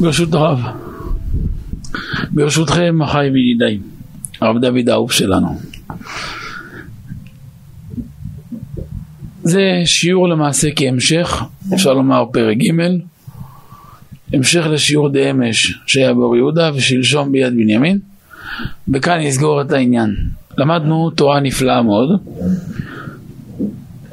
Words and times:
ברשות 0.00 0.34
הרב. 0.34 0.60
ברשותכם, 2.30 3.02
אחי 3.02 3.30
וידידיי, 3.32 3.78
הרב 4.40 4.58
דוד 4.60 4.88
האהוב 4.88 5.12
שלנו. 5.12 5.58
זה 9.42 9.82
שיעור 9.84 10.28
למעשה 10.28 10.68
כהמשך, 10.76 11.42
אפשר 11.74 11.94
לומר 11.94 12.24
פרק 12.32 12.56
ג', 12.56 12.70
המשך 14.32 14.66
לשיעור 14.70 15.08
די 15.08 15.30
אמש 15.30 15.78
שהיה 15.86 16.14
באור 16.14 16.36
יהודה 16.36 16.70
ושלשום 16.74 17.32
ביד 17.32 17.52
בנימין, 17.52 17.98
וכאן 18.88 19.20
נסגור 19.20 19.60
את 19.60 19.72
העניין. 19.72 20.16
למדנו 20.58 21.10
תורה 21.10 21.40
נפלאה 21.40 21.82
מאוד, 21.82 22.20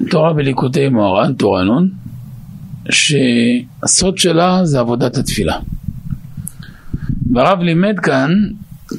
תורה 0.10 0.34
בליקוטי 0.34 0.90
מוהר"ן, 0.90 1.34
תורה 1.34 1.64
נ', 1.64 1.90
שהסוד 2.92 4.18
שלה 4.18 4.66
זה 4.66 4.80
עבודת 4.80 5.18
התפילה. 5.18 5.58
והרב 7.36 7.60
לימד 7.60 8.00
כאן 8.00 8.32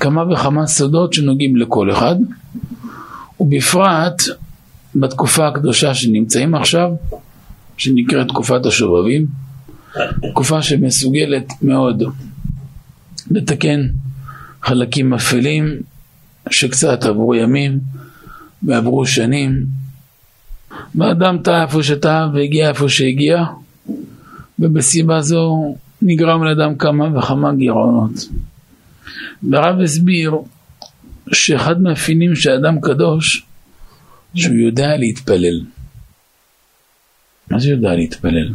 כמה 0.00 0.32
וכמה 0.32 0.66
סודות 0.66 1.12
שנוגעים 1.12 1.56
לכל 1.56 1.90
אחד, 1.90 2.16
ובפרט 3.40 4.22
בתקופה 4.94 5.48
הקדושה 5.48 5.94
שנמצאים 5.94 6.54
עכשיו, 6.54 6.90
שנקראת 7.76 8.28
תקופת 8.28 8.66
השובבים, 8.66 9.26
תקופה 10.30 10.62
שמסוגלת 10.62 11.52
מאוד 11.62 12.02
לתקן 13.30 13.86
חלקים 14.62 15.14
אפלים 15.14 15.76
שקצת 16.50 17.04
עברו 17.04 17.34
ימים 17.34 17.78
ועברו 18.62 19.06
שנים 19.06 19.66
ואדם 20.94 21.38
טעה 21.38 21.62
איפה 21.62 21.82
שטעה 21.82 22.28
והגיע 22.34 22.68
איפה 22.68 22.88
שהגיע 22.88 23.44
ובסיבה 24.58 25.20
זו 25.20 25.74
נגרם 26.02 26.44
לאדם 26.44 26.76
כמה 26.76 27.18
וכמה 27.18 27.54
גירעונות. 27.54 28.28
והרב 29.50 29.80
הסביר 29.80 30.32
שאחד 31.32 31.80
מהאפיינים 31.80 32.34
של 32.34 32.50
אדם 32.50 32.80
קדוש 32.80 33.46
שהוא 34.34 34.56
יודע 34.56 34.96
להתפלל. 34.96 35.60
מה 37.50 37.58
זה 37.58 37.70
יודע 37.70 37.94
להתפלל? 37.94 38.52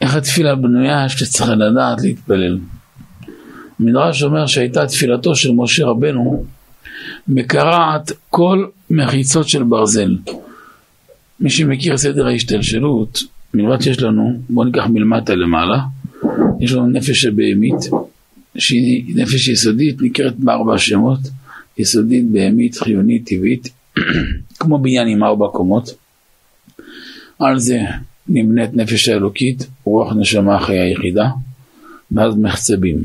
איך 0.00 0.16
התפילה 0.16 0.54
בנויה 0.54 1.08
שצריך 1.08 1.50
לדעת 1.50 2.00
להתפלל. 2.02 2.58
המדרש 3.80 4.22
אומר 4.22 4.46
שהייתה 4.46 4.86
תפילתו 4.86 5.34
של 5.34 5.52
משה 5.52 5.84
רבנו 5.86 6.44
מקרעת 7.28 8.12
כל 8.30 8.66
מחיצות 8.90 9.48
של 9.48 9.62
ברזל. 9.62 10.16
מי 11.40 11.50
שמכיר 11.50 11.96
סדר 11.96 12.26
ההשתלשלות, 12.26 13.22
מלבד 13.54 13.80
שיש 13.80 14.02
לנו, 14.02 14.32
בואו 14.50 14.66
ניקח 14.66 14.86
מלמטה 14.86 15.34
למעלה, 15.34 15.78
יש 16.60 16.72
לנו 16.72 16.86
נפש 16.86 17.24
הבהמית, 17.24 17.76
שהיא 18.58 19.16
נפש 19.16 19.48
יסודית, 19.48 20.02
נקראת 20.02 20.36
בארבע 20.36 20.78
שמות, 20.78 21.20
יסודית, 21.78 22.30
בהמית, 22.30 22.76
חיונית, 22.78 23.26
טבעית, 23.26 23.68
כמו 24.58 24.78
בניין 24.78 25.08
עם 25.08 25.24
ארבע 25.24 25.46
קומות. 25.52 25.94
על 27.38 27.58
זה 27.58 27.80
נמנית 28.28 28.74
נפש 28.74 29.08
האלוקית, 29.08 29.66
רוח 29.84 30.12
נשמה 30.12 30.60
חיה 30.60 30.90
יחידה, 30.90 31.28
ואז 32.12 32.36
מחצבים. 32.36 33.04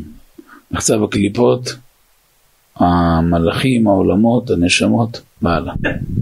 מחצב 0.72 1.04
הקליפות, 1.04 1.76
המלאכים, 2.76 3.88
העולמות, 3.88 4.50
הנשמות 4.50 5.22
והלאה. 5.42 5.74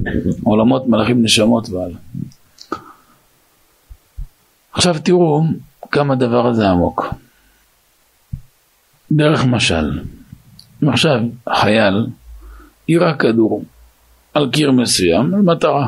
עולמות, 0.44 0.88
מלאכים, 0.88 1.24
נשמות 1.24 1.70
והלאה. 1.70 1.98
עכשיו 4.74 4.96
תראו 5.04 5.44
כמה 5.92 6.14
הדבר 6.14 6.48
הזה 6.48 6.70
עמוק. 6.70 7.14
דרך 9.12 9.46
משל, 9.46 10.00
אם 10.84 10.90
עכשיו 10.90 11.20
חייל 11.50 12.08
יירה 12.88 13.14
כדור 13.14 13.64
על 14.34 14.50
קיר 14.52 14.72
מסוים, 14.72 15.34
על 15.34 15.42
מטרה. 15.42 15.88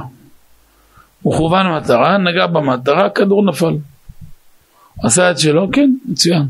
הוא 1.21 1.37
כוון 1.37 1.75
מטרה, 1.77 2.17
נגע 2.17 2.47
במטרה, 2.47 3.09
כדור 3.09 3.45
נפל. 3.45 3.77
עשה 5.03 5.31
את 5.31 5.39
שלו, 5.39 5.69
כן, 5.71 5.91
מצוין. 6.05 6.43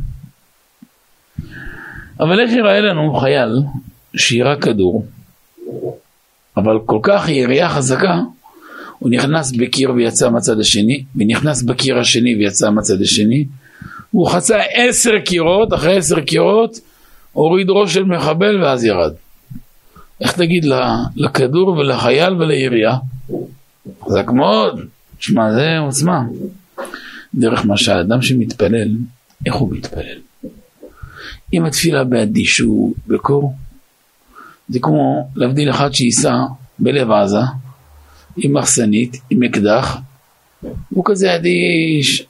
אבל 2.20 2.40
איך 2.40 2.52
יראה 2.52 2.82
לנו 2.82 3.14
חייל 3.20 3.64
שיירה 4.16 4.56
כדור, 4.56 5.06
אבל 6.58 6.80
כל 6.86 7.00
כך 7.04 7.30
ירייה 7.30 7.70
חזקה, 7.70 8.20
הוא 9.02 9.10
נכנס 9.10 9.52
בקיר 9.52 9.92
ויצא 9.92 10.30
מהצד 10.30 10.60
השני, 10.60 11.04
ונכנס 11.16 11.64
בקיר 11.64 12.00
השני 12.00 12.36
ויצא 12.36 12.70
מהצד 12.70 13.02
השני, 13.02 13.46
הוא 14.12 14.30
חצה 14.30 14.58
עשר 14.74 15.20
קירות, 15.26 15.74
אחרי 15.74 15.98
עשר 15.98 16.20
קירות, 16.20 16.80
הוריד 17.32 17.70
ראש 17.70 17.94
של 17.94 18.04
מחבל 18.04 18.64
ואז 18.64 18.84
ירד. 18.84 19.14
איך 20.22 20.32
תגיד 20.32 20.66
לכדור 21.16 21.68
ולחייל 21.68 22.34
ולירייה? 22.34 22.98
חזק 24.06 24.28
מאוד, 24.28 24.80
שמע 25.20 25.54
זה 25.54 25.78
עוצמה. 25.80 26.24
דרך 27.36 27.66
מה 27.66 27.78
שהאדם 27.78 28.22
שמתפלל, 28.22 28.90
איך 29.46 29.56
הוא 29.56 29.74
מתפלל? 29.74 30.20
אם 31.54 31.66
התפילה 31.66 32.04
באדישות, 32.04 32.94
בקור, 33.08 33.56
זה 34.70 34.80
כמו 34.80 35.30
להבדיל 35.36 35.70
אחד 35.70 35.94
שייסע 35.94 36.36
בלב 36.80 37.12
עזה, 37.12 37.38
עם 38.38 38.58
מחסנית, 38.58 39.18
עם 39.30 39.44
אקדח, 39.44 39.98
הוא 40.90 41.06
כזה 41.06 41.36
אדיש, 41.36 42.26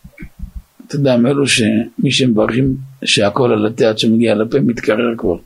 אתה 0.88 0.96
יודע, 0.96 1.18
מאלו 1.18 1.48
שמי 1.48 2.12
שמברכים 2.12 2.76
שהכל 3.06 3.52
על 3.52 3.66
התה 3.66 3.90
עד 3.90 3.98
שמגיע 3.98 4.36
לפה 4.36 4.60
מתקרר 4.60 5.18
כבר. 5.18 5.38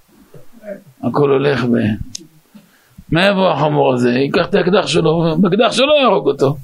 הכל 1.03 1.29
הולך. 1.29 1.65
מה 3.11 3.25
יבוא 3.25 3.49
החמור 3.49 3.93
הזה? 3.93 4.09
ייקח 4.09 4.45
את 4.49 4.55
האקדח 4.55 4.87
שלו, 4.87 5.35
באקדח 5.41 5.71
שלו 5.71 5.95
יהרוג 6.01 6.27
אותו. 6.27 6.57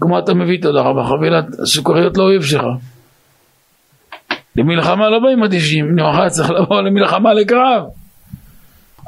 כמו 0.00 0.18
אתה 0.18 0.34
מביא 0.34 0.62
תודה 0.62 0.80
רבה 0.80 1.04
חבילת 1.04 1.44
סוכריות 1.64 2.16
לאויב 2.16 2.42
שלך. 2.42 2.64
למלחמה 4.56 5.10
לא 5.10 5.18
באים 5.18 5.42
אדישים, 5.42 5.96
נאמר 5.96 6.28
צריך 6.28 6.50
לבוא 6.50 6.82
למלחמה 6.82 7.34
לקרב. 7.34 7.84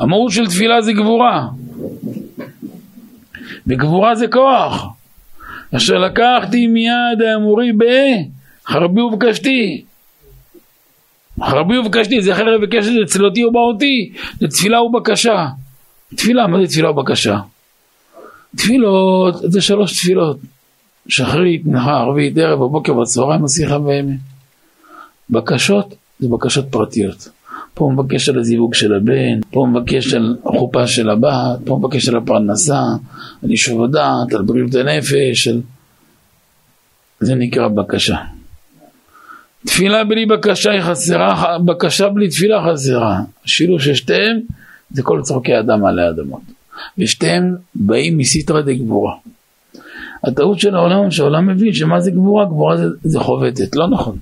המהות 0.01 0.31
של 0.31 0.47
תפילה 0.47 0.83
זה 0.83 0.93
גבורה. 0.93 1.47
וגבורה 3.67 4.15
זה 4.15 4.29
כוח. 4.29 4.87
אשר 5.77 5.99
לקחתי 5.99 6.67
מיד 6.67 7.23
האמורי 7.29 7.73
בחרבי 7.73 9.01
ובקשתי. 9.01 9.85
חרבי 11.43 11.79
ובקשתי 11.79 12.23
זה 12.23 12.35
חרב 12.35 12.61
וקשת 12.63 12.91
לצלותי 12.91 13.45
ובאותי, 13.45 14.13
לתפילה 14.41 14.83
ובקשה. 14.83 15.47
תפילה, 16.17 16.47
מה 16.47 16.61
זה 16.61 16.67
תפילה 16.67 16.91
ובקשה? 16.91 17.39
תפילות 18.57 19.35
זה 19.43 19.61
שלוש 19.61 19.99
תפילות. 19.99 20.39
שחרית, 21.09 21.67
מנחה, 21.67 21.91
ערבית, 21.91 22.39
ערב, 22.39 22.59
בבוקר, 22.59 22.93
בצהריים, 22.93 23.45
השיחה 23.45 23.81
ואמת. 23.81 24.17
בקשות 25.31 25.95
זה 26.19 26.29
בקשות 26.29 26.65
פרטיות. 26.71 27.29
פה 27.75 27.85
הוא 27.85 27.93
מבקש 27.93 28.29
על 28.29 28.39
הזיווג 28.39 28.75
של 28.75 28.95
הבן, 28.95 29.41
פה 29.51 29.61
הוא 29.61 29.69
מבקש 29.69 30.15
על 30.15 30.37
החופה 30.47 30.87
של 30.87 31.11
הבת, 31.11 31.59
פה 31.65 31.73
הוא 31.73 31.79
מבקש 31.79 32.09
על 32.09 32.17
הפרנסה, 32.17 32.83
על 33.43 33.51
יישוב 33.51 33.85
הדעת, 33.85 34.33
על 34.35 34.43
בריאות 34.43 34.75
הנפש, 34.75 35.49
על... 35.49 35.61
זה 37.21 37.35
נקרא 37.35 37.69
בקשה. 37.69 38.17
תפילה 39.67 40.05
בלי 40.05 40.27
בקשה 40.27 40.71
היא 40.71 40.81
חסרה, 40.81 41.59
בקשה 41.65 42.09
בלי 42.09 42.29
תפילה 42.29 42.63
חסרה. 42.73 43.21
השילוב 43.45 43.81
של 43.81 43.95
שתיהם 43.95 44.41
זה 44.91 45.03
כל 45.03 45.21
צורכי 45.23 45.59
אדם 45.59 45.85
עלי 45.85 46.09
אדמות. 46.09 46.43
ושתיהם 46.99 47.57
באים 47.75 48.19
מסיטרא 48.19 48.61
דגבורה. 48.61 49.15
הטעות 50.25 50.61
של 50.61 50.75
העולם, 50.75 51.11
שהעולם 51.11 51.47
מבין 51.47 51.73
שמה 51.73 52.01
זה 52.01 52.11
גבורה? 52.11 52.45
גבורה 52.45 52.77
זה, 52.77 52.85
זה 53.05 53.21
חובטת, 53.21 53.77
לא 53.77 53.89
נכון. 53.89 54.19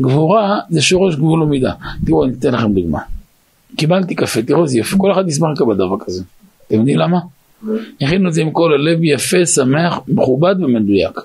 גבורה 0.00 0.58
זה 0.70 0.82
שורש 0.82 1.14
גבול 1.14 1.42
ומידה. 1.42 1.72
תראו, 2.06 2.24
אני 2.24 2.32
אתן 2.32 2.54
לכם 2.54 2.72
דוגמה. 2.72 2.98
קיבלתי 3.76 4.14
קפה, 4.14 4.42
תראו 4.42 4.62
איזה 4.62 4.78
יפה, 4.78 4.96
כל 4.98 5.12
אחד 5.12 5.28
ישמח 5.28 5.48
לקבל 5.50 5.74
דבר 5.74 5.96
כזה. 6.00 6.22
אתם 6.66 6.76
יודעים 6.76 6.98
למה? 6.98 7.18
הכינו 8.00 8.28
את 8.28 8.34
זה 8.34 8.42
עם 8.42 8.50
כל 8.50 8.72
הלב 8.72 8.98
יפה, 9.04 9.46
שמח, 9.46 10.00
מכובד 10.08 10.54
ומדויק. 10.62 11.20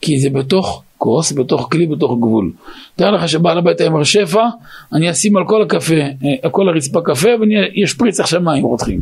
כי 0.00 0.20
זה 0.20 0.30
בתוך 0.30 0.82
כוס, 0.98 1.32
בתוך 1.32 1.68
כלי, 1.72 1.86
בתוך 1.86 2.18
גבול. 2.18 2.52
תאר 2.96 3.10
לך 3.10 3.28
שבעל 3.28 3.58
הבית 3.58 3.80
היה 3.80 3.90
אומר 3.90 4.04
שפע, 4.04 4.48
אני 4.92 5.10
אשים 5.10 5.36
על 5.36 5.44
כל 5.46 5.62
הקפה, 5.62 5.94
אה, 5.94 6.34
על 6.42 6.50
כל 6.50 6.68
הרצפה 6.68 7.00
קפה 7.04 7.28
ואני 7.40 7.84
אשפריץ 7.84 8.20
עכשיו 8.20 8.40
מים 8.40 8.64
רותחים. 8.64 9.00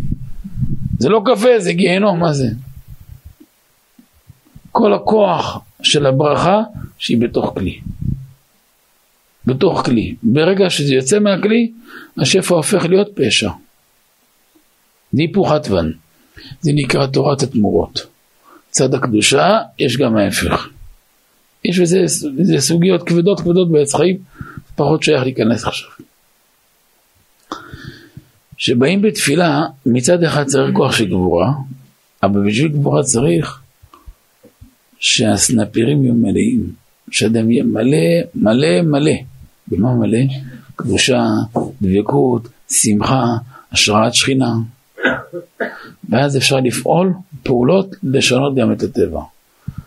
זה 0.98 1.08
לא 1.08 1.22
קפה, 1.24 1.48
זה 1.58 1.72
גיהנום, 1.72 2.20
מה 2.20 2.32
זה? 2.32 2.48
כל 4.72 4.94
הכוח 4.94 5.60
של 5.82 6.06
הברכה 6.06 6.62
שהיא 6.98 7.20
בתוך 7.20 7.52
כלי. 7.54 7.80
בתוך 9.46 9.84
כלי. 9.84 10.14
ברגע 10.22 10.70
שזה 10.70 10.94
יוצא 10.94 11.18
מהכלי, 11.18 11.72
השפע 12.18 12.54
הופך 12.54 12.84
להיות 12.84 13.08
פשע. 13.14 13.50
זה 15.12 15.22
היפוך 15.22 15.52
הטבן. 15.52 15.90
זה 16.60 16.70
נקרא 16.74 17.06
תורת 17.06 17.42
התמורות. 17.42 18.06
צד 18.70 18.94
הקדושה, 18.94 19.58
יש 19.78 19.96
גם 19.96 20.16
ההפך. 20.16 20.68
יש 21.64 21.78
בזה 21.78 22.02
זה 22.42 22.60
סוגיות 22.60 23.02
כבדות 23.02 23.40
כבדות 23.40 23.72
בעץ 23.72 23.94
חיים, 23.94 24.16
פחות 24.76 25.02
שייך 25.02 25.22
להיכנס 25.22 25.64
עכשיו. 25.64 25.90
כשבאים 28.56 29.02
בתפילה, 29.02 29.66
מצד 29.86 30.22
אחד 30.22 30.46
צריך 30.46 30.76
כוח 30.76 30.92
של 30.92 31.06
גבורה, 31.06 31.52
אבל 32.22 32.48
בשביל 32.48 32.68
גבורה 32.68 33.02
צריך 33.02 33.60
שהסנפירים 34.98 36.04
יהיו 36.04 36.14
מלאים, 36.14 36.72
שאדם 37.10 37.50
יהיה 37.50 37.64
מלא, 37.64 37.98
מלא, 38.34 38.82
מלא. 38.82 39.12
במה 39.68 39.94
מלא? 39.94 40.18
קדושה, 40.76 41.24
דבקות, 41.82 42.48
שמחה, 42.70 43.24
השראת 43.72 44.14
שכינה. 44.14 44.52
ואז 46.08 46.36
אפשר 46.36 46.56
לפעול 46.56 47.12
פעולות 47.42 47.94
לשנות 48.02 48.54
גם 48.54 48.72
את 48.72 48.82
הטבע. 48.82 49.20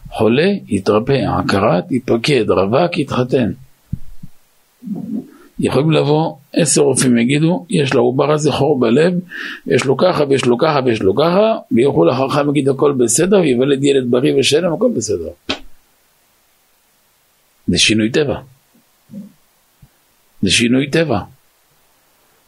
חולה, 0.09 0.51
יתרפא, 0.67 1.39
עקרת, 1.39 1.91
יתפקד, 1.91 2.49
רווק, 2.49 2.97
יתחתן. 2.97 3.51
יכולים 5.59 5.91
לבוא 5.91 6.33
עשר 6.53 6.81
רופאים 6.81 7.17
יגידו, 7.17 7.65
יש 7.69 7.93
לעובר 7.93 8.31
הזה 8.31 8.51
חור 8.51 8.79
בלב, 8.79 9.13
יש 9.67 9.85
לו 9.85 9.97
ככה 9.97 10.23
ויש 10.29 10.45
לו 10.45 10.57
ככה 10.57 10.79
ויש 10.85 11.01
לו 11.01 11.15
ככה, 11.15 11.57
וילכו 11.71 12.05
לחכם 12.05 12.47
ויגיד 12.47 12.69
הכל 12.69 12.91
בסדר, 12.91 13.39
ויוולד 13.39 13.83
ילד 13.83 14.11
בריא 14.11 14.33
ושלם, 14.39 14.73
הכל 14.73 14.89
בסדר. 14.95 15.29
זה 17.71 17.77
שינוי 17.77 18.11
טבע. 18.11 18.39
זה 20.41 20.51
שינוי 20.51 20.89
טבע. 20.89 21.19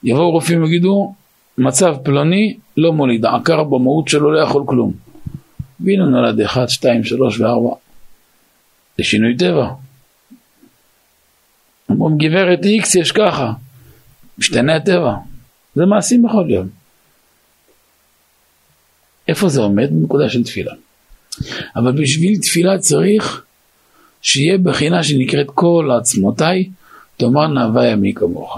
יבואו 0.04 0.32
רופאים 0.32 0.64
ויגידו, 0.64 1.14
מצב 1.58 1.96
פלוני 2.04 2.58
לא 2.78 2.94
מוליד, 2.94 3.26
עקר 3.26 3.64
במהות 3.64 4.08
שלו 4.08 4.32
לא 4.32 4.40
יכול 4.40 4.64
כלום. 4.68 4.94
והנה 5.80 6.06
נולד 6.06 6.42
אחד, 6.42 6.70
שתיים, 6.70 7.04
שלוש 7.04 7.40
וארבע. 7.40 7.76
זה 8.98 9.04
שינוי 9.04 9.38
טבע. 9.38 9.70
אומרים 11.90 12.18
גברת 12.18 12.66
איקס 12.66 12.96
יש 12.96 13.12
ככה, 13.12 13.52
משתנה 14.38 14.76
הטבע, 14.76 15.14
זה 15.76 15.86
מעשים 15.86 16.24
בכל 16.24 16.46
יום. 16.50 16.68
איפה 19.28 19.50
זה 19.50 19.62
עומד? 19.62 19.90
בנקודה 19.92 20.30
של 20.30 20.44
תפילה. 20.44 20.74
אבל 21.76 21.92
בשביל 21.92 22.40
תפילה 22.42 22.78
צריך 22.80 23.44
שיהיה 24.24 24.58
בחינה 24.58 25.04
שנקראת 25.04 25.48
כל 25.56 25.90
עצמותיי, 25.98 26.70
תאמר 27.18 27.48
נאווה 27.48 27.88
ימי 27.88 28.14
כמוך. 28.14 28.58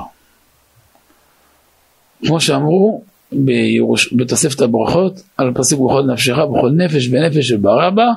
כמו 2.25 2.41
שאמרו 2.41 3.03
בירוש... 3.31 4.13
בתוספת 4.13 4.61
הברכות, 4.61 5.21
על 5.37 5.51
פסוק 5.53 5.89
בכל 5.89 6.03
נפשך, 6.13 6.35
בכל 6.37 6.69
נפש 6.69 7.07
ונפש 7.11 7.47
שברא 7.47 7.89
בה, 7.89 8.07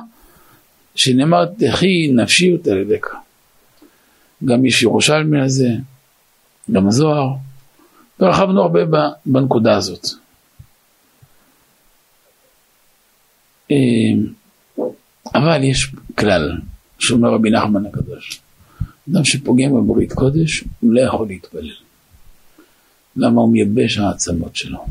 שנאמר 0.95 1.45
תחי 1.45 2.07
נפשי 2.07 2.53
ותלדך. 2.53 3.15
גם 4.45 4.65
יש 4.65 4.83
ירושלמי 4.83 5.41
על 5.41 5.49
זה, 5.49 5.69
גם 6.71 6.87
הזוהר, 6.87 7.29
ורחבנו 8.19 8.61
הרבה 8.61 8.79
בנקודה 9.25 9.77
הזאת. 9.77 10.07
אה, 13.71 13.77
אבל 15.35 15.63
יש 15.63 15.91
כלל, 16.17 16.57
שאומר 16.99 17.29
רבי 17.29 17.49
נחמן 17.49 17.85
הקדוש, 17.85 18.41
אדם 19.11 19.23
שפוגם 19.23 19.73
בברית 19.73 20.13
קודש, 20.13 20.63
הוא 20.79 20.93
לא 20.93 21.01
יכול 21.01 21.27
להתפלל. 21.27 21.71
למה 23.15 23.41
הוא 23.41 23.51
מייבש 23.51 23.97
העצמות 23.97 24.55
שלו? 24.55 24.85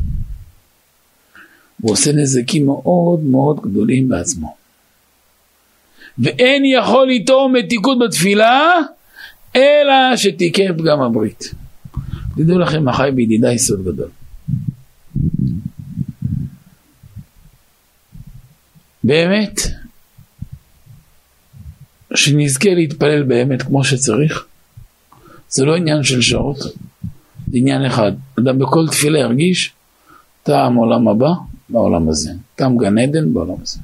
הוא 1.80 1.92
עושה 1.92 2.12
נזקים 2.12 2.66
מאוד 2.66 3.20
מאוד 3.20 3.60
גדולים 3.60 4.08
בעצמו. 4.08 4.56
ואין 6.18 6.64
יכול 6.64 7.10
איתו 7.10 7.48
מתיקות 7.48 7.98
בתפילה, 7.98 8.70
אלא 9.56 10.16
שתיקה 10.16 10.62
פגם 10.78 11.00
הברית. 11.00 11.54
תדעו 12.36 12.58
לכם, 12.58 12.88
החי 12.88 13.10
בידידה 13.14 13.48
סוד 13.56 13.84
גדול. 13.84 14.08
באמת, 19.04 19.60
שנזכה 22.18 22.74
להתפלל 22.74 23.22
באמת 23.22 23.62
כמו 23.62 23.84
שצריך, 23.84 24.44
זה 25.50 25.64
לא 25.64 25.76
עניין 25.76 26.02
של 26.02 26.20
שעות, 26.20 26.58
זה 27.46 27.52
עניין 27.52 27.84
אחד. 27.84 28.12
אדם 28.38 28.58
בכל 28.58 28.88
תפילה 28.90 29.18
ירגיש 29.18 29.72
טעם 30.42 30.74
עולם 30.74 31.08
הבא 31.08 31.30
בעולם 31.68 32.08
הזה, 32.08 32.30
טעם 32.56 32.78
גן 32.78 32.98
עדן 32.98 33.32
בעולם 33.32 33.54
הזה. 33.62 33.78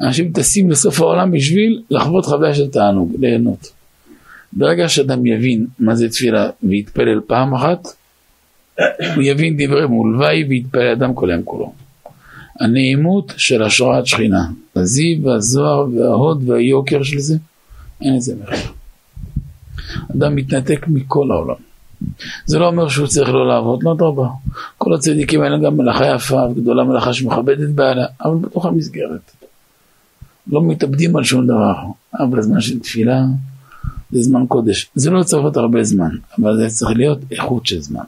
אנשים 0.00 0.32
טסים 0.32 0.70
לסוף 0.70 1.00
העולם 1.00 1.30
בשביל 1.30 1.82
לחוות 1.90 2.26
חוויה 2.26 2.54
של 2.54 2.68
תענוג, 2.68 3.12
ליהנות. 3.18 3.72
ברגע 4.52 4.88
שאדם 4.88 5.26
יבין 5.26 5.66
מה 5.78 5.94
זה 5.94 6.08
תפילה 6.08 6.50
ויתפלל 6.62 7.20
פעם 7.26 7.54
אחת, 7.54 7.88
הוא 9.14 9.22
יבין 9.22 9.56
דברי 9.58 9.86
מולוואי 9.86 10.44
ויתפלל 10.44 10.92
אדם 10.92 11.14
כל 11.14 11.30
היום 11.30 11.42
כולו. 11.42 11.72
הנעימות 12.60 13.32
של 13.36 13.62
השראת 13.62 14.06
שכינה, 14.06 14.46
הזיו 14.76 15.22
והזוהר 15.22 15.86
וההוד 15.94 16.48
והיוקר 16.48 17.02
של 17.02 17.18
זה, 17.18 17.36
אין 18.00 18.16
לזה 18.16 18.34
מחיר. 18.42 18.72
אדם 20.16 20.36
מתנתק 20.36 20.84
מכל 20.88 21.30
העולם. 21.30 21.54
זה 22.46 22.58
לא 22.58 22.66
אומר 22.66 22.88
שהוא 22.88 23.06
צריך 23.06 23.28
לא 23.28 23.48
לעבוד, 23.48 23.82
לא 23.82 23.92
אדרבה. 23.92 24.28
כל 24.78 24.94
הצדיקים 24.94 25.42
האלה 25.42 25.56
גם 25.58 25.76
מלאכה 25.76 26.14
יפה 26.14 26.42
וגדולה 26.50 26.84
מלאכה 26.84 27.12
שמכבדת 27.12 27.68
בעלה, 27.68 28.06
אבל 28.24 28.36
בתוך 28.36 28.66
המסגרת. 28.66 29.30
לא 30.46 30.62
מתאבדים 30.62 31.16
על 31.16 31.24
שום 31.24 31.46
דבר, 31.46 31.74
אבל 32.18 32.42
זמן 32.42 32.60
של 32.60 32.80
תפילה 32.80 33.22
זה 34.12 34.22
זמן 34.22 34.46
קודש. 34.48 34.90
זה 34.94 35.10
לא 35.10 35.22
צריך 35.22 35.42
להיות 35.42 35.56
הרבה 35.56 35.84
זמן, 35.84 36.10
אבל 36.38 36.56
זה 36.56 36.68
צריך 36.68 36.96
להיות 36.96 37.18
איכות 37.30 37.66
של 37.66 37.80
זמן. 37.80 38.04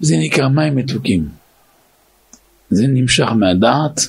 זה 0.00 0.16
נקרא 0.16 0.48
מים 0.48 0.76
מתוקים. 0.76 1.28
זה 2.70 2.86
נמשך 2.86 3.28
מהדעת, 3.28 4.00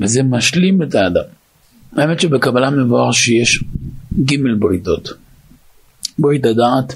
וזה 0.00 0.22
משלים 0.22 0.82
את 0.82 0.94
האדם. 0.94 1.24
האמת 1.96 2.20
שבקבלה 2.20 2.70
מבואר 2.70 3.12
שיש 3.12 3.64
ג' 4.24 4.34
בריתות. 4.58 5.08
ברית 6.18 6.46
הדעת, 6.46 6.94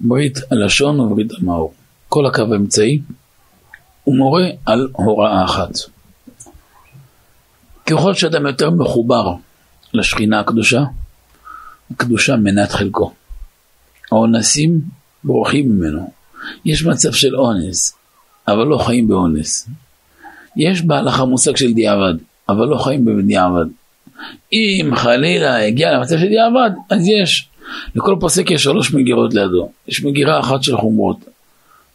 ברית 0.00 0.38
הלשון 0.50 1.00
וברית 1.00 1.32
המאור. 1.38 1.74
כל 2.08 2.26
הקו 2.26 2.42
האמצעי 2.52 3.00
הוא 4.04 4.16
מורה 4.16 4.46
על 4.66 4.88
הוראה 4.92 5.44
אחת. 5.44 5.70
ככל 7.86 8.14
שאדם 8.14 8.46
יותר 8.46 8.70
מחובר 8.70 9.34
לשכינה 9.94 10.40
הקדושה, 10.40 10.84
הקדושה 11.90 12.36
מנת 12.36 12.70
חלקו. 12.70 13.12
האונסים 14.12 14.80
בורחים 15.24 15.68
ממנו. 15.68 16.10
יש 16.64 16.84
מצב 16.84 17.12
של 17.12 17.36
אונס, 17.36 17.96
אבל 18.48 18.66
לא 18.66 18.78
חיים 18.78 19.08
באונס. 19.08 19.68
יש 20.56 20.82
בהלכה 20.82 21.24
מושג 21.24 21.56
של 21.56 21.72
דיעבד, 21.72 22.14
אבל 22.48 22.66
לא 22.66 22.78
חיים 22.78 23.04
בדיעבד. 23.04 23.66
אם 24.52 24.90
חלילה 24.96 25.66
הגיע 25.66 25.92
למצב 25.92 26.18
של 26.18 26.28
דיעבד, 26.28 26.70
אז 26.90 27.08
יש. 27.08 27.48
לכל 27.94 28.16
פוסק 28.20 28.50
יש 28.50 28.62
שלוש 28.62 28.94
מגירות 28.94 29.34
לידו. 29.34 29.70
יש 29.88 30.04
מגירה 30.04 30.40
אחת 30.40 30.62
של 30.62 30.76
חומרות, 30.76 31.16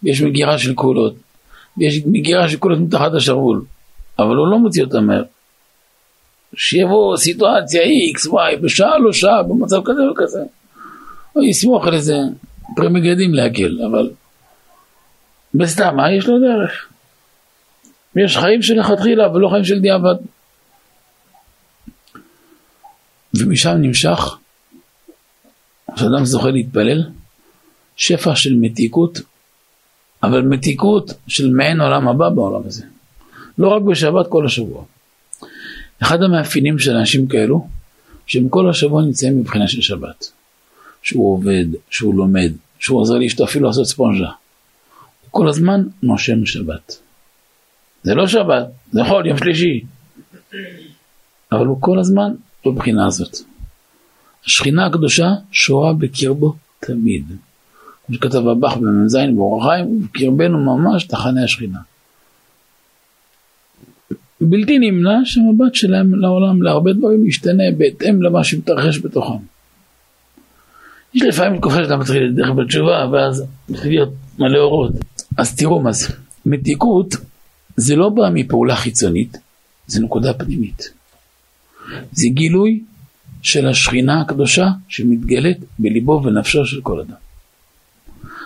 ויש 0.04 0.22
מגירה 0.22 0.58
של 0.58 0.74
קולות, 0.74 1.16
ויש 1.78 2.02
מגירה 2.06 2.50
של 2.50 2.58
קולות 2.58 2.80
מתחת 2.80 3.14
השרוול, 3.14 3.62
אבל 4.20 4.36
הוא 4.36 4.48
לא 4.48 4.60
מוציא 4.60 4.84
אותה 4.84 5.00
מהר. 5.00 5.24
שיבוא 6.56 7.18
סיטואציה 7.18 7.82
X, 7.84 8.28
Y, 8.28 8.58
בשעה 8.62 8.98
לא 8.98 9.14
שעה, 9.14 9.44
במצב 9.44 9.82
כזה 9.86 10.12
וכזה. 10.12 10.44
הוא 11.34 11.44
יסמוך 11.44 11.88
על 11.88 11.94
איזה 11.94 12.16
פרמגדים 12.76 13.34
להקל, 13.34 13.80
אבל 13.92 14.10
בסתם, 15.54 15.96
מה 15.96 16.12
יש 16.12 16.28
לו 16.28 16.40
דרך? 16.40 16.88
יש 18.16 18.38
חיים 18.38 18.62
שלכתחילה 18.62 19.32
ולא 19.32 19.50
חיים 19.50 19.64
של 19.64 19.80
דיעבד. 19.80 20.16
ומשם 23.34 23.78
נמשך, 23.82 24.38
כשאדם 25.96 26.26
זוכה 26.26 26.50
להתפלל, 26.50 27.04
שפע 27.96 28.36
של 28.36 28.56
מתיקות, 28.56 29.20
אבל 30.24 30.42
מתיקות 30.42 31.12
של 31.28 31.50
מעין 31.50 31.82
עולם 31.82 32.08
הבא 32.08 32.30
בעולם 32.30 32.62
הזה. 32.66 32.84
לא 33.58 33.68
רק 33.68 33.82
בשבת, 33.82 34.28
כל 34.30 34.46
השבוע. 34.46 34.84
אחד 36.02 36.24
המאפיינים 36.24 36.80
של 36.80 36.96
אנשים 36.96 37.28
כאלו, 37.28 37.68
שהם 38.28 38.50
כל 38.50 38.70
השבוע 38.70 39.02
נמצאים 39.02 39.40
מבחינה 39.40 39.68
של 39.68 39.82
שבת. 39.82 40.32
שהוא 41.02 41.34
עובד, 41.34 41.66
שהוא 41.90 42.16
לומד, 42.16 42.52
שהוא 42.80 43.00
עוזר 43.00 43.14
לאשתו 43.14 43.44
אפילו 43.44 43.68
לעשות 43.68 43.86
ספונג'ה. 43.86 44.26
הוא 45.22 45.30
כל 45.32 45.50
הזמן 45.50 45.84
נושם 46.04 46.46
שבת. 46.46 46.98
זה 48.04 48.16
לא 48.16 48.28
שבת, 48.28 48.68
זה 48.92 49.02
חול, 49.08 49.28
יום 49.28 49.38
שלישי. 49.38 49.82
אבל 51.52 51.66
הוא 51.66 51.78
כל 51.82 52.00
הזמן 52.00 52.34
בבחינה 52.66 53.08
הזאת. 53.08 53.38
השכינה 54.46 54.86
הקדושה 54.86 55.30
שורה 55.52 55.94
בקרבו 55.94 56.56
תמיד. 56.80 57.26
כמו 58.06 58.16
שכתב 58.16 58.48
הבח 58.48 58.74
במ"ז 58.74 59.18
באורח 59.36 59.68
חיים, 59.68 60.02
בקרבנו 60.02 60.78
ממש 60.78 61.04
תחנה 61.04 61.44
השכינה. 61.44 61.80
בלתי 64.42 64.80
נמנע 64.80 65.20
שהמבט 65.26 65.76
שלהם 65.76 66.16
לעולם 66.16 66.62
להרבה 66.62 66.94
דברים 66.94 67.28
משתנה 67.28 67.64
בהתאם 67.78 68.22
למה 68.22 68.44
שמתרחש 68.44 69.00
בתוכם. 69.00 69.38
יש 71.14 71.22
לפעמים 71.24 71.60
תקופה 71.60 71.84
שאתה 71.84 71.98
מתחיל 71.98 72.24
לדרך 72.24 72.50
בתשובה 72.50 73.10
ואז 73.12 73.44
מתחיל 73.70 73.92
להיות 73.92 74.10
מלא 74.40 74.60
אורות. 74.60 74.92
אז 75.38 75.56
תראו 75.56 75.82
מה 75.82 75.92
זה. 75.92 76.08
מתיקות 76.46 77.16
זה 77.76 77.96
לא 77.96 78.10
בא 78.10 78.30
מפעולה 78.34 78.76
חיצונית, 78.76 79.38
זה 79.88 80.02
נקודה 80.02 80.34
פנימית. 80.34 81.01
זה 82.12 82.28
גילוי 82.30 82.82
של 83.42 83.68
השכינה 83.68 84.22
הקדושה 84.22 84.68
שמתגלת 84.88 85.58
בליבו 85.80 86.22
ונפשו 86.26 86.66
של 86.66 86.82
כל 86.82 87.00
אדם. 87.00 87.16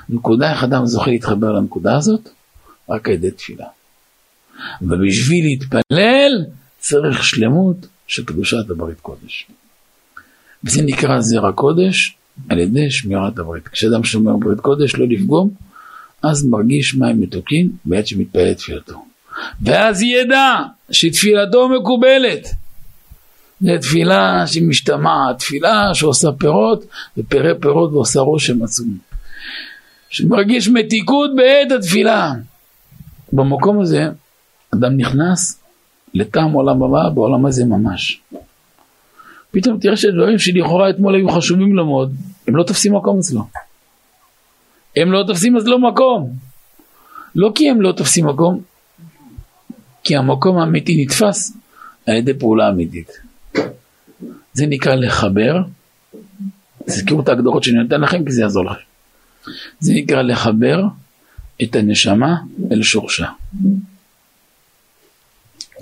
נקודה 0.09 0.51
איך 0.51 0.63
אדם 0.63 0.85
זוכה 0.85 1.11
להתחבר 1.11 1.51
לנקודה 1.51 1.97
הזאת? 1.97 2.29
רק 2.89 3.07
על 3.07 3.13
ידי 3.13 3.31
תפילה. 3.31 3.65
אבל 4.81 5.07
בשביל 5.07 5.45
להתפלל 5.45 6.45
צריך 6.79 7.23
שלמות 7.23 7.87
של 8.07 8.25
קדושת 8.25 8.69
הברית 8.69 8.99
קודש. 8.99 9.47
וזה 10.63 10.81
נקרא 10.81 11.19
זרע 11.19 11.51
קודש 11.51 12.17
על 12.49 12.59
ידי 12.59 12.91
שמירת 12.91 13.39
הברית. 13.39 13.67
כשאדם 13.67 14.03
שומר 14.03 14.35
ברית 14.37 14.59
קודש 14.59 14.95
לא 14.95 15.07
לפגום, 15.07 15.49
אז 16.23 16.45
מרגיש 16.45 16.95
מים 16.95 17.21
מתוקים 17.21 17.71
בעת 17.85 18.07
שמתפלל 18.07 18.53
תפילתו. 18.53 19.05
ואז 19.61 20.01
ידע 20.01 20.61
שתפילתו 20.91 21.69
מקובלת. 21.69 22.47
זו 23.61 23.71
תפילה 23.81 24.47
שמשתמעת, 24.47 25.39
תפילה 25.39 25.89
שעושה 25.93 26.31
פירות 26.31 26.85
ופרי 27.17 27.59
פירות 27.61 27.91
ועושה 27.91 28.19
רושם 28.19 28.63
עצום. 28.63 28.97
שמרגיש 30.09 30.67
מתיקות 30.67 31.31
בעת 31.35 31.71
התפילה. 31.79 32.33
במקום 33.33 33.81
הזה 33.81 34.07
אדם 34.73 34.97
נכנס 34.97 35.59
לטעם 36.13 36.51
עולם 36.51 36.83
הבא 36.83 37.09
בעולם 37.09 37.45
הזה 37.45 37.65
ממש. 37.65 38.21
פתאום 39.51 39.79
תראה 39.79 39.97
שדברים 39.97 40.39
שלכאורה 40.39 40.89
אתמול 40.89 41.15
היו 41.15 41.29
חשובים 41.29 41.75
לו 41.75 42.05
הם 42.47 42.55
לא 42.55 42.63
תופסים 42.63 42.95
מקום 42.95 43.19
אצלו. 43.19 43.43
הם 44.95 45.11
לא 45.11 45.23
תופסים 45.27 45.57
אצלו 45.57 45.79
מקום. 45.79 46.33
לא 47.35 47.51
כי 47.55 47.69
הם 47.69 47.81
לא 47.81 47.91
תופסים 47.91 48.27
מקום, 48.27 48.61
כי 50.03 50.15
המקום 50.15 50.57
האמיתי 50.57 51.03
נתפס 51.03 51.57
על 52.07 52.15
ידי 52.15 52.33
פעולה 52.33 52.69
אמיתית. 52.69 53.24
זה 54.55 54.65
נקרא 54.67 54.95
לחבר, 54.95 55.61
תזכרו 56.85 57.21
את 57.21 57.29
ההגדרות 57.29 57.63
שאני 57.63 57.77
נותן 57.77 58.01
לכם 58.01 58.25
כי 58.25 58.31
זה 58.31 58.41
יעזור 58.41 58.65
לכם. 58.65 58.83
זה 59.79 59.93
נקרא 59.93 60.21
לחבר 60.21 60.83
את 61.63 61.75
הנשמה 61.75 62.35
אל 62.71 62.83
שורשה. 62.83 63.27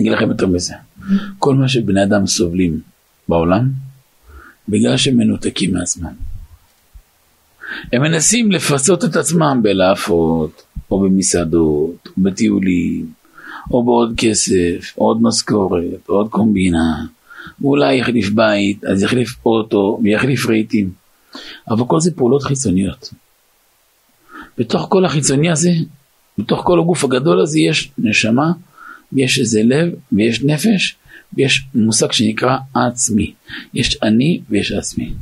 אגיד 0.00 0.12
לכם 0.12 0.28
יותר 0.28 0.46
מזה, 0.46 0.74
כל 1.38 1.54
מה 1.54 1.68
שבני 1.68 2.02
אדם 2.02 2.26
סובלים 2.26 2.80
בעולם, 3.28 3.70
בגלל 4.68 4.96
שהם 4.96 5.16
מנותקים 5.16 5.74
מעצמם. 5.74 6.12
הם 7.92 8.02
מנסים 8.02 8.52
לפצות 8.52 9.04
את 9.04 9.16
עצמם 9.16 9.60
בלהפות, 9.62 10.62
או 10.90 11.00
במסעדות, 11.00 12.08
או 12.08 12.22
בטיולים, 12.22 13.12
או 13.70 13.84
בעוד 13.84 14.14
כסף, 14.16 14.94
או 14.98 15.06
עוד 15.06 15.22
משכורת, 15.22 16.08
או 16.08 16.14
עוד 16.14 16.28
קומבינה, 16.28 17.04
ואולי 17.60 17.96
יחליף 17.96 18.30
בית, 18.30 18.84
אז 18.84 19.02
יחליף 19.02 19.46
אוטו, 19.46 20.00
ויחליף 20.02 20.46
רהיטים. 20.46 20.90
אבל 21.68 21.84
כל 21.86 22.00
זה 22.00 22.10
פעולות 22.14 22.42
חיצוניות. 22.42 23.10
בתוך 24.58 24.86
כל 24.90 25.04
החיצוני 25.04 25.50
הזה, 25.50 25.70
בתוך 26.38 26.60
כל 26.64 26.80
הגוף 26.80 27.04
הגדול 27.04 27.40
הזה 27.40 27.60
יש 27.60 27.90
נשמה, 27.98 28.52
ויש 29.12 29.38
איזה 29.38 29.62
לב, 29.62 29.94
ויש 30.12 30.42
נפש, 30.42 30.96
ויש 31.36 31.64
מושג 31.74 32.12
שנקרא 32.12 32.56
עצמי. 32.74 33.32
יש 33.74 33.98
אני 34.02 34.40
ויש 34.50 34.72
עצמי. 34.72 35.12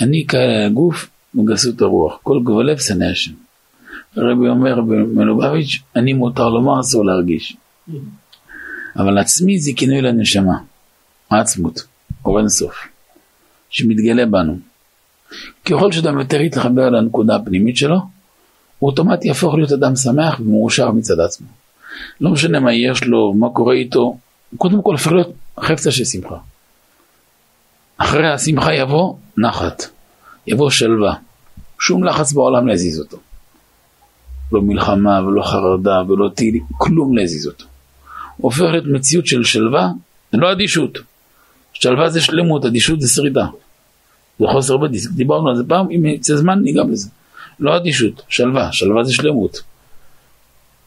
אני 0.00 0.24
קהל 0.24 0.66
הגוף 0.66 1.08
וגסות 1.34 1.82
הרוח. 1.82 2.18
כל 2.22 2.40
גבולב 2.44 2.78
שנא 2.78 3.04
השם. 3.04 3.32
הרבי 4.16 4.48
אומר 4.48 4.80
במלובביץ', 4.80 5.82
אני 5.96 6.12
מותר 6.12 6.48
לומר, 6.48 6.80
אסור 6.80 7.04
להרגיש. 7.04 7.56
אבל 8.96 9.18
עצמי 9.18 9.58
זה 9.58 9.70
כינוי 9.76 10.02
לנשמה, 10.02 10.58
העצמות, 11.30 11.82
אור 12.24 12.38
אינסוף, 12.38 12.74
שמתגלה 13.70 14.26
בנו. 14.26 14.58
ככל 15.64 15.92
שאדם 15.92 16.18
יותר 16.18 16.40
יתחבר 16.40 16.90
לנקודה 16.90 17.36
הפנימית 17.36 17.76
שלו, 17.76 17.96
הוא 18.78 18.90
אוטומטי 18.90 19.28
יהפוך 19.28 19.54
להיות 19.54 19.72
אדם 19.72 19.96
שמח 19.96 20.40
ומאושר 20.40 20.90
מצד 20.90 21.20
עצמו. 21.20 21.46
לא 22.20 22.30
משנה 22.30 22.60
מה 22.60 22.72
יש 22.72 23.04
לו, 23.04 23.32
מה 23.32 23.50
קורה 23.50 23.74
איתו, 23.74 24.18
קודם 24.58 24.82
כל 24.82 24.92
הופך 24.92 25.12
להיות 25.12 25.32
חפצה 25.60 25.90
של 25.90 26.04
שמחה. 26.04 26.36
אחרי 27.96 28.32
השמחה 28.32 28.74
יבוא 28.74 29.16
נחת, 29.36 29.82
יבוא 30.46 30.70
שלווה. 30.70 31.14
שום 31.80 32.04
לחץ 32.04 32.32
בעולם 32.32 32.66
לא 32.66 32.72
יזיז 32.72 33.00
אותו. 33.00 33.18
לא 34.52 34.62
מלחמה 34.62 35.20
ולא 35.26 35.42
חרדה 35.42 36.02
ולא 36.08 36.28
טילים, 36.34 36.64
כלום 36.76 37.16
לא 37.16 37.22
יזיז 37.22 37.46
אותו. 37.46 37.64
הוא 38.36 38.52
הופך 38.52 38.60
להיות 38.60 38.84
מציאות 38.86 39.26
של 39.26 39.44
שלווה, 39.44 39.90
לא 40.32 40.52
אדישות. 40.52 40.98
שלווה 41.80 42.08
זה 42.08 42.20
שלמות, 42.20 42.64
אדישות 42.64 43.00
זה 43.00 43.08
שרידה. 43.08 43.46
זה 44.38 44.46
חוסר 44.52 44.76
בדיסק, 44.76 45.10
דיברנו 45.10 45.48
על 45.48 45.56
זה 45.56 45.62
פעם, 45.68 45.86
אם 45.90 46.06
יצא 46.06 46.36
זמן 46.36 46.58
ניגע 46.62 46.82
בזה. 46.84 47.08
לא 47.60 47.76
אדישות, 47.76 48.22
שלווה, 48.28 48.72
שלווה 48.72 49.04
זה 49.04 49.12
שלמות. 49.12 49.62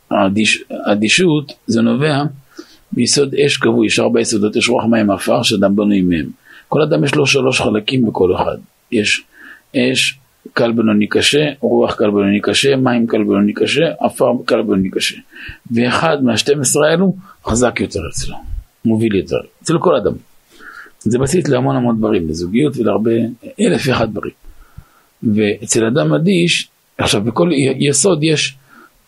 אדיש, 0.10 0.63
אדישות 0.86 1.53
זה 1.67 1.81
נובע 1.81 2.24
מיסוד 2.93 3.36
אש 3.36 3.58
קבוע, 3.58 3.86
יש 3.86 4.00
ארבע 4.00 4.22
יסודות, 4.22 4.55
יש 4.55 4.69
רוח 4.69 4.86
מים 4.86 5.12
עפר 5.12 5.43
שאדם 5.43 5.75
בנוי 5.75 6.01
מהם. 6.01 6.29
כל 6.67 6.81
אדם 6.81 7.03
יש 7.03 7.15
לו 7.15 7.25
שלוש 7.25 7.62
חלקים 7.62 8.05
בכל 8.05 8.36
אחד. 8.36 8.58
יש 8.91 9.24
אש 9.75 10.19
קל 10.53 10.72
בינוני 10.72 11.08
קשה, 11.08 11.50
רוח 11.60 11.96
קל 11.96 12.12
בינוני 12.12 12.41
קשה, 12.41 12.75
מים 12.75 13.08
קל 13.08 13.24
בינוני 13.24 13.53
קשה, 13.53 13.91
עפר 14.00 14.31
קל 14.46 14.62
בינוני 14.62 14.89
קשה. 14.89 15.15
ואחד 15.72 16.24
מהשתים 16.24 16.62
עשרה 16.62 16.89
האלו 16.89 17.15
חזק 17.46 17.79
יותר 17.79 18.00
אצלו, 18.10 18.36
מוביל 18.86 19.15
יותר, 19.15 19.39
אצל 19.63 19.77
כל 19.79 19.96
אדם. 19.96 20.28
זה 21.00 21.20
בסיס 21.20 21.48
להמון 21.48 21.75
המון 21.75 21.98
דברים, 21.98 22.29
לזוגיות 22.29 22.77
ולהרבה, 22.77 23.12
אלף 23.62 23.82
ואחד 23.86 24.12
דברים. 24.12 24.34
ואצל 25.24 25.86
אדם 25.86 26.13
אדיש, 26.13 26.70
עכשיו 26.98 27.22
בכל 27.22 27.50
יסוד 27.53 28.24
יש 28.24 28.56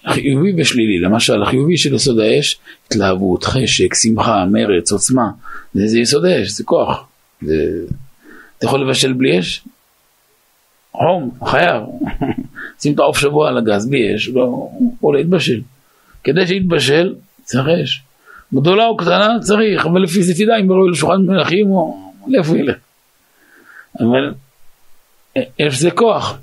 חיובי 0.07 0.61
ושלילי, 0.61 0.99
למשל 0.99 1.43
החיובי 1.43 1.77
של 1.77 1.93
יסוד 1.93 2.19
האש, 2.19 2.59
התלהבות, 2.85 3.43
חשק, 3.43 3.93
שמחה, 3.93 4.45
מרץ, 4.45 4.91
עוצמה, 4.91 5.29
זה, 5.73 5.87
זה 5.87 5.99
יסוד 5.99 6.25
האש, 6.25 6.49
זה 6.49 6.63
כוח. 6.63 7.03
זה... 7.41 7.55
אתה 8.57 8.65
יכול 8.65 8.81
לבשל 8.81 9.13
בלי 9.13 9.39
אש? 9.39 9.63
חום, 10.91 11.31
חייב. 11.45 11.83
שים 12.81 12.93
את 12.93 12.99
העוף 12.99 13.17
שבוע 13.17 13.49
על 13.49 13.57
הגז 13.57 13.89
בלי 13.89 14.15
אש, 14.15 14.29
לא, 14.29 14.69
או 15.03 15.13
להתבשל. 15.13 15.61
כדי 16.23 16.47
שיתבשל, 16.47 17.15
צריך 17.43 17.67
אש. 17.67 18.01
גדולה 18.53 18.85
או 18.85 18.97
קטנה 18.97 19.37
צריך, 19.41 19.85
אבל 19.85 20.01
לפי 20.01 20.23
זה 20.23 20.33
תדע 20.33 20.57
אם 20.59 20.65
יראו 20.65 20.87
לשולחן 20.87 21.21
מלכים 21.21 21.71
או 21.71 22.11
לאיפה 22.27 22.57
ילך. 22.57 22.75
אבל 23.99 24.33
אש 25.35 25.79
זה 25.79 25.91
כוח. 25.91 26.37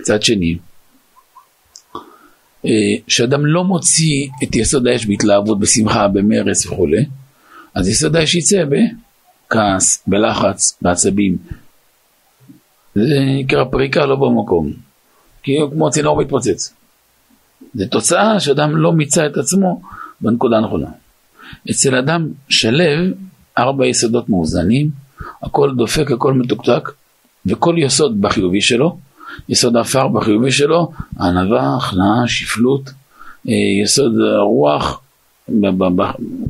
מצד 0.00 0.22
שני, 0.22 0.58
כשאדם 3.06 3.46
לא 3.46 3.64
מוציא 3.64 4.28
את 4.42 4.56
יסוד 4.56 4.86
האש 4.86 5.06
בהתלהבות, 5.06 5.60
בשמחה, 5.60 6.08
במרץ 6.08 6.66
וכולי, 6.66 7.04
אז 7.74 7.88
יסוד 7.88 8.16
האש 8.16 8.34
יצא 8.34 8.64
בכעס, 8.64 10.02
בלחץ, 10.06 10.78
בעצבים. 10.82 11.36
זה 12.94 13.18
נקרא 13.38 13.64
פריקה 13.64 14.06
לא 14.06 14.16
במקום, 14.16 14.72
כי 15.42 15.58
הוא 15.58 15.70
כמו 15.70 15.90
צינור 15.90 16.20
מתפוצץ. 16.20 16.74
זה 17.74 17.88
תוצאה 17.88 18.40
שאדם 18.40 18.76
לא 18.76 18.92
מיצה 18.92 19.26
את 19.26 19.36
עצמו 19.36 19.82
בנקודה 20.20 20.56
הנכונה. 20.56 20.88
אצל 21.70 21.94
אדם 21.94 22.28
שלב, 22.48 22.98
ארבע 23.58 23.86
יסודות 23.86 24.28
מאוזנים, 24.28 24.90
הכל 25.42 25.74
דופק, 25.76 26.10
הכל 26.10 26.34
מתוקתק, 26.34 26.88
וכל 27.46 27.74
יסוד 27.78 28.20
בחיובי 28.20 28.60
שלו, 28.60 28.98
יסוד 29.48 29.76
העפר 29.76 30.08
בחיובי 30.08 30.50
שלו, 30.50 30.92
ענווה, 31.20 31.76
הכנעה, 31.76 32.22
שפלות, 32.26 32.90
אה, 33.48 33.54
יסוד 33.82 34.12
הרוח, 34.36 35.00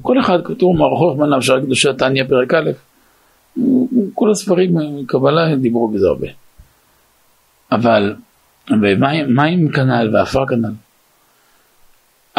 כל 0.03 0.21
אחד 0.21 0.39
כתוב 0.45 0.77
מערכות 0.77 1.17
מנה 1.17 1.39
אפשר 1.39 1.61
קדושה 1.61 1.93
תניא 1.93 2.25
פרק 2.25 2.55
א', 2.55 2.71
כל 4.15 4.31
הספרים 4.31 4.77
קבלה 5.07 5.57
דיברו 5.57 5.89
בזה 5.89 6.07
הרבה. 6.07 6.27
אבל, 7.73 8.15
ומים 8.71 9.73
כנ"ל 9.73 10.11
ועפר 10.13 10.47
כנ"ל. 10.47 10.73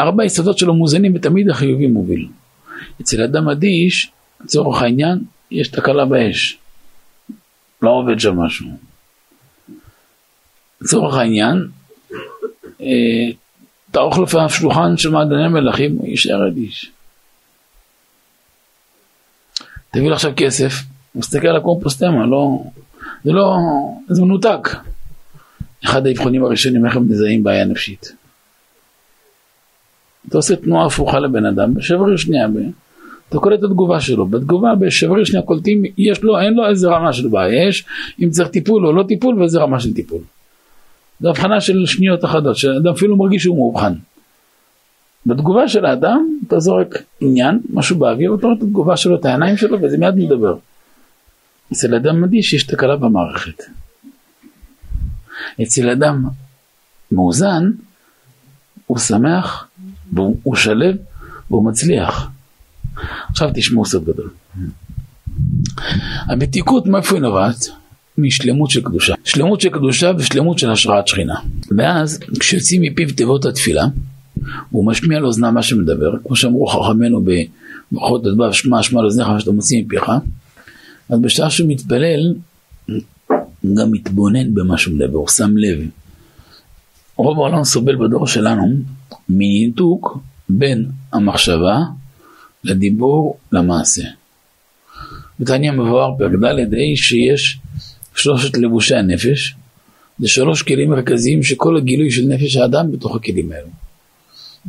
ארבע 0.00 0.24
יסודות 0.24 0.58
שלו 0.58 0.74
מוזנים 0.74 1.12
ותמיד 1.14 1.50
החיובי 1.50 1.86
מוביל. 1.86 2.28
אצל 3.00 3.22
אדם 3.22 3.48
אדיש, 3.48 4.10
לצורך 4.44 4.82
העניין, 4.82 5.18
יש 5.50 5.68
תקלה 5.68 6.04
באש. 6.04 6.58
לא 7.82 7.90
עובד 7.90 8.20
שם 8.20 8.36
משהו. 8.36 8.66
לצורך 10.80 11.14
העניין, 11.14 11.68
תערוך 13.90 14.18
לפניו 14.18 14.50
שולחן 14.50 14.96
של 14.96 15.10
מעדני 15.10 15.48
מלכים, 15.48 15.96
הוא 15.96 16.06
יישאר 16.08 16.48
אדיש. 16.48 16.90
תביא 19.90 20.08
לי 20.08 20.12
עכשיו 20.12 20.32
כסף, 20.36 20.72
מסתכל 21.14 21.48
על 21.48 21.56
הקומפוסטמה, 21.56 22.26
לא, 22.26 22.64
זה 23.24 23.32
לא, 23.32 23.56
זה 24.08 24.22
מנותק. 24.22 24.68
אחד 25.84 26.06
האבחונים 26.06 26.44
הראשונים, 26.44 26.86
איך 26.86 26.96
הם 26.96 27.08
מזהים 27.08 27.44
בעיה 27.44 27.64
נפשית. 27.64 28.12
אתה 30.28 30.38
עושה 30.38 30.56
תנועה 30.56 30.86
הפוכה 30.86 31.18
לבן 31.20 31.46
אדם, 31.46 31.74
בשבריר 31.74 32.16
שנייה, 32.16 32.46
אתה 33.28 33.38
קולט 33.38 33.58
את 33.58 33.64
התגובה 33.64 34.00
שלו, 34.00 34.26
בתגובה 34.26 34.74
בשבריר 34.74 35.24
שנייה 35.24 35.42
קולטים, 35.42 35.82
יש 35.98 36.22
לו, 36.22 36.40
אין 36.40 36.54
לו 36.54 36.68
איזה 36.68 36.88
רמה 36.88 37.12
של 37.12 37.28
בעיה, 37.28 37.68
יש 37.68 37.84
אם 38.22 38.30
צריך 38.30 38.48
טיפול 38.48 38.86
או 38.86 38.92
לא 38.92 39.02
טיפול 39.02 39.40
ואיזה 39.40 39.58
רמה 39.58 39.80
של 39.80 39.94
טיפול. 39.94 40.20
זו 41.20 41.30
הבחנה 41.30 41.60
של 41.60 41.86
שניות 41.86 42.24
אחדות, 42.24 42.56
שאדם 42.56 42.92
אפילו 42.92 43.16
מרגיש 43.16 43.42
שהוא 43.42 43.56
מאובחן. 43.56 43.92
בתגובה 45.26 45.68
של 45.68 45.84
האדם 45.84 46.38
אתה 46.46 46.58
זורק 46.58 47.02
עניין, 47.20 47.60
משהו 47.72 47.98
באוויר, 47.98 48.32
ואתה 48.32 48.46
רואה 48.46 48.56
את 48.58 48.62
התגובה 48.62 48.96
שלו, 48.96 49.16
את 49.16 49.24
העיניים 49.24 49.56
שלו, 49.56 49.82
וזה 49.82 49.98
מיד 49.98 50.14
מדבר. 50.14 50.56
אצל 51.72 51.94
אדם 51.94 52.20
מדיש 52.20 52.52
יש 52.52 52.64
תקלה 52.64 52.96
במערכת. 52.96 53.62
אצל 55.62 55.90
אדם 55.90 56.24
מאוזן, 57.12 57.70
הוא 58.86 58.98
שמח, 58.98 59.68
והוא 60.12 60.56
שלב, 60.56 60.96
והוא 61.50 61.64
מצליח. 61.66 62.30
עכשיו 63.30 63.50
תשמעו 63.54 63.86
סוד 63.86 64.04
גדול. 64.04 64.30
המתיקות 66.26 66.86
מאיפה 66.86 67.14
היא 67.14 67.22
נובעת? 67.22 67.68
משלמות 68.18 68.70
של 68.70 68.80
קדושה. 68.82 69.14
שלמות 69.24 69.60
של 69.60 69.68
קדושה 69.68 70.12
ושלמות 70.18 70.58
של 70.58 70.70
השראת 70.70 71.08
שכינה. 71.08 71.34
ואז 71.76 72.20
כשיוצאים 72.40 72.82
מפיו 72.82 73.14
תיבות 73.14 73.44
התפילה, 73.44 73.84
הוא 74.70 74.86
משמיע 74.86 75.20
לאוזנה 75.20 75.50
מה 75.50 75.62
שמדבר, 75.62 76.12
כמו 76.26 76.36
שאמרו 76.36 76.66
חכמינו 76.66 77.24
בברכות 77.24 78.26
הדבב, 78.26 78.52
שמע 78.52 78.82
שמע 78.82 79.02
לאוזניך 79.02 79.28
מה 79.28 79.40
שאתה 79.40 79.52
מוציא 79.52 79.82
מפיך, 79.84 80.04
אז 81.08 81.20
בשעה 81.20 81.50
שהוא 81.50 81.68
מתפלל, 81.68 82.34
גם 83.64 83.90
מתבונן 83.90 84.54
במה 84.54 84.78
שהוא 84.78 84.94
מדבר, 84.94 85.18
הוא 85.18 85.28
שם 85.28 85.56
לב. 85.56 85.78
רוב 87.16 87.38
העולם 87.38 87.64
סובל 87.64 87.96
בדור 87.96 88.26
שלנו 88.26 88.76
מניתוק 89.30 90.18
בין 90.48 90.86
המחשבה 91.12 91.78
לדיבור 92.64 93.38
למעשה. 93.52 94.02
בתניא 95.40 95.70
מבואר 95.70 96.10
פרק 96.18 96.32
ד' 96.32 96.76
שיש 96.94 97.58
שלושת 98.14 98.56
לבושי 98.56 98.94
הנפש, 98.94 99.54
זה 100.18 100.28
שלוש 100.28 100.62
כלים 100.62 100.90
מרכזיים 100.90 101.42
שכל 101.42 101.76
הגילוי 101.76 102.10
של 102.10 102.22
נפש 102.22 102.56
האדם 102.56 102.92
בתוך 102.92 103.16
הכלים 103.16 103.52
האלו. 103.52 103.68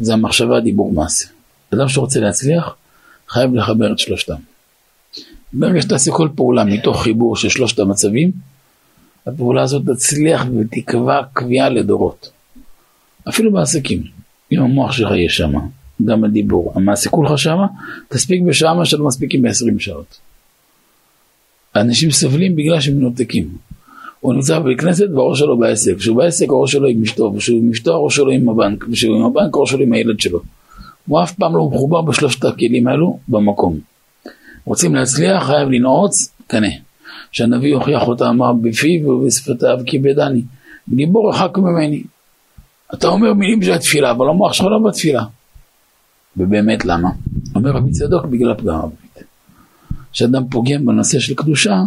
זה 0.01 0.13
המחשבה, 0.13 0.59
דיבור, 0.59 0.91
מעשה. 0.93 1.27
אדם 1.73 1.89
שרוצה 1.89 2.19
להצליח, 2.19 2.75
חייב 3.29 3.53
לחבר 3.53 3.91
את 3.91 3.99
שלושתם. 3.99 4.35
ברגע 5.53 5.81
שתעשה 5.81 6.11
כל 6.11 6.29
פעולה 6.35 6.63
מתוך 6.63 7.03
חיבור 7.03 7.35
של 7.35 7.49
שלושת 7.49 7.79
המצבים, 7.79 8.31
הפעולה 9.27 9.61
הזאת 9.61 9.83
תצליח 9.95 10.45
ותקבע 10.59 11.21
קביעה 11.33 11.69
לדורות. 11.69 12.31
אפילו 13.29 13.51
בעסקים, 13.51 14.03
אם 14.51 14.61
המוח 14.61 14.91
שלך 14.91 15.11
יהיה 15.11 15.29
שמה, 15.29 15.59
גם 16.05 16.23
הדיבור, 16.23 16.71
המעשה 16.75 17.09
כולך 17.09 17.37
שמה, 17.37 17.67
תספיק 18.09 18.41
בשעה 18.41 18.73
מה 18.73 18.85
שלא 18.85 19.05
מספיקים 19.05 19.41
ב-20 19.41 19.79
שעות. 19.79 20.19
אנשים 21.75 22.11
סובלים 22.11 22.55
בגלל 22.55 22.79
שהם 22.79 22.97
מנותקים. 22.97 23.49
הוא 24.19 24.33
נמצא 24.33 24.59
בבית 24.59 24.81
כנסת 24.81 25.07
והראש 25.15 25.39
שלו 25.39 25.57
בעסק, 25.57 25.97
כשהוא 25.97 26.17
בעסק 26.17 26.49
הראש 26.49 26.71
שלו 26.71 26.87
עם 26.87 27.01
אשתו, 27.01 27.33
וכשהוא 27.35 27.59
עם 27.59 27.69
אשתו 27.71 27.93
הראש 27.93 28.15
שלו 28.15 28.31
עם 28.31 28.49
הבנק, 28.49 28.85
וכשהוא 28.89 29.15
עם 29.17 29.25
הבנק 29.25 29.55
הראש 29.55 29.71
שלו 29.71 29.81
עם 29.81 29.93
הילד 29.93 30.19
שלו. 30.19 30.39
הוא 31.07 31.23
אף 31.23 31.31
פעם 31.31 31.55
לא 31.55 31.69
מחובר 31.73 32.01
בשלושת 32.01 32.45
הכלים 32.45 32.87
האלו 32.87 33.19
במקום. 33.27 33.79
רוצים 34.65 34.95
להצליח 34.95 35.43
חייב 35.43 35.69
לנעוץ, 35.69 36.33
קנה. 36.47 36.67
שהנביא 37.31 37.69
יוכיח 37.69 38.07
אותה 38.07 38.29
אמר 38.29 38.53
בפיו 38.53 39.09
ובשפתיו 39.09 39.79
כיבדני. 39.85 40.41
גיבור 40.89 41.29
רחק 41.29 41.57
ממני. 41.57 42.03
אתה 42.93 43.07
אומר 43.07 43.33
מילים 43.33 43.63
של 43.63 43.71
התפילה, 43.71 44.11
אבל 44.11 44.29
המוח 44.29 44.53
שלך 44.53 44.65
לא 44.65 44.89
בתפילה. 44.89 45.23
ובאמת 46.37 46.85
למה? 46.85 47.09
אומר 47.55 47.71
רבי 47.71 47.91
צדוק 47.91 48.25
בגלל 48.25 48.51
הפגם 48.51 48.75
הברית. 48.75 49.23
כשאדם 50.11 50.47
פוגם 50.49 50.85
בנושא 50.85 51.19
של 51.19 51.33
קדושה, 51.33 51.81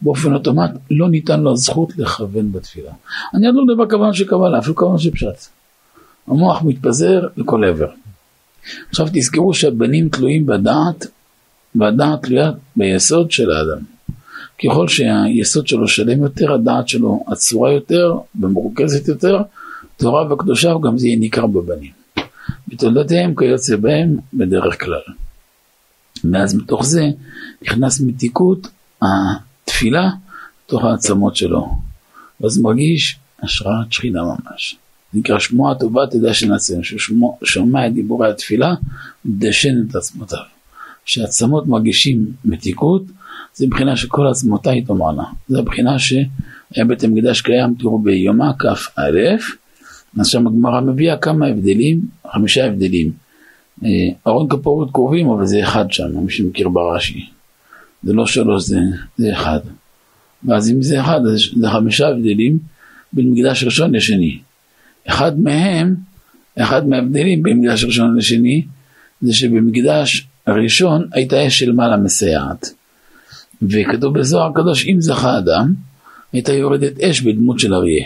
באופן 0.00 0.34
אוטומט 0.34 0.70
לא 0.90 1.08
ניתן 1.08 1.40
לו 1.40 1.56
זכות 1.56 1.98
לכוון 1.98 2.52
בתפילה. 2.52 2.92
אני 3.34 3.46
עוד 3.46 3.56
לא 3.56 3.64
מדבר 3.64 3.90
כוונה 3.90 4.14
של 4.14 4.26
קבלה, 4.26 4.58
אפילו 4.58 4.76
כוונה 4.76 4.98
של 4.98 5.10
פשט. 5.10 5.46
המוח 6.28 6.62
מתפזר 6.62 7.28
לכל 7.36 7.64
עבר. 7.64 7.88
עכשיו 8.88 9.06
תזכרו 9.12 9.54
שהבנים 9.54 10.08
תלויים 10.08 10.46
בדעת, 10.46 11.06
והדעת 11.74 12.22
תלויה 12.22 12.50
ביסוד 12.76 13.30
של 13.30 13.50
האדם. 13.50 13.78
ככל 14.64 14.88
שהיסוד 14.88 15.66
שלו 15.66 15.88
שלם 15.88 16.22
יותר, 16.22 16.52
הדעת 16.52 16.88
שלו 16.88 17.24
עצורה 17.26 17.72
יותר 17.72 18.14
ומרוכזת 18.40 19.08
יותר, 19.08 19.42
תורה 19.96 20.32
וקדושה 20.32 20.76
וגם 20.76 20.98
זה 20.98 21.06
יהיה 21.06 21.18
ניכר 21.18 21.46
בבנים. 21.46 21.92
בתולדותיהם 22.68 23.34
כיוצא 23.36 23.76
בהם 23.76 24.16
בדרך 24.34 24.84
כלל. 24.84 25.00
ואז 26.32 26.54
מתוך 26.54 26.84
זה 26.84 27.04
נכנס 27.62 28.00
מתיקות 28.00 28.68
התפילה 29.02 30.10
לתוך 30.66 30.84
העצמות 30.84 31.36
שלו. 31.36 31.68
ואז 32.40 32.58
מרגיש 32.58 33.18
השראת 33.42 33.92
שכינה 33.92 34.20
ממש. 34.22 34.76
נקרא 35.14 35.38
שמוע 35.38 35.72
הטובה 35.72 36.02
תדע 36.10 36.34
שנעשה, 36.34 36.74
ששומע 36.82 37.86
את 37.86 37.94
דיבורי 37.94 38.30
התפילה, 38.30 38.74
דשן 39.26 39.74
את 39.90 39.94
עצמותיו. 39.94 40.38
כשעצמות 41.04 41.66
מרגישים 41.66 42.32
מתיקות, 42.44 43.02
זה 43.54 43.66
מבחינה 43.66 43.96
שכל 43.96 44.26
עצמותיי 44.26 44.82
תאמרנה. 44.82 45.24
זה 45.48 45.58
הבחינה 45.58 45.98
שהיה 45.98 46.84
בית 46.88 47.04
המקדש 47.04 47.40
קיים, 47.40 47.74
תראו 47.78 47.98
ביומא 47.98 48.52
כ"א, 48.58 49.00
אז 50.20 50.26
שם 50.26 50.46
הגמרא 50.46 50.80
מביאה 50.80 51.16
כמה 51.16 51.46
הבדלים, 51.46 52.00
חמישה 52.32 52.66
הבדלים. 52.66 53.12
אה, 53.84 53.88
ארון 54.26 54.48
כפורת 54.48 54.88
קרובים, 54.92 55.28
אבל 55.28 55.46
זה 55.46 55.62
אחד 55.62 55.92
שם, 55.92 56.18
מי 56.18 56.32
שמכיר 56.32 56.68
ברש"י. 56.68 57.26
זה 58.02 58.12
לא 58.12 58.26
שלוש, 58.26 58.64
זה, 58.64 58.78
זה 59.16 59.32
אחד. 59.32 59.60
ואז 60.44 60.70
אם 60.70 60.82
זה 60.82 61.00
אחד, 61.00 61.20
זה 61.56 61.68
חמישה 61.70 62.08
הבדלים 62.08 62.58
בין 63.12 63.30
מקדש 63.30 63.64
ראשון 63.64 63.94
לשני. 63.94 64.38
אחד 65.08 65.40
מהם, 65.40 65.94
אחד 66.58 66.88
מההבדלים 66.88 67.42
בין 67.42 67.60
מקדש 67.60 67.84
ראשון 67.84 68.16
לשני, 68.16 68.64
זה 69.20 69.34
שבמקדש 69.34 70.26
הראשון 70.46 71.08
הייתה 71.12 71.46
אש 71.46 71.58
של 71.58 71.72
מעלה 71.72 71.96
מסייעת. 71.96 72.70
וכתוב 73.62 74.18
בזוהר 74.18 74.50
הקדוש, 74.50 74.86
אם 74.86 75.00
זכה 75.00 75.38
אדם, 75.38 75.74
הייתה 76.32 76.52
יורדת 76.52 77.00
אש 77.00 77.20
בדמות 77.20 77.58
של 77.58 77.74
אריה. 77.74 78.04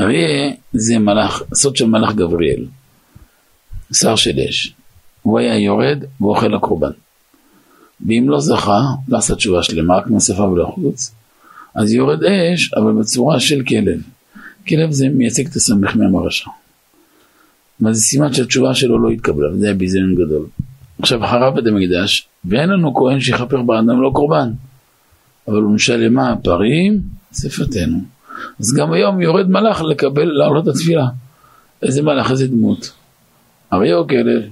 אריה 0.00 0.52
זה 0.72 0.98
מלאך, 0.98 1.42
סוד 1.54 1.76
של 1.76 1.86
מלאך 1.86 2.14
גבריאל, 2.14 2.64
שר 3.92 4.16
של 4.16 4.40
אש. 4.48 4.74
הוא 5.22 5.38
היה 5.38 5.58
יורד 5.58 6.04
ואוכל 6.20 6.54
הקורבן. 6.54 6.90
ואם 8.06 8.24
לא 8.28 8.40
זכה, 8.40 8.80
לא 9.08 9.18
עשה 9.18 9.34
תשובה 9.34 9.62
שלמה, 9.62 9.96
רק 9.96 10.06
מהשפה 10.06 10.42
ולחוץ, 10.42 11.14
אז 11.74 11.92
יורד 11.92 12.24
אש, 12.24 12.74
אבל 12.74 12.92
בצורה 12.92 13.40
של 13.40 13.62
כלב. 13.64 14.00
כלב 14.68 14.90
זה 14.90 15.08
מייצג 15.08 15.46
את 15.46 15.56
הסמך 15.56 15.96
מהם 15.96 16.16
הרשע. 16.16 16.50
אבל 17.82 17.92
זה 17.92 18.00
סימן 18.00 18.32
שהתשובה 18.32 18.74
שלו 18.74 18.98
לא 18.98 19.10
התקבלה, 19.10 19.52
וזה 19.52 19.66
היה 19.66 19.74
ביזיון 19.74 20.14
גדול. 20.14 20.46
עכשיו 20.98 21.20
חרב 21.26 21.54
בית 21.54 21.66
המקדש, 21.66 22.28
ואין 22.44 22.68
לנו 22.68 22.94
כהן 22.94 23.20
שיכפר 23.20 23.62
באדם 23.62 24.02
לא 24.02 24.10
קורבן. 24.14 24.50
אבל 25.48 25.56
הוא 25.56 25.72
משלמה 25.72 26.32
הפרים, 26.32 27.00
שפתנו. 27.34 27.98
אז 28.60 28.74
גם 28.74 28.92
היום 28.92 29.20
יורד 29.20 29.50
מלאך 29.50 29.82
לקבל, 29.82 30.24
לעלות 30.24 30.68
את 30.68 30.74
התפילה. 30.74 31.06
איזה 31.82 32.02
מלאך, 32.02 32.30
איזה 32.30 32.48
דמות. 32.48 32.92
אריה 33.72 33.96
או 33.96 34.08
כלב? 34.08 34.42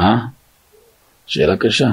אה? 0.00 0.18
שאלה 1.26 1.56
קשה. 1.56 1.90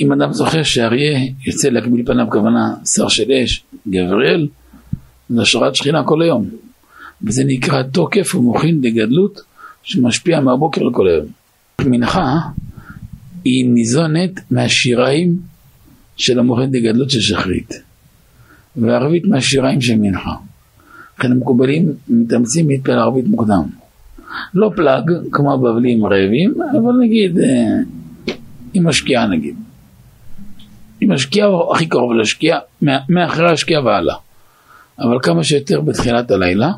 אם 0.00 0.12
אדם 0.12 0.32
זוכר 0.32 0.62
שאריה 0.62 1.18
יוצא 1.46 1.68
להקביל 1.68 2.06
פניו 2.06 2.26
כוונה 2.30 2.74
שר 2.84 3.08
של 3.08 3.32
אש, 3.32 3.64
גבריאל, 3.88 4.48
זה 5.28 5.42
השראת 5.42 5.74
שכינה 5.74 6.04
כל 6.04 6.22
היום. 6.22 6.50
וזה 7.22 7.42
נקרא 7.46 7.82
תוקף 7.82 8.34
ומוכין 8.34 8.80
לגדלות 8.82 9.40
שמשפיע 9.82 10.40
מהבוקר 10.40 10.82
לכל 10.82 11.08
היום. 11.08 11.26
מנחה 11.80 12.36
היא 13.44 13.66
ניזונת 13.68 14.40
מהשיריים 14.50 15.51
של 16.16 16.38
המוכין 16.38 16.70
לגדלות 16.72 17.10
של 17.10 17.20
שחרית, 17.20 17.82
וערבית 18.76 19.24
מהשיריים 19.24 19.80
של 19.80 19.94
מנחה. 19.96 20.34
לכן 21.18 21.32
המקובלים 21.32 21.92
מתאמצים 22.08 22.68
להתפלל 22.68 22.98
ערבית 22.98 23.26
מוקדם. 23.26 23.62
לא 24.54 24.70
פלאג, 24.76 25.10
כמו 25.32 25.54
הבבלים 25.54 26.06
רעבים, 26.06 26.54
אבל 26.72 26.92
נגיד, 27.00 27.38
אה, 27.38 28.34
עם 28.74 28.86
השקיעה 28.86 29.26
נגיד. 29.26 29.56
עם 31.00 31.12
השקיעה 31.12 31.48
הכי 31.72 31.86
קרוב 31.86 32.12
לשקיעה, 32.12 32.58
מאחרי 33.08 33.52
השקיעה 33.52 33.84
והלאה. 33.84 34.14
אבל 34.98 35.18
כמה 35.22 35.44
שיותר 35.44 35.80
בתחילת 35.80 36.30
הלילה, 36.30 36.72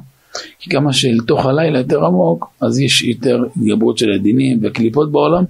כי 0.58 0.70
כמה 0.70 0.92
שאל 0.92 1.18
תוך 1.26 1.46
הלילה 1.46 1.78
יותר 1.78 2.04
עמוק, 2.04 2.50
אז 2.60 2.80
יש 2.80 3.02
יותר 3.02 3.42
התגברות 3.56 3.98
של 3.98 4.12
הדינים 4.12 4.58
והקליפות 4.62 5.12
בעולם, 5.12 5.44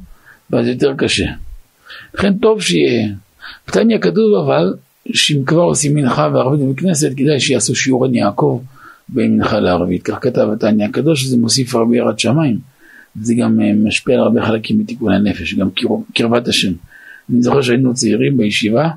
ואז 0.50 0.66
יותר 0.66 0.94
קשה. 0.96 1.26
לכן 2.14 2.38
טוב 2.38 2.60
שיהיה. 2.60 3.08
בתניא 3.68 3.98
כתוב 3.98 4.34
אבל 4.44 4.74
שאם 5.12 5.44
כבר 5.46 5.62
עושים 5.62 5.94
מנחה 5.94 6.28
וערבית 6.32 6.60
בכנסת 6.60 7.10
כדאי 7.16 7.40
שיעשו 7.40 7.74
שיעור 7.74 8.04
עין 8.04 8.14
יעקב 8.14 8.60
בין 9.08 9.36
מנחה 9.36 9.60
לערבית. 9.60 10.02
כך 10.02 10.18
כתב 10.20 10.48
התניא 10.52 10.86
הקדוש 10.86 11.22
שזה 11.22 11.36
מוסיף 11.36 11.74
הרבה 11.74 11.96
יראת 11.96 12.18
שמיים. 12.18 12.58
זה 13.22 13.34
גם 13.34 13.60
אה, 13.60 13.72
משפיע 13.76 14.14
על 14.14 14.20
הרבה 14.20 14.46
חלקים 14.46 14.78
מתיקון 14.78 15.12
הנפש, 15.12 15.54
גם 15.54 15.68
קרבת 16.14 16.48
השם. 16.48 16.72
אני 17.30 17.42
זוכר 17.42 17.62
שהיינו 17.62 17.94
צעירים 17.94 18.36
בישיבה, 18.36 18.90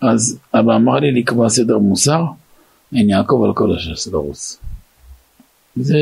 אז 0.00 0.38
אבא 0.54 0.76
אמר 0.76 0.98
לי 0.98 1.12
לקבוע 1.12 1.48
סדר 1.48 1.78
מוסר, 1.78 2.24
עין 2.92 3.10
יעקב 3.10 3.42
על 3.44 3.54
כל 3.54 3.76
הש"ס 3.76 4.06
לרוץ. 4.06 4.58
זה 5.76 5.98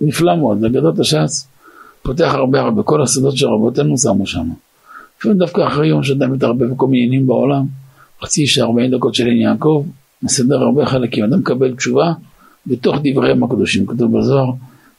נפלא 0.00 0.36
מאוד, 0.36 0.64
אגדות 0.64 0.98
הש"ס 0.98 1.48
פותח 2.02 2.30
הרבה 2.34 2.60
הרבה, 2.60 2.82
כל 2.82 3.02
הסודות 3.02 3.36
של 3.36 3.46
רבותינו 3.46 3.98
שמו 3.98 4.26
שם. 4.26 4.48
לפעמים 5.18 5.38
דווקא 5.38 5.66
אחרי 5.66 5.88
יום 5.88 6.02
שאדם 6.02 6.32
מתערבב 6.32 6.64
בכל 6.64 6.86
מיני 6.86 7.04
עניינים 7.04 7.26
בעולם, 7.26 7.64
חצי 8.22 8.46
שעה, 8.46 8.66
40 8.66 8.90
דקות 8.90 9.14
של 9.14 9.26
עין 9.26 9.36
יעקב, 9.36 9.84
מסדר 10.22 10.62
הרבה 10.62 10.86
חלקים, 10.86 11.24
אדם 11.24 11.38
מקבל 11.38 11.74
תשובה 11.74 12.12
בתוך 12.66 12.96
דבריהם 13.04 13.44
הקדושים, 13.44 13.86
כתוב 13.86 14.18
בזוהר, 14.18 14.50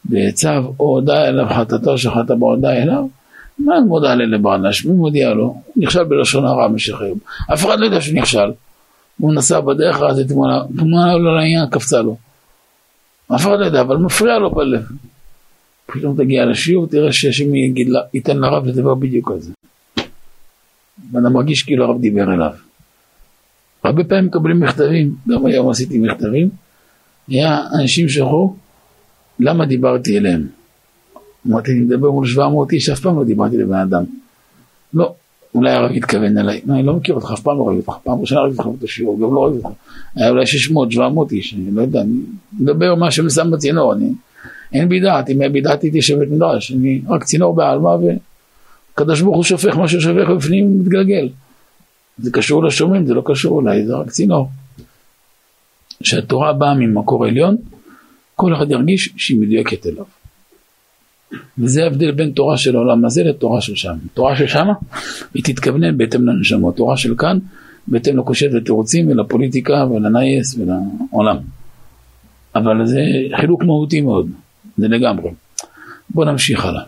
בצו, 0.05 0.49
או 0.79 0.86
הודע 0.86 1.27
אליו 1.27 1.45
חטאתו 1.49 1.97
שחטא 1.97 2.34
בהודע 2.34 2.84
אליו, 2.84 3.08
מה 3.60 3.82
מודע 3.88 4.15
לבעלש, 4.15 4.86
מי 4.86 4.93
מודיע 4.93 5.34
לו? 5.34 5.43
הוא 5.43 5.84
נכשל 5.84 6.03
בלשון 6.03 6.45
הרע 6.45 6.67
במשך 6.67 7.01
היום, 7.01 7.17
אף 7.53 7.65
אחד 7.65 7.79
לא 7.79 7.86
יודע 7.86 8.01
שהוא 8.01 8.15
נכשל. 8.15 8.51
הוא 9.19 9.34
נסע 9.34 9.60
בדרך, 9.60 10.01
אז 10.01 10.19
תמונה, 10.27 10.62
תמונה 10.77 11.17
לא 11.17 11.36
לעניין 11.36 11.65
קפצה 11.65 12.01
לו. 12.01 12.17
אף 13.36 13.41
אחד 13.41 13.60
לא 13.60 13.65
יודע, 13.65 13.82
אבל 13.82 13.97
מפריע 13.97 14.39
לו 14.39 14.51
בלב. 14.51 14.82
פתאום 15.86 16.17
תגיע 16.17 16.45
לשיעור, 16.45 16.88
תראה 16.88 17.12
שהשם 17.12 17.55
ייתן 18.13 18.38
לרב 18.38 18.65
לדבר 18.65 18.95
בדיוק 18.95 19.32
על 19.32 19.39
זה. 19.39 19.51
ואתה 21.13 21.30
מרגיש 21.30 21.63
כאילו 21.63 21.86
הרב 21.86 22.02
דיבר 22.02 22.34
אליו. 22.34 22.52
הרבה 23.84 24.04
פעמים 24.04 24.26
מקבלים 24.26 24.60
מכתבים, 24.60 25.15
גם 25.28 25.45
היום 25.45 25.69
עשיתי 25.69 25.98
מכתבים, 25.98 26.50
היה 27.28 27.60
אנשים 27.74 28.10
שאמרו, 28.10 28.56
למה 29.39 29.65
דיברתי 29.65 30.17
אליהם? 30.17 30.48
אמרתי, 31.48 31.72
אני 31.72 31.80
מדבר 31.80 32.12
מול 32.12 32.28
700 32.28 32.72
איש, 32.72 32.89
אף 32.89 33.00
פעם 33.00 33.17
לא 33.17 33.24
דיברתי 33.24 33.58
לבן 33.58 33.78
אדם. 33.78 34.04
לא, 34.93 35.13
אולי 35.56 35.72
הרב 35.72 35.91
התכוון 35.91 36.38
אליי, 36.38 36.62
אני 36.69 36.84
לא 36.84 36.93
מכיר 36.93 37.15
אותך, 37.15 37.32
אף 37.34 37.41
פעם 37.41 37.58
לא 37.58 37.67
ראיתי 37.67 37.88
אותך, 37.88 38.00
פעם 38.04 38.22
ראשונה 38.22 38.41
ראיתי 38.41 38.58
אותך 38.58 38.84
בשיעור, 38.84 39.19
גם 39.19 39.36
לא 39.36 39.45
ראיתי 39.45 39.58
אותך. 39.58 39.78
היה 40.15 40.30
אולי 40.30 40.45
600, 40.45 40.91
700 40.91 41.32
איש, 41.32 41.54
אני 41.54 41.72
לא 41.72 41.82
יודע, 41.82 42.02
אני 42.02 42.13
מדבר 42.60 42.95
מה 42.95 43.12
ששם 43.12 43.52
בצינור, 43.52 43.93
אני, 43.93 44.10
אין 44.74 44.89
בי 44.89 45.00
דעת, 45.00 45.30
אם 45.30 45.41
היה 45.41 45.50
בי 45.50 45.62
דעת 45.62 45.82
הייתי 45.82 46.02
שבת 46.02 46.28
מדרש, 46.32 46.72
אני 46.72 47.02
רק 47.08 47.24
צינור 47.24 47.56
בעלמא 47.56 47.98
וקדוש 48.99 49.21
ברוך 49.21 49.35
הוא 49.35 49.43
שופך 49.43 49.77
מה 49.77 49.88
ששופך 49.88 50.29
בפנים 50.38 50.79
מתגלגל. 50.79 51.29
זה 52.17 52.31
קשור 52.31 52.63
לשומרים, 52.63 53.05
זה 53.05 53.13
לא 53.13 53.21
קשור 53.25 53.62
אליי, 53.62 53.85
זה 53.85 53.95
רק 53.95 54.09
צינור. 54.09 54.49
כשהתורה 56.03 56.53
באה 56.53 56.73
ממקור 56.73 57.25
עליון, 57.25 57.57
כל 58.35 58.55
אחד 58.55 58.71
ירגיש 58.71 59.09
שהיא 59.17 59.39
מדויקת 59.39 59.85
אליו. 59.85 60.05
וזה 61.57 61.83
ההבדל 61.83 62.12
בין 62.12 62.31
תורה 62.31 62.57
של 62.57 62.75
העולם 62.75 63.05
הזה 63.05 63.23
לתורה 63.23 63.62
של 63.62 63.75
שם. 63.75 63.93
תורה 64.13 64.38
של 64.38 64.47
שמה 64.47 64.73
היא 65.33 65.43
תתכוונן 65.43 65.97
בהתאם 65.97 66.25
לנשמות, 66.25 66.75
תורה 66.75 66.97
של 66.97 67.15
כאן 67.17 67.39
בהתאם 67.88 68.17
לקושיות 68.17 68.53
ותירוצים 68.53 69.07
ולפוליטיקה 69.07 69.85
ולנייס 69.85 70.55
ולעולם. 70.55 71.38
אבל 72.55 72.85
זה 72.85 73.01
חילוק 73.39 73.63
מהותי 73.63 74.01
מאוד, 74.01 74.29
זה 74.77 74.88
לגמרי. 74.88 75.31
בואו 76.09 76.31
נמשיך 76.31 76.65
הלאה. 76.65 76.83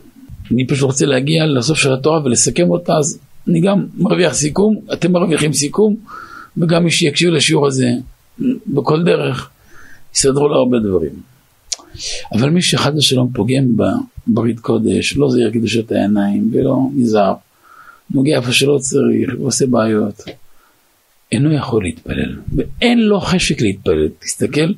אני 0.51 0.67
פשוט 0.67 0.83
רוצה 0.83 1.05
להגיע 1.05 1.45
לסוף 1.45 1.77
של 1.77 1.93
התורה 1.93 2.23
ולסכם 2.23 2.69
אותה, 2.69 2.93
אז 2.97 3.19
אני 3.47 3.61
גם 3.61 3.85
מרוויח 3.97 4.33
סיכום, 4.33 4.79
אתם 4.93 5.11
מרוויחים 5.11 5.53
סיכום, 5.53 5.95
וגם 6.57 6.83
מי 6.83 6.91
שיקשיב 6.91 7.29
לשיעור 7.29 7.67
הזה 7.67 7.89
בכל 8.67 9.03
דרך, 9.03 9.49
יסדרו 10.15 10.47
לו 10.47 10.55
הרבה 10.55 10.79
דברים. 10.79 11.31
אבל 12.33 12.49
מי 12.49 12.61
שחד 12.61 12.97
ושלום 12.97 13.31
פוגם 13.33 13.63
בברית 14.27 14.59
קודש, 14.59 15.17
לא 15.17 15.29
זהיר 15.29 15.51
קדושת 15.51 15.91
העיניים 15.91 16.51
ולא 16.53 16.77
נזהר, 16.95 17.33
נוגע 18.11 18.37
איפה 18.37 18.51
שלא 18.51 18.77
צריך 18.77 19.29
ועושה 19.39 19.65
בעיות, 19.67 20.23
אינו 21.31 21.53
יכול 21.53 21.83
להתפלל, 21.83 22.35
ואין 22.55 22.99
לו 22.99 23.19
חשק 23.19 23.61
להתפלל. 23.61 24.07
תסתכל, 24.19 24.71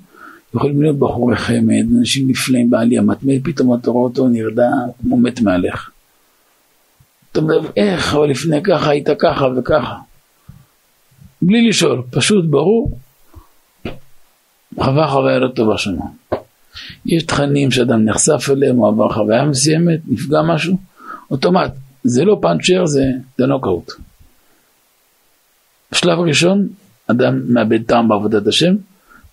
יכולים 0.55 0.81
להיות 0.81 0.99
בחורי 0.99 1.35
חמד, 1.35 1.85
אנשים 1.99 2.29
נפלאים 2.29 2.69
בעלייה 2.69 3.01
מתמד, 3.01 3.39
פתאום 3.43 3.75
אתה 3.75 3.91
רואה 3.91 4.03
אותו 4.03 4.27
נרדם 4.27 4.87
כמו 5.01 5.17
מת 5.17 5.41
מהלך. 5.41 5.89
אתה 7.31 7.39
אומר, 7.39 7.59
איך, 7.77 8.15
אבל 8.15 8.29
לפני 8.29 8.63
ככה 8.63 8.89
היית 8.89 9.07
ככה 9.19 9.47
וככה. 9.57 9.95
בלי 11.41 11.69
לשאול, 11.69 12.01
פשוט 12.09 12.45
ברור, 12.45 12.97
חווה 14.75 15.07
חוויה 15.07 15.39
לא 15.39 15.47
טובה 15.47 15.77
שונה. 15.77 16.05
יש 17.05 17.23
תכנים 17.23 17.71
שאדם 17.71 18.05
נחשף 18.05 18.49
אליהם, 18.51 18.75
הוא 18.75 18.87
עבר 18.87 19.13
חוויה 19.13 19.45
מסוימת, 19.45 19.99
נפגע 20.07 20.41
משהו, 20.41 20.77
אוטומט. 21.31 21.71
זה 22.03 22.25
לא 22.25 22.37
פאנצ'ר, 22.41 22.85
זה, 22.85 23.03
זה 23.37 23.45
נוקאוט. 23.45 23.91
בשלב 25.91 26.19
ראשון, 26.19 26.67
אדם 27.07 27.53
מאבד 27.53 27.83
טעם 27.83 28.07
בעבודת 28.07 28.47
השם, 28.47 28.75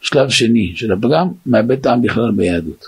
שלב 0.01 0.29
שני 0.29 0.73
של 0.77 0.93
הפגם, 0.93 1.29
מאבד 1.47 1.81
טעם 1.81 2.03
בכלל 2.03 2.31
ביהדות. 2.37 2.85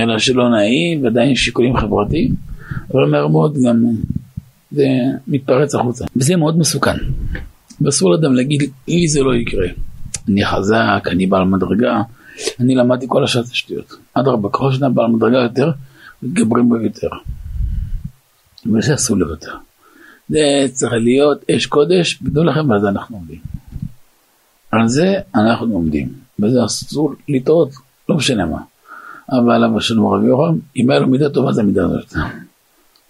אלא 0.00 0.18
שלא 0.18 0.50
נעים, 0.50 1.04
ועדיין 1.04 1.34
שיקולים 1.34 1.76
חברתיים, 1.76 2.34
אבל 2.94 3.04
מהר 3.04 3.26
מאוד 3.26 3.56
גם 3.66 3.84
זה 4.70 4.86
מתפרץ 5.26 5.74
החוצה. 5.74 6.04
וזה 6.16 6.36
מאוד 6.36 6.58
מסוכן. 6.58 6.96
ואסור 7.80 8.10
לאדם 8.10 8.34
להגיד, 8.34 8.70
לי 8.88 9.08
זה 9.08 9.22
לא 9.22 9.34
יקרה. 9.34 9.66
אני 10.28 10.44
חזק, 10.46 11.04
אני 11.06 11.26
בעל 11.26 11.44
מדרגה, 11.44 12.02
אני 12.60 12.74
למדתי 12.74 13.06
כל 13.08 13.24
השעת 13.24 13.44
השטויות. 13.44 13.96
אדרבה, 14.14 14.48
ככל 14.48 14.72
שאתה 14.72 14.88
בעל 14.88 15.06
מדרגה 15.06 15.38
יותר, 15.38 15.70
מתגברים 16.22 16.68
בו 16.68 16.76
יותר. 16.76 17.08
וזה 18.74 18.94
אסור 18.94 19.16
לוותר. 19.16 19.54
זה 20.28 20.38
צריך 20.72 20.92
להיות 20.92 21.44
אש 21.50 21.66
קודש, 21.66 22.18
ותנו 22.22 22.44
לכם 22.44 22.70
ועל 22.70 22.80
זה 22.80 22.88
אנחנו 22.88 23.16
עומדים. 23.16 23.55
על 24.80 24.88
זה 24.88 25.14
אנחנו 25.34 25.74
עומדים, 25.74 26.08
וזה 26.38 26.64
אסור 26.64 27.14
לטעות, 27.28 27.70
לא 28.08 28.16
משנה 28.16 28.46
מה. 28.46 28.58
אבל 29.32 29.64
אבא 29.64 29.80
שלנו 29.80 30.10
רבי 30.10 30.26
יורם, 30.26 30.58
אם 30.76 30.90
היה 30.90 31.00
לו 31.00 31.06
מידה 31.06 31.30
טובה 31.30 31.52
זה 31.52 31.62
מידה 31.62 31.84
הזאת. 31.84 32.14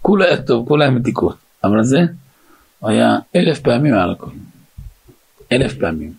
כולה 0.02 0.24
היה 0.24 0.42
טוב, 0.42 0.68
כולה 0.68 0.84
היה 0.84 0.94
מתיקות. 0.94 1.36
אבל 1.64 1.82
זה, 1.82 2.00
היה 2.82 3.18
אלף 3.36 3.60
פעמים 3.60 3.94
מעל 3.94 4.10
הכל. 4.10 4.30
אלף 5.52 5.74
פעמים. 5.74 6.12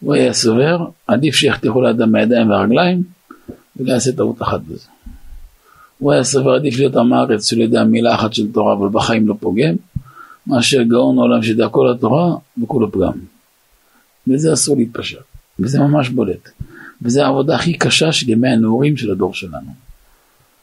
הוא 0.00 0.14
היה 0.14 0.32
סובר, 0.32 0.86
עדיף 1.06 1.34
שיחתכו 1.34 1.82
לאדם 1.82 2.12
בידיים 2.12 2.50
והרגליים, 2.50 3.02
ולא 3.76 3.92
יעשה 3.92 4.12
טעות 4.12 4.42
אחת 4.42 4.60
בזה. 4.60 4.86
הוא 5.98 6.12
היה 6.12 6.24
סובר, 6.24 6.54
עדיף 6.54 6.78
להיות 6.78 6.96
עם 6.96 7.12
הארץ 7.12 7.50
שלא 7.50 7.62
יודע 7.62 7.84
מילה 7.84 8.14
אחת 8.14 8.32
של 8.32 8.52
תורה, 8.52 8.72
אבל 8.72 8.88
בחיים 8.88 9.28
לא 9.28 9.34
פוגם, 9.40 9.74
מאשר 10.46 10.82
גאון 10.82 11.18
העולם 11.18 11.42
שידע 11.42 11.68
כל 11.68 11.90
התורה 11.90 12.34
וכולו 12.62 12.92
פגם. 12.92 13.12
וזה 14.28 14.52
אסור 14.52 14.76
להתפשר, 14.76 15.18
וזה 15.58 15.78
ממש 15.78 16.08
בולט. 16.08 16.50
וזו 17.02 17.22
העבודה 17.22 17.54
הכי 17.54 17.78
קשה 17.78 18.12
של 18.12 18.30
ימי 18.30 18.48
הנעורים 18.48 18.96
של 18.96 19.10
הדור 19.10 19.34
שלנו. 19.34 19.72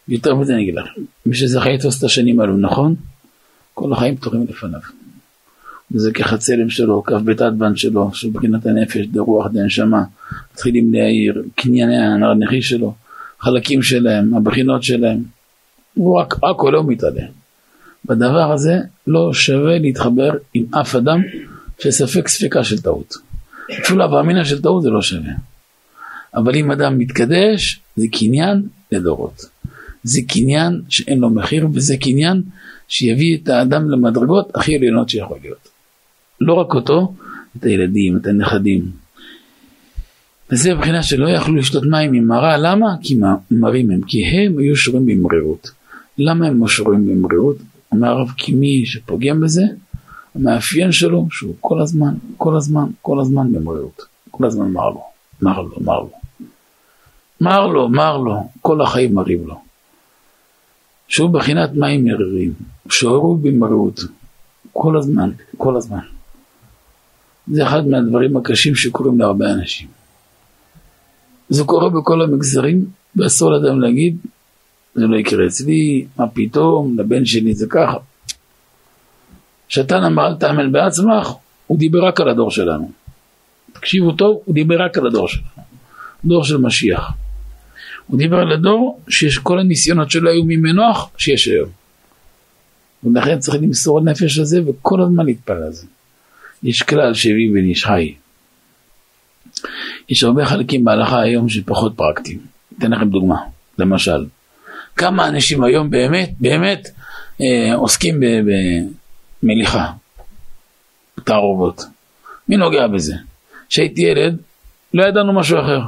יותר 0.07 0.35
מזה 0.35 0.53
אני 0.53 0.63
אגיד 0.63 0.75
לכם, 0.75 1.01
מי 1.25 1.35
שזכה 1.35 1.69
לתפוס 1.69 1.99
את 1.99 2.03
השנים 2.03 2.39
האלו, 2.39 2.57
נכון? 2.57 2.95
כל 3.73 3.93
החיים 3.93 4.15
פתוחים 4.15 4.45
לפניו. 4.49 4.79
וזה 5.91 6.11
כחצלם 6.11 6.69
שלו, 6.69 7.03
כף 7.03 7.21
בית 7.23 7.41
אדבן 7.41 7.75
שלו, 7.75 8.13
של 8.13 8.29
בחינת 8.29 8.65
הנפש, 8.65 9.05
דרוח, 9.05 9.47
דנשמה, 9.47 10.03
מתחילים 10.53 10.93
להעיר, 10.93 11.43
קנייני 11.55 11.97
הנכי 11.97 12.61
שלו, 12.61 12.93
חלקים 13.39 13.81
שלהם, 13.81 14.33
הבחינות 14.33 14.83
שלהם, 14.83 15.23
הוא 15.93 16.19
רק 16.19 16.33
הכל 16.43 16.69
לא 16.73 16.83
מתעלה. 16.83 17.23
בדבר 18.05 18.51
הזה 18.51 18.79
לא 19.07 19.33
שווה 19.33 19.79
להתחבר 19.79 20.31
עם 20.53 20.65
אף 20.81 20.95
אדם 20.95 21.21
שספק 21.79 22.27
ספקה 22.27 22.63
של 22.63 22.81
טעות. 22.81 23.17
אפילו 23.71 24.03
הווה 24.03 24.45
של 24.45 24.62
טעות 24.62 24.84
זה 24.84 24.89
לא 24.89 25.01
שווה. 25.01 25.32
אבל 26.36 26.56
אם 26.56 26.71
אדם 26.71 26.97
מתקדש, 26.97 27.80
זה 27.95 28.06
קניין 28.12 28.63
לדורות. 28.91 29.45
זה 30.03 30.21
קניין 30.27 30.82
שאין 30.89 31.19
לו 31.19 31.30
מחיר, 31.30 31.67
וזה 31.73 31.97
קניין 31.97 32.41
שיביא 32.88 33.38
את 33.38 33.49
האדם 33.49 33.89
למדרגות 33.89 34.56
הכי 34.56 34.75
עליונות 34.75 35.10
שיכול 35.10 35.38
להיות. 35.41 35.69
לא 36.41 36.53
רק 36.53 36.73
אותו, 36.73 37.13
את 37.58 37.63
הילדים, 37.63 38.17
את 38.17 38.27
הנכדים. 38.27 38.91
וזה 40.51 40.73
מבחינה 40.73 41.03
שלא 41.03 41.30
יכלו 41.30 41.56
לשתות 41.56 41.84
מים 41.84 42.13
עם 42.13 42.27
מרה, 42.27 42.58
למה? 42.58 42.95
כי 43.01 43.19
מרים 43.51 43.91
הם, 43.91 44.01
כי 44.08 44.25
הם 44.25 44.58
היו 44.58 44.75
שרורים 44.75 45.06
במרירות. 45.06 45.71
למה 46.17 46.47
הם 46.47 46.62
לא 46.62 46.67
שרורים 46.67 47.08
במרירות? 47.08 47.58
אומר 47.91 48.08
הרב, 48.08 48.32
כי 48.38 48.53
מי 48.53 48.86
שפוגם 48.86 49.41
בזה, 49.41 49.63
המאפיין 50.38 50.91
שלו 50.91 51.28
שהוא 51.32 51.56
כל 51.62 51.82
הזמן, 51.82 52.13
כל 52.38 52.58
הזמן, 52.58 52.86
כל 53.02 53.19
הזמן 53.19 53.52
במרירות. 53.52 54.02
כל 54.32 54.45
הזמן 54.45 54.71
מר 54.71 54.89
לו, 54.89 55.04
מר 55.41 55.62
לו, 55.62 55.76
מר 55.82 56.00
לו. 56.00 56.12
מר 57.41 57.67
לו, 57.67 57.89
מר 57.89 58.17
לו, 58.17 58.50
כל 58.62 58.82
החיים 58.82 59.13
מרים 59.15 59.47
לו. 59.47 59.62
שהוא 61.08 61.30
בחינת 61.30 61.69
מים 61.73 62.06
מררים, 62.06 62.54
שעורו 62.89 63.36
במראות, 63.38 64.00
כל 64.73 64.97
הזמן, 64.97 65.32
כל 65.58 65.76
הזמן. 65.76 66.00
זה 67.52 67.67
אחד 67.67 67.88
מהדברים 67.88 68.38
הקשים 68.38 68.76
שקורים 68.76 69.19
להרבה 69.19 69.45
אנשים. 69.52 69.88
זה 71.50 71.63
קורה 71.63 71.89
בכל 71.89 72.21
המגזרים, 72.21 72.86
ואסור 73.15 73.52
לאדם 73.52 73.80
להגיד, 73.80 74.17
זה 74.95 75.08
לא 75.08 75.17
יקרה 75.17 75.47
אצלי, 75.47 76.06
מה 76.17 76.28
פתאום, 76.28 77.00
לבן 77.00 77.26
שלי 77.26 77.54
זה 77.54 77.67
ככה. 77.69 77.97
שתן 79.69 80.03
אמר 80.03 80.27
אל 80.27 80.36
תעמל 80.36 80.69
בעצמך, 80.69 81.27
הוא 81.67 81.80
דיבר 81.80 82.06
רק 82.08 82.21
על 82.21 82.30
הדור 82.30 82.51
שלנו. 82.51 82.91
תקשיבו 83.73 84.12
טוב, 84.12 84.41
הוא 84.45 84.56
דיבר 84.56 84.82
רק 84.82 84.97
על 84.97 85.08
הדור 85.08 85.27
שלנו, 85.27 85.63
דור 86.25 86.43
של 86.43 86.58
משיח. 86.58 87.12
הוא 88.08 88.17
דיבר 88.17 88.38
על 88.38 88.51
הדור 88.51 89.01
שיש 89.10 89.38
כל 89.38 89.60
הניסיונות 89.60 90.12
שלו 90.12 90.30
היו 90.30 90.43
ממנוח 90.45 91.10
שיש 91.17 91.47
היום. 91.47 91.69
ולכן 93.03 93.39
צריך 93.39 93.58
למסור 93.63 93.99
הנפש 93.99 94.39
הזה 94.39 94.62
וכל 94.69 95.01
הזמן 95.01 95.25
להתפלל 95.25 95.63
על 95.63 95.73
זה. 95.73 95.88
יש 96.63 96.82
כלל 96.82 97.13
שהביא 97.13 97.51
בן 97.53 97.63
איש 97.63 97.86
חי. 97.86 98.13
יש 100.10 100.23
הרבה 100.23 100.45
חלקים 100.45 100.84
בהלכה 100.84 101.21
היום 101.21 101.49
שפחות 101.49 101.93
פרקטיים. 101.95 102.39
אתן 102.77 102.91
לכם 102.91 103.10
דוגמה, 103.10 103.36
למשל, 103.77 104.25
כמה 104.95 105.27
אנשים 105.27 105.63
היום 105.63 105.89
באמת, 105.89 106.32
באמת 106.39 106.89
אה, 107.41 107.75
עוסקים 107.75 108.19
במליחה, 109.43 109.91
תערובות. 111.23 111.84
מי 112.50 112.58
נוגע 112.58 112.88
בזה? 112.88 113.15
כשהייתי 113.69 114.02
ילד, 114.02 114.38
לא 114.93 115.04
ידענו 115.04 115.34
משהו 115.34 115.60
אחר. 115.60 115.82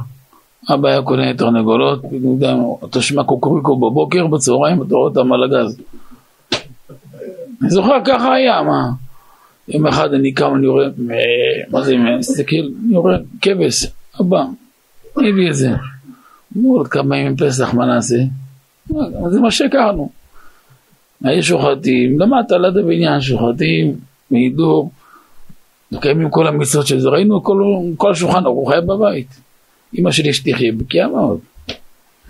אבא 0.73 0.89
היה 0.89 1.01
קונה 1.01 1.33
תרנגולות, 1.33 2.01
שמע 2.99 3.23
קוקוריקו 3.23 3.75
בבוקר, 3.75 4.27
בצהריים 4.27 4.81
אתה 4.81 4.95
רואה 4.95 5.09
אותם 5.09 5.33
על 5.33 5.43
הגז. 5.43 5.77
אני 7.61 7.69
זוכר 7.69 7.97
ככה 8.05 8.33
היה, 8.33 8.61
מה? 8.61 8.89
יום 9.67 9.87
אחד 9.87 10.13
אני 10.13 10.31
קם, 10.33 10.55
אני 10.55 10.67
רואה, 10.67 10.87
מה 11.71 11.81
זה, 11.81 11.95
מסתכל, 12.19 12.55
אני 12.85 12.97
רואה 12.97 13.17
כבש, 13.41 13.85
אבא, 14.21 14.43
תני 15.15 15.31
לי 15.31 15.49
את 15.49 15.55
זה. 15.55 15.69
אמרו 16.57 16.77
עוד 16.77 16.87
כמה 16.87 17.17
ימים 17.17 17.37
פסח, 17.37 17.73
מה 17.73 17.85
נעשה? 17.85 18.15
זה 19.29 19.39
מה 19.41 19.51
שהכרנו. 19.51 20.18
היו 21.23 21.43
שוחטים, 21.43 22.19
למדת 22.19 22.51
ליד 22.51 22.77
הבניין, 22.77 23.21
שוחטים, 23.21 23.95
מהידור, 24.31 24.91
מקיימים 25.91 26.29
כל 26.29 26.47
המצוות 26.47 26.87
של 26.87 26.99
זה, 26.99 27.09
ראינו 27.09 27.43
כל, 27.43 27.63
כל 27.97 28.11
השולחן 28.11 28.45
ערוך 28.45 28.71
היה 28.71 28.81
בבית. 28.81 29.39
אמא 29.97 30.11
שלי 30.11 30.33
שתחיה 30.33 30.71
בקיאה 30.71 31.07
מאוד, 31.07 31.39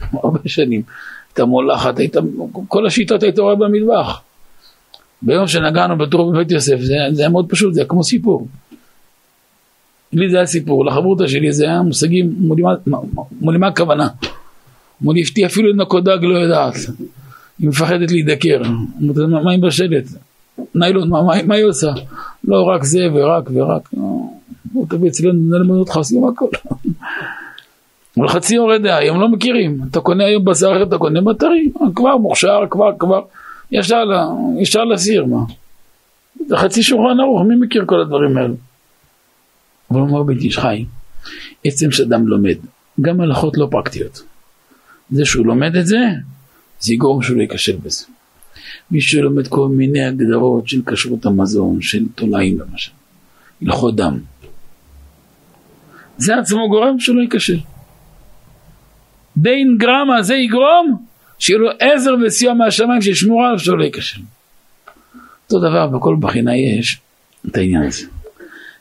הרבה 0.24 0.40
שנים. 0.46 0.82
הייתה 1.30 1.46
מולחת, 1.46 2.00
הייתה, 2.00 2.20
כל 2.68 2.86
השיטות 2.86 3.24
היית 3.24 3.40
רואה 3.40 3.56
במטבח. 3.56 4.22
ביום 5.22 5.48
שנגענו 5.48 5.98
בטור 5.98 6.32
בבית 6.32 6.52
יוסף, 6.52 6.80
זה, 6.80 6.96
זה 7.12 7.22
היה 7.22 7.30
מאוד 7.30 7.50
פשוט, 7.50 7.74
זה 7.74 7.80
היה 7.80 7.88
כמו 7.88 8.04
סיפור. 8.04 8.48
לי 10.14 10.30
זה 10.30 10.38
היה 10.38 10.46
סיפור, 10.46 10.86
לחברותא 10.86 11.28
שלי 11.28 11.52
זה 11.52 11.66
היה 11.66 11.82
מושגים, 11.82 12.36
מולי 13.42 13.58
מה 13.58 13.68
הכוונה? 13.68 14.08
מולי 15.02 15.22
אשתי 15.22 15.46
אפילו 15.46 15.74
לנקות 15.74 16.04
דג 16.04 16.18
לא 16.22 16.38
יודעת, 16.38 16.74
היא 17.60 17.70
מפחדת 17.70 18.12
להידקר, 18.12 18.62
אמרתי 19.02 19.20
לה 19.20 19.28
מה 19.28 19.52
היא 19.52 19.62
בשלט? 19.62 20.04
ניילון, 20.76 21.10
מה, 21.10 21.24
מה, 21.24 21.34
מה 21.44 21.56
היא 21.56 21.66
עושה? 21.66 21.92
לא 22.44 22.64
רק 22.64 22.84
זה 22.84 23.08
ורק 23.14 23.50
ורק, 23.54 23.90
הוא 24.74 24.86
תביא 24.90 25.10
אצלנו 25.10 25.58
נלמד 25.58 25.76
אותך 25.76 25.96
עושים 25.96 26.28
הכל. 26.28 26.46
אבל 28.18 28.28
חצי 28.28 28.56
יורד 28.56 28.82
דעה, 28.82 28.98
היום 28.98 29.20
לא 29.22 29.30
מכירים, 29.30 29.80
אתה 29.92 30.00
קונה 30.00 30.26
היום 30.26 30.46
בשר, 30.46 30.84
אתה 30.84 30.98
קונה 30.98 31.22
בטרי, 31.22 31.72
כבר 31.96 32.18
מוכשר, 32.18 32.60
כבר, 32.70 32.92
כבר, 33.00 33.22
ישר, 33.72 34.04
ישר 34.60 34.84
לסיר, 34.84 35.26
מה? 35.26 35.40
זה 36.48 36.58
חצי 36.58 36.84
שולחן 36.84 37.20
ערוך, 37.20 37.42
מי 37.48 37.56
מכיר 37.56 37.84
כל 37.86 38.02
הדברים 38.02 38.38
האלו? 38.38 38.56
אבל 39.92 40.00
אומר 40.00 40.24
בית 40.24 40.42
איש 40.42 40.60
חי, 40.60 40.86
עצם 41.66 41.92
שאדם 41.92 42.28
לומד, 42.28 42.58
גם 43.02 43.22
הלכות 43.22 43.58
לא 43.58 43.68
פרקטיות. 43.72 44.22
זה 45.12 45.26
שהוא 45.26 45.46
לומד 45.46 45.76
את 45.76 45.88
זה, 45.88 45.98
זה 46.80 46.94
יגרום 46.94 47.22
שהוא 47.22 47.38
לא 47.38 47.42
ייכשל 47.42 47.76
בזה. 47.76 48.06
מי 48.92 49.02
שלומד 49.02 49.48
כל 49.48 49.70
מיני 49.70 50.06
הגדרות 50.06 50.68
של 50.68 50.82
כשרות 50.86 51.26
המזון, 51.26 51.82
של 51.82 52.04
תולעים 52.16 52.60
למשל, 52.60 52.92
הלכות 53.62 53.96
דם. 53.96 54.20
זה 56.18 56.38
עצמו 56.38 56.70
גורם 56.70 57.00
שהוא 57.00 57.16
לא 57.16 57.22
ייכשל. 57.22 57.60
דין 59.38 59.78
גרמה 59.78 60.22
זה 60.22 60.36
יגרום 60.36 61.06
שיהיה 61.40 61.60
לו 61.60 61.70
עזר 61.80 62.12
וסיוע 62.26 62.54
מהשמיים 62.54 63.02
שישמור 63.02 63.46
עליו 63.46 63.60
שלא 63.60 63.84
ייכשל. 63.84 64.22
אותו 65.46 65.60
דבר 65.60 65.88
בכל 65.88 66.16
בחינה 66.20 66.58
יש 66.58 67.00
את 67.48 67.58
העניין 67.58 67.84
הזה. 67.84 68.08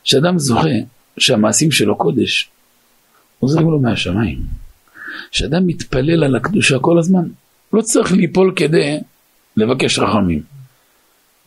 שאדם 0.03 0.39
זוכה 0.39 0.69
שהמעשים 1.17 1.71
שלו 1.71 1.95
קודש, 1.95 2.49
עוזרים 3.39 3.67
לו 3.67 3.79
מהשמיים. 3.79 4.39
שאדם 5.31 5.67
מתפלל 5.67 6.23
על 6.23 6.35
הקדושה 6.35 6.79
כל 6.79 6.99
הזמן, 6.99 7.27
לא 7.73 7.81
צריך 7.81 8.11
ליפול 8.11 8.53
כדי 8.55 8.97
לבקש 9.57 9.99
רחמים. 9.99 10.41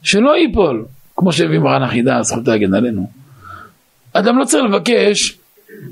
שלא 0.02 0.36
ייפול, 0.36 0.84
כמו 1.16 1.32
שהביא 1.32 1.58
מרן 1.58 1.82
החידה, 1.82 2.22
זכות 2.22 2.48
להגן 2.48 2.74
עלינו. 2.74 3.10
אדם 4.12 4.38
לא 4.38 4.44
צריך 4.44 4.64
לבקש, 4.64 5.38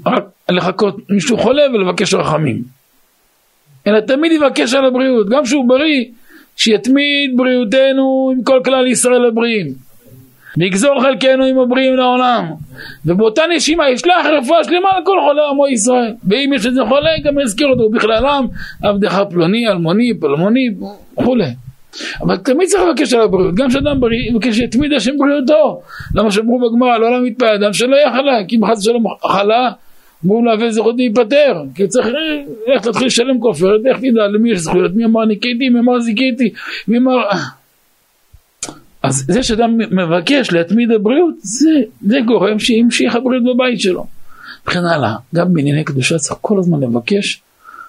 רק 0.07 0.25
לחכות 0.49 1.11
מישהו 1.11 1.38
חולה 1.38 1.62
ולבקש 1.75 2.14
רחמים. 2.14 2.62
אלא 3.87 4.01
תמיד 4.01 4.33
יבקש 4.33 4.75
על 4.75 4.85
הבריאות, 4.85 5.29
גם 5.29 5.45
כשהוא 5.45 5.69
בריא, 5.69 6.05
שיתמיד 6.57 7.37
בריאותנו 7.37 8.33
עם 8.37 8.45
כל 8.45 8.61
כלל 8.64 8.87
ישראל 8.87 9.25
הבריאים. 9.25 9.89
ויגזור 10.57 11.03
חלקנו 11.03 11.45
עם 11.45 11.59
הבריאים 11.59 11.97
לעולם. 11.97 12.45
ובאותה 13.07 13.43
נשימה 13.57 13.91
ישלח 13.91 14.27
רפואה 14.39 14.65
שלמה 14.65 14.89
לכל 15.03 15.19
חולי 15.29 15.41
עמו 15.51 15.69
ישראל. 15.69 16.15
ואם 16.29 16.51
יש 16.55 16.67
איזה 16.67 16.81
חולה, 16.89 17.11
גם 17.25 17.41
יזכיר 17.41 17.69
אותו 17.69 17.91
בכללם, 17.91 18.47
עבדך 18.83 19.23
פלוני, 19.31 19.69
אלמוני, 19.69 20.13
פלמוני, 20.21 20.69
וכולי. 21.21 21.45
אבל 22.21 22.37
תמיד 22.37 22.69
צריך 22.69 22.83
לבקש 22.83 23.13
על 23.13 23.21
הבריאות, 23.21 23.55
גם 23.55 23.69
כשאדם 23.69 24.01
בריא, 24.01 24.31
יבקש 24.31 24.57
שיתמיד 24.57 24.93
השם 24.93 25.19
בריאותו. 25.19 25.81
למה 26.15 26.31
שאמרו 26.31 26.59
בגמרא, 26.59 26.99
לא 26.99 27.11
לעולם 27.11 27.27
יתפעל 27.27 27.55
אדם 27.55 27.73
שלא 27.73 27.97
יהיה 27.97 28.13
חלה, 28.13 28.45
כי 28.49 28.57
אם 28.57 28.67
חס 28.67 28.79
ושלום 28.79 29.05
חלה, 29.23 29.71
אמרו 30.25 30.45
לה 30.45 30.55
וזכות 30.61 30.95
להיפטר, 30.97 31.63
כי 31.75 31.87
צריך 31.87 32.07
איך 32.67 32.87
להתחיל 32.87 33.07
לשלם 33.07 33.41
כופרת, 33.41 33.81
איך 33.87 33.99
תדע 33.99 34.27
למי 34.27 34.51
יש 34.51 34.59
זכויות, 34.59 34.95
מי 34.95 35.05
אמר 35.05 35.25
ניקיתי, 35.25 35.69
מי 35.69 35.81
אמר 35.81 36.01
זיקיתי, 36.01 36.51
מי 36.89 36.99
אמר... 36.99 37.29
אז 39.03 39.25
זה 39.29 39.43
שאדם 39.43 39.79
מבקש 39.79 40.53
להתמיד 40.53 40.91
הבריאות, 40.91 41.35
זה, 41.43 41.71
זה 42.07 42.19
גורם 42.27 42.59
שימשיך 42.59 43.15
הבריאות 43.15 43.45
בבית 43.45 43.81
שלו. 43.81 44.07
וכן 44.67 44.85
הלאה, 44.85 45.17
גם 45.35 45.55
בענייני 45.55 45.85
קדושה 45.85 46.19
צריך 46.19 46.39
כל 46.41 46.59
הזמן 46.59 46.81
לבקש 46.81 47.43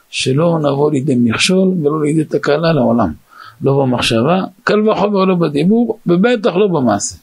שלא 0.10 0.60
נבוא 0.60 0.92
לידי 0.92 1.16
מכשול 1.16 1.68
ולא 1.68 2.02
לידי 2.04 2.24
תקלה 2.24 2.74
לעולם. 2.74 3.14
לא 3.62 3.82
במחשבה, 3.82 4.44
קל 4.64 4.90
וחומר 4.90 5.26
לא 5.26 5.36
בדיבור, 5.36 6.00
ובטח 6.08 6.56
לא 6.56 6.68
במעשה. 6.68 7.16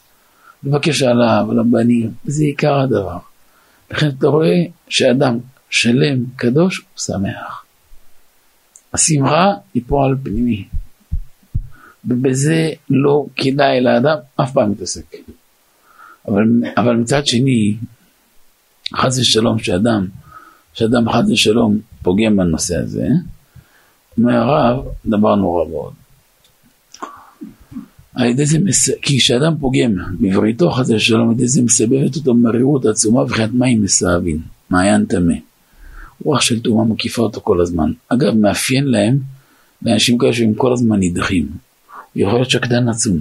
לבקש 0.63 1.03
עליו, 1.03 1.47
על 1.51 1.59
הבנים, 1.59 2.11
זה 2.25 2.43
עיקר 2.43 2.79
הדבר. 2.79 3.17
לכן 3.91 4.09
אתה 4.17 4.27
רואה 4.27 4.55
שאדם 4.89 5.37
שלם, 5.69 6.23
קדוש, 6.35 6.77
הוא 6.77 6.85
שמח. 6.99 7.63
השמחה 8.93 9.53
היא 9.73 9.83
פועל 9.87 10.15
פנימי. 10.23 10.65
ובזה 12.05 12.69
לא 12.89 13.25
כדאי 13.35 13.81
לאדם 13.81 14.17
אף 14.35 14.53
פעם 14.53 14.69
להתעסק. 14.69 15.15
אבל, 16.27 16.43
אבל 16.77 16.95
מצד 16.95 17.27
שני, 17.27 17.75
חס 18.95 19.19
ושלום 19.19 19.59
שאדם, 19.59 20.07
שאדם 20.73 21.09
חס 21.09 21.29
ושלום 21.29 21.79
פוגם 22.01 22.37
בנושא 22.37 22.77
הזה, 22.77 23.07
אומר 24.17 24.33
הרב 24.33 24.85
דבר 25.05 25.35
נורא 25.35 25.65
מאוד. 25.69 25.93
על 28.15 28.25
ידי 28.27 28.45
זה, 28.45 28.59
מס... 28.59 28.89
כי 29.01 29.17
כשאדם 29.17 29.57
פוגם 29.59 29.95
בבריתו 30.21 30.71
חס 30.71 30.89
ושלום, 30.89 31.29
על 31.29 31.35
ידי 31.35 31.47
זה 31.47 31.61
מסבבת 31.61 32.15
אותו 32.15 32.33
מרירות 32.33 32.85
עצומה 32.85 33.21
וכן 33.23 33.49
מים 33.53 33.83
מסאבין, 33.83 34.39
מעיין 34.69 35.05
טמא. 35.05 35.33
רוח 36.23 36.41
של 36.41 36.59
טומאה 36.61 36.85
מקיפה 36.85 37.21
אותו 37.21 37.41
כל 37.41 37.61
הזמן. 37.61 37.91
אגב, 38.09 38.33
מאפיין 38.33 38.85
להם, 38.85 39.19
לאנשים 39.81 40.17
כאלה 40.17 40.33
שהם 40.33 40.53
כל 40.53 40.73
הזמן 40.73 40.99
נדחים. 40.99 41.47
יכול 42.15 42.33
להיות 42.33 42.49
שקדן 42.49 42.89
עצום, 42.89 43.19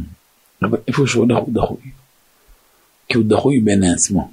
אבל 0.63 0.79
איפה 0.89 1.07
שהוא 1.07 1.25
הולך 1.25 1.39
הוא 1.39 1.55
דחוי. 1.55 1.91
כי 3.09 3.19
הוא 3.19 3.25
דחוי 3.29 3.61
בעיני 3.61 3.93
עצמו. 3.93 4.31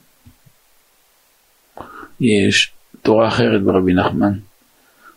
יש 2.19 2.71
תורה 3.01 3.27
אחרת 3.27 3.63
ברבי 3.63 3.93
נחמן, 3.93 4.33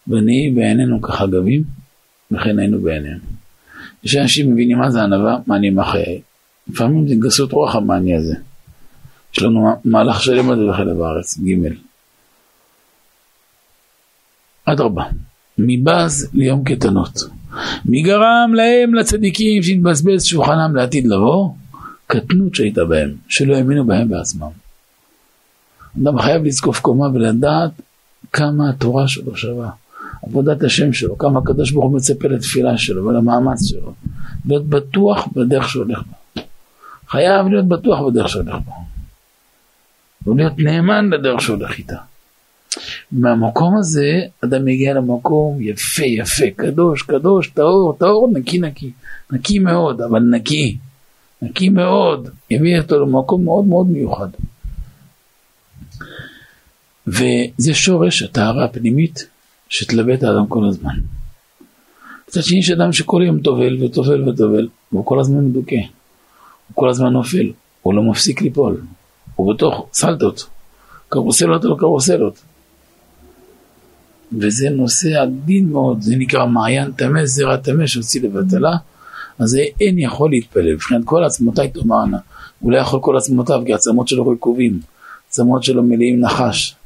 ונהי 0.08 0.50
בעינינו 0.50 1.02
כחגבים, 1.02 1.62
וכן 2.30 2.58
היינו 2.58 2.80
בעינינו. 2.80 3.18
יש 4.04 4.16
אנשים 4.16 4.52
מבינים 4.52 4.78
מה 4.78 4.90
זה 4.90 5.02
ענווה, 5.02 5.38
מה 5.46 5.56
אני 5.56 5.70
מחיי. 5.70 6.20
לפעמים 6.68 7.08
זה 7.08 7.14
גסות 7.18 7.52
רוח 7.52 7.74
המאני 7.74 8.16
הזה. 8.16 8.34
יש 9.32 9.42
לנו 9.42 9.80
מהלך 9.84 10.22
שלם 10.22 10.50
הזה 10.50 10.62
בחלב 10.70 11.00
הארץ, 11.00 11.38
ג' 11.38 11.74
אדרבה, 14.64 15.04
מבז 15.58 16.28
ליום 16.34 16.64
קטנות. 16.64 17.37
מי 17.84 18.02
גרם 18.02 18.52
להם 18.54 18.94
לצדיקים 18.94 19.62
שהתבזבז 19.62 20.24
שולחנם 20.24 20.76
לעתיד 20.76 21.06
לבוא? 21.06 21.50
קטנות 22.06 22.54
שהייתה 22.54 22.84
בהם, 22.84 23.14
שלא 23.28 23.56
האמינו 23.56 23.86
בהם 23.86 24.08
בעצמם. 24.08 24.48
אדם 26.02 26.18
חייב 26.18 26.44
לזקוף 26.44 26.80
קומה 26.80 27.06
ולדעת 27.14 27.70
כמה 28.32 28.70
התורה 28.70 29.08
שלו 29.08 29.36
שווה, 29.36 29.70
עבודת 30.22 30.62
השם 30.62 30.92
שלו, 30.92 31.18
כמה 31.18 31.38
הקדוש 31.38 31.70
ברוך 31.70 31.84
הוא 31.84 31.96
מצפה 31.96 32.28
לתפילה 32.28 32.78
שלו 32.78 33.04
ולמאמץ 33.04 33.64
שלו, 33.64 33.94
להיות 34.46 34.66
בטוח 34.66 35.28
בדרך 35.36 35.68
שהולך 35.68 35.98
בה. 35.98 36.42
חייב 37.08 37.46
להיות 37.46 37.68
בטוח 37.68 38.00
בדרך 38.00 38.28
שהולך 38.28 38.54
בה. 38.66 38.72
ולהיות 40.26 40.52
נאמן 40.58 41.10
לדרך 41.10 41.40
שהולך 41.40 41.78
איתה. 41.78 41.96
מהמקום 43.12 43.76
הזה 43.76 44.20
אדם 44.44 44.64
מגיע 44.64 44.94
למקום 44.94 45.56
יפה 45.60 46.04
יפה, 46.04 46.44
קדוש 46.56 47.02
קדוש, 47.02 47.48
טהור 47.48 47.96
טהור, 47.98 48.28
נקי 48.32 48.58
נקי, 48.58 48.90
נקי 49.32 49.58
מאוד, 49.58 50.00
אבל 50.00 50.20
נקי, 50.20 50.76
נקי 51.42 51.68
מאוד, 51.68 52.28
יביא 52.50 52.80
אותו 52.80 53.00
למקום 53.00 53.44
מאוד 53.44 53.64
מאוד 53.64 53.86
מיוחד. 53.86 54.28
וזה 57.06 57.74
שורש 57.74 58.22
הטהרה 58.22 58.64
הפנימית 58.64 59.28
שתלווה 59.68 60.14
את 60.14 60.22
האדם 60.22 60.46
כל 60.46 60.64
הזמן. 60.68 60.94
מצד 62.28 62.42
שני 62.42 62.58
יש 62.58 62.70
אדם 62.70 62.92
שכל 62.92 63.22
יום 63.26 63.40
טובל 63.40 63.84
וטובל 63.84 64.28
וטובל, 64.28 64.68
והוא 64.92 65.06
כל 65.06 65.20
הזמן 65.20 65.44
מדוכא, 65.44 65.74
הוא 65.74 66.74
כל 66.74 66.88
הזמן 66.88 67.12
נופל, 67.12 67.52
הוא 67.82 67.94
לא 67.94 68.02
מפסיק 68.02 68.42
ליפול, 68.42 68.80
הוא 69.34 69.54
בתוך 69.54 69.88
סלטות, 69.92 70.46
קרוסלות 71.08 71.64
על 71.64 71.74
קרוסלות. 71.78 72.42
וזה 74.40 74.70
נושא 74.70 75.22
עדין 75.22 75.68
מאוד, 75.68 76.02
זה 76.02 76.16
נקרא 76.16 76.46
מעיין 76.46 76.92
טמא, 76.92 77.24
זרע 77.24 77.56
טמא 77.56 77.86
שהוציא 77.86 78.22
לבטלה, 78.22 78.76
אז 79.38 79.56
אין 79.80 79.98
יכול 79.98 80.30
להתפלל, 80.30 80.74
מבחינת 80.74 81.04
כל 81.04 81.24
עצמותיי 81.24 81.68
תאמרנה, 81.70 82.18
הוא 82.60 82.72
לא 82.72 82.78
יכול 82.78 83.00
כל 83.02 83.16
עצמותיו, 83.16 83.62
כי 83.66 83.72
העצמות 83.72 84.08
שלו 84.08 84.28
רקובים, 84.28 84.80
עצמות 85.28 85.62
שלו 85.64 85.82
מלאים 85.82 86.20
נחש, 86.20 86.76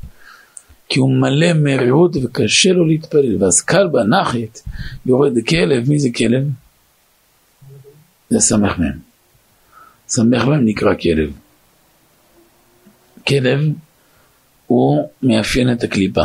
כי 0.88 0.98
הוא 0.98 1.10
מלא 1.10 1.52
מרירות 1.52 2.16
וקשה 2.22 2.72
לו 2.72 2.86
להתפלל, 2.86 3.42
ואז 3.42 3.60
קל 3.60 3.88
בנחית 3.88 4.62
יורד 5.06 5.32
כלב, 5.48 5.88
מי 5.88 5.98
זה 5.98 6.08
כלב? 6.16 6.44
זה 8.30 8.40
סמך 8.40 8.78
מהם. 8.78 8.98
סמך 10.08 10.44
מהם 10.44 10.64
נקרא 10.64 10.94
כלב. 10.94 11.32
כלב 13.28 13.60
הוא 14.66 15.08
מאפיין 15.22 15.72
את 15.72 15.82
הקליפה. 15.82 16.24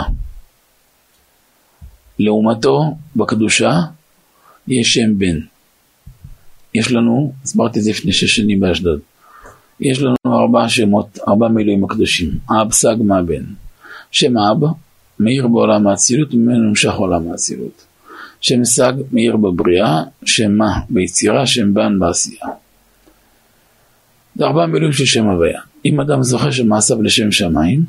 לעומתו, 2.19 2.97
בקדושה, 3.15 3.71
יש 4.67 4.93
שם 4.93 5.17
בן. 5.17 5.39
יש 6.75 6.91
לנו, 6.91 7.33
הסברתי 7.43 7.79
את 7.79 7.83
זה 7.83 7.89
לפני 7.89 8.11
שש 8.11 8.35
שנים 8.35 8.59
באשדוד, 8.59 8.99
יש 9.79 10.01
לנו 10.01 10.15
ארבעה 10.25 10.69
שמות, 10.69 11.19
ארבעה 11.27 11.49
מילואים 11.49 11.83
הקדושים, 11.83 12.31
אב, 12.51 12.71
סג, 12.71 12.95
מה, 12.99 13.21
בן. 13.21 13.43
שם 14.11 14.37
אב, 14.37 14.63
מאיר 15.19 15.47
בעולם 15.47 15.87
האצילות, 15.87 16.33
וממנו 16.33 16.69
נמשך 16.69 16.93
עולם 16.93 17.31
האצילות. 17.31 17.85
שם 18.41 18.65
סג, 18.65 18.93
מאיר 19.11 19.37
בבריאה, 19.37 20.03
שם 20.25 20.51
מה, 20.51 20.79
ביצירה, 20.89 21.47
שם 21.47 21.73
בן, 21.73 21.99
בעשייה. 21.99 22.47
זה 24.35 24.45
ארבעה 24.45 24.67
מילואים 24.67 24.93
של 24.93 25.05
שם 25.05 25.25
הוויה. 25.25 25.61
אם 25.85 26.01
אדם 26.01 26.23
זוכה 26.23 26.51
שמעשיו 26.51 27.01
לשם 27.01 27.31
שמיים, 27.31 27.83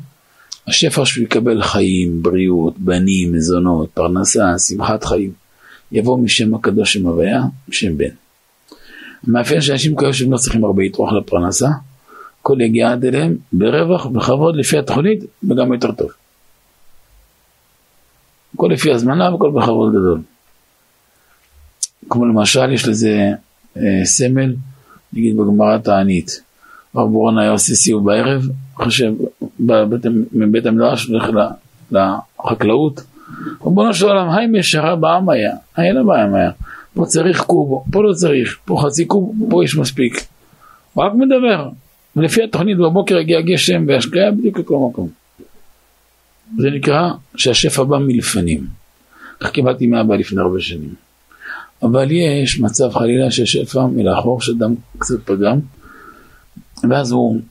השפע 0.69 1.05
שהוא 1.05 1.23
יקבל 1.23 1.61
חיים, 1.61 2.23
בריאות, 2.23 2.73
בנים, 2.77 3.33
מזונות, 3.33 3.89
פרנסה, 3.89 4.59
שמחת 4.59 5.03
חיים, 5.03 5.31
יבוא 5.91 6.17
משם 6.17 6.55
הקדוש 6.55 6.93
שם 6.93 7.07
הוויה, 7.07 7.41
שם 7.71 7.97
בן. 7.97 8.09
המאפיין 9.27 9.61
שאנשים 9.61 9.95
כאלה 9.95 10.13
שהם 10.13 10.31
לא 10.31 10.37
צריכים 10.37 10.63
הרבה 10.63 10.83
יתרוח 10.83 11.13
לפרנסה, 11.13 11.67
הכל 12.41 12.61
יגיע 12.61 12.91
עד 12.91 13.05
אליהם 13.05 13.37
ברווח, 13.53 14.05
בכבוד, 14.05 14.55
לפי 14.55 14.77
התוכנית, 14.77 15.23
וגם 15.49 15.73
יותר 15.73 15.91
טוב. 15.91 16.09
הכל 18.55 18.69
לפי 18.73 18.91
הזמנה 18.91 19.31
והכל 19.31 19.51
בכבוד 19.51 19.89
גדול. 19.89 20.21
כמו 22.09 22.25
למשל, 22.25 22.73
יש 22.73 22.87
לזה 22.87 23.31
אה, 23.77 23.81
סמל, 24.03 24.55
נגיד 25.13 25.37
בגמרא 25.37 25.77
תענית. 25.77 26.41
הרב 26.93 27.11
בורון 27.11 27.37
היה 27.37 27.51
עושה 27.51 27.75
סיור 27.75 28.01
בערב, 28.01 28.43
חושב, 28.73 29.11
מבית 30.33 30.65
המדרש 30.65 31.11
לחקלאות. 31.91 33.01
ריבונו 33.65 33.93
של 33.93 34.07
עולם, 34.07 34.29
היי 34.29 34.47
משרה 34.47 34.95
בעם 34.95 35.29
היה, 35.29 35.55
היי 35.75 35.93
לא 35.93 36.03
בעם 36.03 36.33
היה. 36.33 36.51
פה 36.93 37.05
צריך 37.05 37.41
קוב, 37.41 37.83
פה 37.91 38.03
לא 38.03 38.13
צריך, 38.13 38.57
פה 38.65 38.81
חצי 38.85 39.05
קוב, 39.05 39.35
פה 39.49 39.63
יש 39.63 39.75
מספיק. 39.75 40.25
הוא 40.93 41.03
רק 41.03 41.13
מדבר, 41.13 41.69
ולפי 42.15 42.43
התוכנית 42.43 42.77
בבוקר 42.77 43.17
יגיע 43.17 43.41
גשם 43.41 43.85
והשקיה 43.87 44.31
בדיוק 44.31 44.59
לכל 44.59 44.87
מקום. 44.89 45.09
זה 46.57 46.69
נקרא 46.69 47.09
שהשפע 47.35 47.83
בא 47.83 47.97
מלפנים. 47.97 48.67
כך 49.39 49.51
קיבלתי 49.51 49.87
מאבא 49.87 50.15
לפני 50.15 50.41
הרבה 50.41 50.61
שנים. 50.61 50.93
אבל 51.83 52.11
יש 52.11 52.59
מצב 52.59 52.89
חלילה 52.93 53.31
של 53.31 53.45
שפע 53.45 53.85
מלאחור, 53.85 54.41
שאדם 54.41 54.75
קצת 54.97 55.19
פגם, 55.25 55.59
ואז 56.89 57.11
הוא 57.11 57.41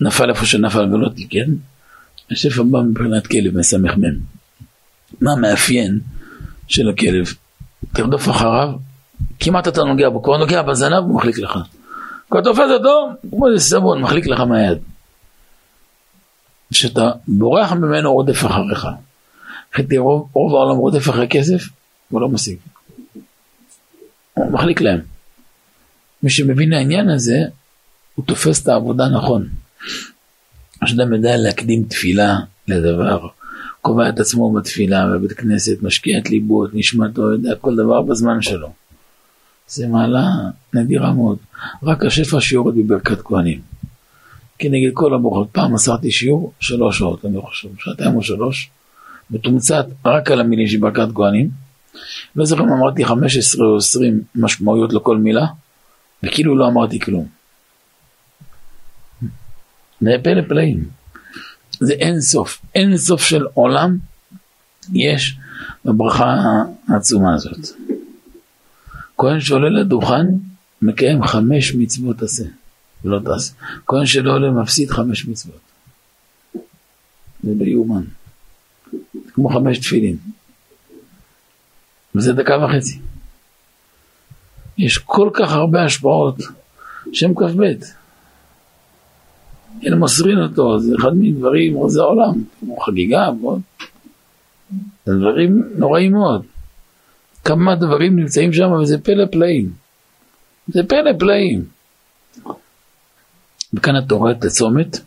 נפל 0.00 0.30
איפה 0.30 0.46
שנפל 0.46 0.94
ולא 0.94 1.08
תיקן, 1.08 1.52
השפע 2.30 2.62
בא 2.62 2.80
מבחינת 2.80 3.26
כלב 3.26 3.58
מסמך 3.58 3.96
מם. 3.96 4.18
מה 5.20 5.32
המאפיין 5.32 6.00
של 6.68 6.88
הכלב? 6.88 7.24
תרדוף 7.92 8.28
אחריו, 8.28 8.72
כמעט 9.40 9.68
אתה 9.68 9.84
נוגע 9.84 10.08
בו, 10.08 10.22
כבר 10.22 10.36
נוגע 10.36 10.62
בזנב 10.62 11.04
הוא 11.04 11.14
מחליק 11.16 11.38
לך. 11.38 11.58
כבר 12.30 12.40
תופס 12.40 12.70
אותו, 12.70 13.08
כמו 13.30 13.48
איזה 13.48 13.64
סבון, 13.64 14.02
מחליק 14.02 14.26
לך 14.26 14.40
מהיד. 14.40 14.78
כשאתה 16.72 17.10
בורח 17.28 17.72
ממנו 17.72 18.12
רודף 18.12 18.46
אחריך. 18.46 18.86
חטא 19.74 19.94
רוב, 19.94 20.28
רוב 20.32 20.54
העולם 20.54 20.76
רודף 20.76 21.10
אחרי 21.10 21.26
כסף, 21.30 21.68
הוא 22.08 22.20
לא 22.20 22.28
משיג. 22.28 22.58
הוא 24.34 24.52
מחליק 24.52 24.80
להם. 24.80 25.00
מי 26.22 26.30
שמבין 26.30 26.72
העניין 26.72 27.08
הזה, 27.08 27.38
הוא 28.14 28.24
תופס 28.24 28.62
את 28.62 28.68
העבודה 28.68 29.08
נכון. 29.08 29.48
כשאדם 30.84 31.12
יודע 31.12 31.36
להקדים 31.36 31.84
תפילה 31.84 32.38
לדבר, 32.68 33.26
קובע 33.82 34.08
את 34.08 34.20
עצמו 34.20 34.52
בתפילה, 34.52 35.06
בבית 35.06 35.32
כנסת, 35.32 35.82
משקיע 35.82 36.18
את 36.18 36.30
ליבו, 36.30 36.66
את 36.66 36.70
נשמתו, 36.72 37.32
יודע 37.32 37.54
כל 37.60 37.76
דבר 37.76 38.02
בזמן 38.02 38.42
שלו. 38.42 38.72
זה 39.68 39.86
מעלה 39.86 40.26
נדירה 40.74 41.12
מאוד. 41.12 41.38
רק 41.82 42.04
השפע 42.04 42.40
שיורד 42.40 42.74
בברכת 42.76 43.20
כהנים. 43.22 43.60
כנגד 44.58 44.90
כל 44.94 45.14
הברכות. 45.14 45.48
פעם 45.52 45.74
מסרתי 45.74 46.10
שיעור 46.10 46.52
שלוש 46.60 46.98
שעות, 46.98 47.24
אני 47.24 47.40
חושב, 47.40 47.68
שעתיים 47.78 48.16
או 48.16 48.22
שלוש, 48.22 48.70
מתומצת 49.30 49.86
רק 50.04 50.30
על 50.30 50.40
המילים 50.40 50.66
של 50.66 50.78
ברכת 50.78 51.08
כהנים. 51.14 51.50
לא 52.36 52.44
זוכר 52.44 52.62
אם 52.62 52.72
אמרתי 52.72 53.04
15 53.04 53.66
או 53.66 53.76
20 53.76 54.22
משמעויות 54.34 54.92
לכל 54.92 55.16
מילה, 55.16 55.46
וכאילו 56.22 56.56
לא 56.56 56.68
אמרתי 56.68 57.00
כלום. 57.00 57.35
זה 60.00 60.10
פלא 60.22 60.42
פלאים. 60.48 60.88
זה 61.80 61.92
אין 61.92 62.20
סוף, 62.20 62.62
אין 62.74 62.96
סוף 62.96 63.22
של 63.22 63.46
עולם 63.54 63.98
יש 64.92 65.36
בברכה 65.84 66.36
העצומה 66.88 67.34
הזאת. 67.34 67.68
כהן 69.18 69.40
שעולה 69.40 69.68
לדוכן 69.68 70.26
מקיים 70.82 71.22
חמש 71.22 71.74
מצוות 71.74 72.22
עשה 72.22 72.44
ולא 73.04 73.20
תעשה. 73.24 73.52
כהן 73.86 74.06
שלא 74.06 74.32
עולה 74.32 74.50
מפסיד 74.50 74.90
חמש 74.90 75.26
מצוות. 75.26 75.60
זה 77.42 77.50
לא 77.58 77.64
יאומן. 77.64 78.02
כמו 79.34 79.48
חמש 79.48 79.78
תפילין. 79.78 80.16
וזה 82.14 82.32
דקה 82.32 82.58
וחצי. 82.64 83.00
יש 84.78 84.98
כל 84.98 85.30
כך 85.34 85.52
הרבה 85.52 85.84
השפעות, 85.84 86.36
שם 87.12 87.34
כ"ב. 87.34 87.62
אין 89.82 89.94
מוסרין 89.94 90.38
אותו, 90.38 90.78
זה 90.78 90.94
אחד 90.98 91.16
מדברים, 91.16 91.88
זה 91.88 92.00
העולם, 92.00 92.32
כמו 92.60 92.76
חגיגה, 92.76 93.30
ועוד. 93.40 93.60
זה 95.06 95.14
דברים 95.14 95.62
נוראים 95.78 96.12
מאוד. 96.12 96.42
כמה 97.44 97.74
דברים 97.74 98.16
נמצאים 98.16 98.52
שם 98.52 98.72
וזה 98.72 98.98
פלא 98.98 99.24
פלאים. 99.26 99.72
זה 100.68 100.80
פלא 100.88 101.10
פלאים. 101.18 101.64
וכאן 103.74 103.96
אתה 103.96 104.14
רואה 104.14 104.32
את 104.32 104.44
הצומת 104.44 104.98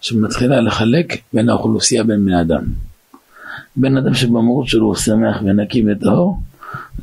שמתחילה 0.00 0.60
לחלק 0.60 1.18
בין 1.32 1.48
האוכלוסייה 1.48 2.04
בין 2.04 2.24
בני 2.24 2.40
אדם. 2.40 2.64
בן 3.76 3.96
אדם 3.96 4.14
שבמהות 4.14 4.68
שלו 4.68 4.86
הוא 4.86 4.94
שמח 4.94 5.36
ונקי 5.44 5.84
וטהור, 5.86 6.40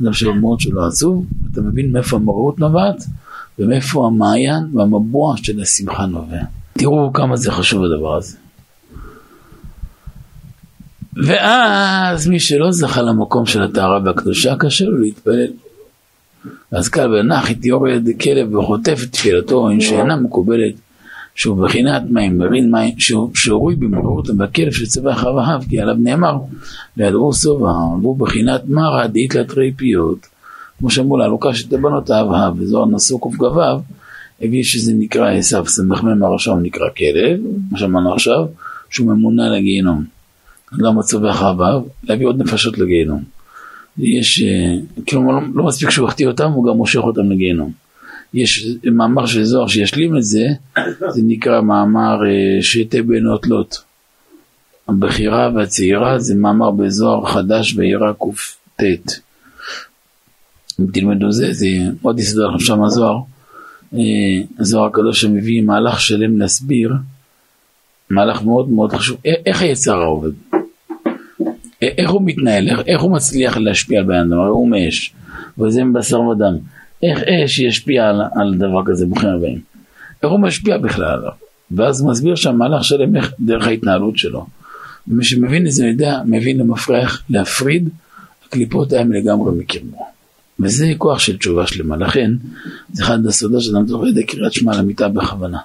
אדם 0.01 0.13
שבמהות 0.13 0.59
שלו 0.59 0.87
עצוב, 0.87 1.25
אתה 1.51 1.61
מבין 1.61 1.91
מאיפה 1.91 2.17
המהות 2.17 2.59
נובעת 2.59 3.03
ומאיפה 3.59 4.07
המעיין 4.07 4.63
והמבוע 4.73 5.37
של 5.37 5.61
השמחה 5.61 6.05
נובע. 6.05 6.41
תראו 6.77 7.13
כמה 7.13 7.37
זה 7.37 7.51
חשוב 7.51 7.83
הדבר 7.83 8.15
הזה. 8.17 8.37
ואז 11.25 12.27
מי 12.27 12.39
שלא 12.39 12.71
זכה 12.71 13.01
למקום 13.01 13.45
של 13.45 13.63
הטהרה 13.63 13.99
והקדושה, 14.05 14.55
קשה 14.55 14.85
לו 14.85 14.97
להתפלל. 14.97 15.47
אז 16.71 16.89
קל 16.89 17.13
ונח 17.13 17.49
איתי 17.49 17.67
יורד 17.67 18.07
כלב 18.21 18.55
וחוטף 18.55 18.99
את 19.03 19.11
תפילתו, 19.11 19.69
אם 19.69 19.81
שאינה 19.81 20.15
מקובלת, 20.15 20.73
שהוא 21.35 21.57
בחינת 21.63 22.01
מים, 22.09 22.39
מבין 22.39 22.71
מים, 22.71 22.93
שורוי 23.33 23.75
במרורות 23.75 24.29
בכלב 24.37 24.71
שצבע 24.71 25.15
חווה 25.15 25.57
כי 25.69 25.79
עליו 25.79 25.95
נאמר, 25.99 26.37
וידעו 26.97 27.33
סובה, 27.33 27.71
והוא 28.01 28.17
בחינת 28.19 28.61
מרא 28.67 29.07
דאית 29.07 29.35
לתרי 29.35 29.71
פיות, 29.71 30.27
כמו 30.79 30.89
שאמרו 30.89 31.17
לה, 31.17 31.27
לוקש 31.27 31.65
את 31.65 31.69
בנותיו, 31.69 32.25
וזוהר 32.57 32.85
נשוא 32.85 33.19
קכ"ו, 33.19 33.61
הביא 34.41 34.63
שזה 34.63 34.93
נקרא 34.93 35.31
עשיו 35.31 35.65
סמ"ם 35.67 36.23
הרשם 36.23 36.57
נקרא 36.61 36.89
כלב, 36.97 37.39
מה 37.71 37.77
שאמרנו 37.77 38.13
עכשיו, 38.13 38.45
שהוא 38.89 39.07
ממונה 39.07 39.49
לגיהנום. 39.49 40.03
גם 40.79 40.97
מצבי 40.97 41.33
חווה, 41.33 41.79
להביא 42.03 42.27
עוד 42.27 42.41
נפשות 42.41 42.77
לגיהנום. 42.77 43.23
יש, 43.97 44.41
אה, 44.41 44.75
כאילו 45.05 45.31
לא, 45.31 45.41
לא 45.53 45.63
מספיק 45.63 45.89
שהוא 45.89 46.07
החטיא 46.07 46.27
אותם, 46.27 46.51
הוא 46.51 46.67
גם 46.67 46.77
מושך 46.77 46.99
אותם 46.99 47.31
לגיהנום. 47.31 47.71
יש 48.33 48.67
מאמר 48.91 49.25
של 49.25 49.43
זוהר 49.43 49.67
שישלים 49.67 50.17
את 50.17 50.23
זה, 50.23 50.45
זה 51.09 51.21
נקרא 51.23 51.61
מאמר 51.61 52.25
אה, 52.25 52.61
שתי 52.61 53.01
בנות 53.01 53.47
לוט. 53.47 53.75
הבכירה 54.87 55.49
והצעירה 55.55 56.19
זה 56.19 56.35
מאמר 56.35 56.71
בזוהר 56.71 57.25
חדש 57.25 57.73
בעירה 57.73 58.13
קט. 58.75 59.11
אם 60.79 60.85
תלמדו 60.93 61.31
זה, 61.31 61.53
זה 61.53 61.67
עוד 62.01 62.19
יסדר 62.19 62.47
לכם 62.47 62.59
שם 62.59 62.83
הזוהר. 62.83 63.17
אה, 63.93 63.99
הזוהר 64.59 64.85
הקדוש 64.85 65.21
שמביא 65.21 65.61
מהלך 65.61 66.01
שלם 66.01 66.37
להסביר, 66.37 66.93
מהלך 68.09 68.43
מאוד 68.43 68.69
מאוד 68.69 68.93
חשוב, 68.93 69.17
איך 69.45 69.61
היצר 69.61 70.01
עובד. 70.01 70.31
איך 71.81 72.09
הוא 72.09 72.21
מתנהל, 72.25 72.69
איך, 72.69 72.79
איך 72.87 73.01
הוא 73.01 73.11
מצליח 73.11 73.57
להשפיע 73.57 73.99
על 73.99 74.05
בן 74.05 74.15
אדם, 74.15 74.39
הרי 74.39 74.49
הוא 74.49 74.69
מאש, 74.69 75.13
וזה 75.57 75.83
מבשר 75.83 76.19
ודם. 76.19 76.57
איך 77.03 77.19
אש 77.23 77.59
ישפיע 77.59 78.09
על, 78.09 78.21
על 78.35 78.55
דבר 78.57 78.81
כזה, 78.85 79.05
ברוכים 79.05 79.29
הבאים. 79.29 79.59
איך 80.23 80.31
הוא 80.31 80.39
משפיע 80.39 80.77
בכלל 80.77 81.05
עליו. 81.05 81.31
ואז 81.71 82.03
מסביר 82.03 82.35
שהמהלך 82.35 82.83
שלם 82.83 83.15
איך 83.15 83.33
דרך 83.39 83.67
ההתנהלות 83.67 84.17
שלו. 84.17 84.45
ומי 85.07 85.23
שמבין 85.23 85.67
את 85.67 85.71
זה 85.71 85.85
יודע, 85.85 86.21
מבין 86.25 86.57
למפרח 86.57 87.23
להפריד, 87.29 87.89
הקליפות 88.47 88.93
ההם 88.93 89.11
לגמרי 89.11 89.51
מקרבו. 89.57 90.16
וזה 90.59 90.93
כוח 90.97 91.19
של 91.19 91.37
תשובה 91.37 91.67
שלמה. 91.67 91.97
לכן, 91.97 92.31
זה 92.93 93.03
אחד 93.03 93.25
הסודות 93.25 93.61
שאדם 93.61 93.87
זוכר 93.87 94.07
ידי 94.07 94.23
קריאת 94.25 94.53
שמע 94.53 94.77
למיטה 94.77 95.09
בכוונה. 95.09 95.57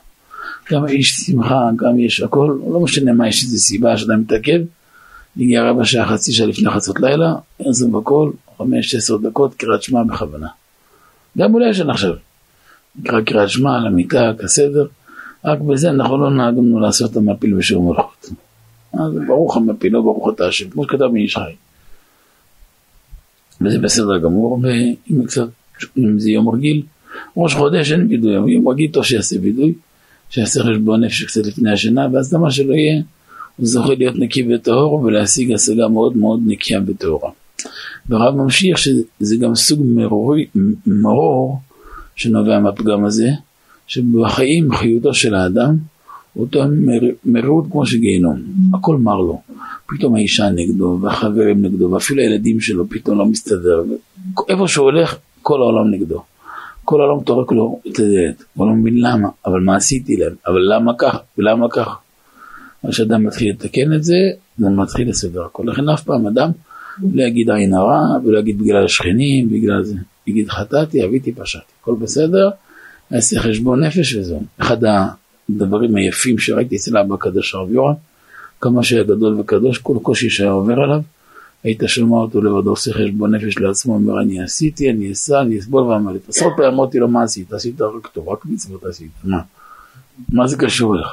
גם 0.72 0.88
יש 0.88 1.10
שמחה, 1.10 1.70
גם 1.76 1.98
יש 1.98 2.20
הכל, 2.20 2.58
לא 2.72 2.80
משנה 2.80 3.12
מה, 3.12 3.28
יש 3.28 3.44
איזה 3.44 3.58
סיבה 3.58 3.96
שאדם 3.96 4.20
מתעכב. 4.20 4.60
הגיע 5.36 5.70
רבע 5.70 5.84
שעה, 5.84 6.06
חצי 6.06 6.32
שעה 6.32 6.46
לפני 6.46 6.70
חצות 6.70 7.00
לילה, 7.00 7.34
ערזם 7.58 7.92
בכל, 7.92 8.30
חמש, 8.58 8.94
עשר 8.94 9.16
דקות, 9.16 9.54
קריאת 9.54 9.82
שמע 9.82 10.02
בכוונה. 10.02 10.48
גם 11.38 11.54
אולי 11.54 11.70
ישן 11.70 11.90
עכשיו. 11.90 12.14
נקרא 12.96 13.20
קריאת 13.20 13.48
שמע 13.48 13.76
על 13.76 13.86
המיטה, 13.86 14.32
כסדר, 14.38 14.86
רק 15.44 15.58
בזה 15.60 15.90
אנחנו 15.90 16.18
לא 16.18 16.30
נהגנו 16.30 16.80
לעשות 16.80 17.10
את 17.10 17.16
המפיל 17.16 17.54
בשיעור 17.54 17.94
מלכות. 17.94 18.30
אז 18.94 19.12
ברוך 19.26 19.56
המפיל, 19.56 19.92
לא 19.92 20.00
ברוך 20.00 20.28
אתה 20.34 20.46
השם, 20.46 20.70
כמו 20.70 20.84
שכתב 20.84 21.06
מאיש 21.06 21.36
חי. 21.36 21.52
וזה 23.64 23.78
בסדר 23.78 24.18
גמור, 24.18 24.60
ואם 24.62 25.24
קצת, 25.26 25.48
אם 25.98 26.18
זה 26.18 26.30
יום 26.30 26.48
רגיל, 26.48 26.82
ראש 27.36 27.54
חודש 27.54 27.92
אין 27.92 28.06
וידוי, 28.10 28.38
אבל 28.38 28.48
יום 28.48 28.68
רגיל 28.68 28.90
טוב 28.90 29.04
שיעשה 29.04 29.36
וידוי, 29.42 29.74
שיעשה 30.30 30.62
חשבון 30.62 31.04
נפש 31.04 31.22
קצת 31.22 31.46
לפני 31.46 31.72
השינה, 31.72 32.06
ואז 32.12 32.34
למה 32.34 32.50
שלא 32.50 32.74
יהיה, 32.74 33.02
הוא 33.56 33.66
זוכה 33.66 33.94
להיות 33.94 34.16
נקי 34.16 34.54
וטהור 34.54 34.94
ולהשיג 34.94 35.52
השגה 35.52 35.88
מאוד 35.88 36.16
מאוד 36.16 36.40
נקייה 36.46 36.80
וטהורה. 36.86 37.30
והרב 38.08 38.36
ממשיך 38.36 38.78
שזה 38.78 39.36
גם 39.36 39.54
סוג 39.54 39.80
מרורי, 39.84 40.46
מרור 40.86 41.58
שנובע 42.16 42.58
מהפגם 42.58 43.04
הזה, 43.04 43.28
שבחיים 43.86 44.74
חיותו 44.74 45.14
של 45.14 45.34
האדם 45.34 45.76
אותו 46.36 46.64
מרירות 47.24 47.64
כמו 47.70 47.86
שגיהנום, 47.86 48.42
הכל 48.74 48.96
מר 48.96 49.20
לו. 49.20 49.40
פתאום 49.88 50.14
האישה 50.14 50.48
נגדו, 50.50 50.98
והחברים 51.02 51.62
נגדו, 51.62 51.90
ואפילו 51.90 52.22
הילדים 52.22 52.60
שלו 52.60 52.88
פתאום 52.88 53.18
לא 53.18 53.26
מסתדר. 53.26 53.82
איפה 54.48 54.68
שהוא 54.68 54.84
הולך, 54.84 55.16
כל 55.42 55.62
העולם 55.62 55.90
נגדו. 55.90 56.22
כל 56.84 57.00
העולם 57.00 57.24
טורק 57.24 57.52
לו 57.52 57.80
את 57.88 57.98
הדלת, 57.98 58.44
הוא 58.54 58.66
לא 58.66 58.72
מבין 58.72 59.00
למה, 59.00 59.28
אבל 59.46 59.60
מה 59.60 59.76
עשיתי 59.76 60.16
להם, 60.16 60.34
אבל 60.46 60.60
למה 60.74 60.92
כך, 60.98 61.18
ולמה 61.38 61.66
כך. 61.70 61.98
כשאדם 62.88 63.24
מתחיל 63.24 63.50
לתקן 63.50 63.94
את 63.94 64.04
זה, 64.04 64.16
זה 64.58 64.68
מתחיל 64.68 65.08
לסדר 65.08 65.44
הכל. 65.44 65.64
לכן 65.66 65.88
אף 65.88 66.02
פעם 66.02 66.26
אדם 66.26 66.50
לא 67.14 67.22
יגיד 67.22 67.50
עין 67.50 67.74
הרע, 67.74 68.00
ולא 68.24 68.38
יגיד 68.38 68.58
בגלל 68.58 68.84
השכנים, 68.84 69.48
בגלל 69.48 69.84
זה. 69.84 69.94
יגיד 70.26 70.48
חטאתי, 70.48 71.04
אביתי, 71.04 71.32
פשעתי. 71.32 71.72
הכל 71.80 71.94
בסדר, 72.00 72.50
יעשה 73.10 73.40
חשבון 73.40 73.84
נפש 73.84 74.14
וזהו. 74.14 74.42
אחד 74.58 74.76
הדברים 75.50 75.96
היפים 75.96 76.38
שראיתי 76.38 76.76
אצל 76.76 76.98
אבא 76.98 77.14
הקדוש 77.14 77.54
הרב 77.54 77.72
יורם, 77.72 77.94
כמה 78.62 78.82
שהיה 78.82 79.02
גדול 79.02 79.40
וקדוש, 79.40 79.78
כל 79.78 79.96
קושי 80.02 80.30
שהיה 80.30 80.50
עובר 80.50 80.80
עליו, 80.80 81.00
היית 81.64 81.82
שומע 81.86 82.16
אותו 82.16 82.42
לבדו 82.42 82.70
עושה 82.70 82.92
חשבון 82.92 83.34
נפש 83.34 83.58
לעצמו, 83.58 83.94
אומר 83.94 84.22
אני 84.22 84.42
עשיתי, 84.42 84.90
אני 84.90 85.12
אסע, 85.12 85.40
אני 85.40 85.58
אסבול 85.58 85.82
ואמר 85.82 86.12
לי, 86.12 86.18
עשרות 86.28 86.52
פעמים 86.56 86.74
אמרתי 86.74 86.98
לו 86.98 87.08
מה 87.08 87.22
עשית? 87.22 87.52
עשית 87.52 87.80
רק 87.80 88.06
טוב, 88.06 88.28
רק 88.28 88.44
מצוות 88.44 88.84
עשית, 88.84 89.10
מה? 89.24 89.38
מה 90.28 90.46
זה 90.46 90.56
קשור 90.56 90.94
לך? 90.96 91.06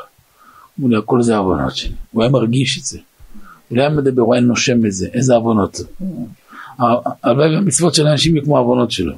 הוא 0.78 0.86
אומר 0.86 0.98
הכל 0.98 1.22
זה 1.22 1.38
עוונות 1.38 1.76
שלי, 1.76 1.94
הוא 2.12 2.24
היה 2.24 2.32
מרגיש 2.32 2.80
את 2.80 2.86
זה, 2.86 3.00
הוא 3.70 3.78
לא 3.78 3.82
היה 3.82 3.90
מדבר, 3.90 4.22
הוא 4.22 4.34
היה 4.34 4.44
נושם 4.44 4.86
את 4.86 4.92
זה, 4.92 5.08
איזה 5.14 5.36
עוונות. 5.36 5.80
הלוואי 7.24 7.56
והמצוות 7.56 7.96
של 7.96 8.08
האנשים 8.08 8.36
יהיו 8.36 8.46
כמו 8.46 8.58
העוונות 8.58 8.92
שלו. 8.92 9.14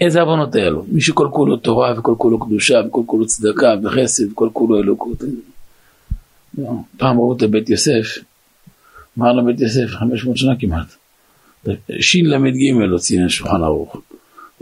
איזה 0.00 0.20
עוונות 0.20 0.54
היה 0.54 0.70
לו? 0.70 0.84
מי 0.88 1.00
שכל 1.00 1.28
כולו 1.32 1.56
תורה 1.56 1.94
וכל 1.98 2.14
כולו 2.18 2.38
קדושה 2.38 2.80
וכל 2.88 3.02
כולו 3.06 3.26
צדקה 3.26 3.74
וחסד 3.82 4.32
וכל 4.32 4.48
כולו 4.52 4.78
אלוקות. 4.78 5.22
פעם 6.96 7.18
ראו 7.18 7.36
את 7.36 7.42
בית 7.42 7.70
יוסף, 7.70 8.18
אמר 9.18 9.32
לבית 9.32 9.60
יוסף, 9.60 9.86
500 9.86 10.36
שנה 10.36 10.52
כמעט. 10.58 10.86
של"ג 12.00 12.90
הוציא 12.90 13.24
השולחן 13.24 13.62
ערוך. 13.62 13.96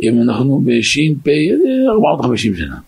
אם 0.02 0.22
אנחנו 0.22 0.62
בש"פ 0.64 1.28
450 1.88 2.56
שנה. 2.56 2.78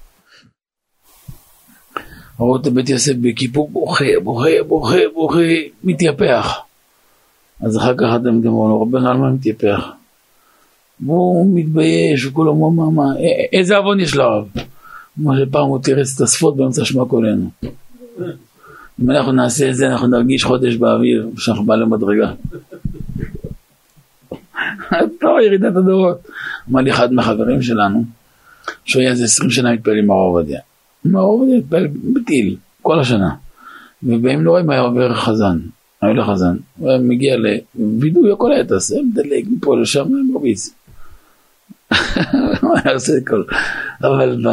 ראו 2.40 2.56
את 2.56 2.66
בית 2.66 2.88
יוסף 2.88 3.12
בכיפור 3.20 3.70
בוכה, 3.70 4.04
בוכה, 4.22 4.50
בוכה, 4.66 4.98
בוכה, 5.14 5.38
מתייפח. 5.84 6.58
אז 7.60 7.76
אחר 7.76 7.94
כך 7.94 8.06
אתם 8.16 8.40
גם 8.40 8.52
אומרים 8.52 8.70
לו, 8.70 8.82
רבנו, 8.82 9.10
על 9.10 9.16
מה 9.16 9.30
מתייפח? 9.30 9.88
והוא 11.00 11.58
מתבייש, 11.58 12.26
וכולם 12.26 12.62
אומרים, 12.62 12.96
מה, 12.96 13.04
איזה 13.52 13.76
עוון 13.76 14.00
יש 14.00 14.16
לרב? 14.16 14.48
כמו 15.14 15.32
שפעם 15.36 15.66
הוא 15.66 15.82
תירץ 15.82 16.14
את 16.16 16.20
השפות 16.20 16.56
באמצע 16.56 16.84
שמע 16.84 17.04
קולנו. 17.04 17.50
אם 19.02 19.10
אנחנו 19.10 19.32
נעשה 19.32 19.70
את 19.70 19.76
זה, 19.76 19.88
אנחנו 19.88 20.06
נרגיש 20.06 20.44
חודש 20.44 20.76
באוויר, 20.76 21.28
שאנחנו 21.36 21.64
בעלי 21.64 21.84
מדרגה. 21.84 22.32
טוב, 25.20 25.38
ירידת 25.46 25.76
הדורות. 25.76 26.18
אמר 26.70 26.80
לי 26.80 26.90
אחד 26.90 27.12
מהחברים 27.12 27.62
שלנו, 27.62 28.04
שהוא 28.84 29.00
היה 29.00 29.10
איזה 29.10 29.24
עשרים 29.24 29.50
שנה 29.50 29.72
מתפלל 29.72 29.98
עם 29.98 30.10
הרב 30.10 30.20
עובדיה. 30.20 30.60
הרב 31.04 31.14
עובדיה 31.14 31.58
מתפלל 31.58 31.86
בטיל, 32.14 32.56
כל 32.82 33.00
השנה. 33.00 33.30
ובימים 34.02 34.44
לא 34.44 34.50
רואים 34.50 34.70
היה 34.70 34.80
עובר 34.80 35.14
חזן, 35.14 35.58
היה 36.02 36.12
לו 36.12 36.24
חזן. 36.24 36.56
הוא 36.76 36.90
היה 36.90 36.98
מגיע 36.98 37.36
לווידוי, 37.74 38.32
הכל 38.32 38.52
היה 38.52 38.64
תעשה, 38.64 38.94
מדלג 39.02 39.46
מפה 39.50 39.80
לשם, 39.80 40.04
מרביץ. 40.32 40.74
הוא 42.60 42.76
היה 42.84 42.94
עושה 42.94 43.12
הכל. 43.22 43.42
אבל 44.02 44.46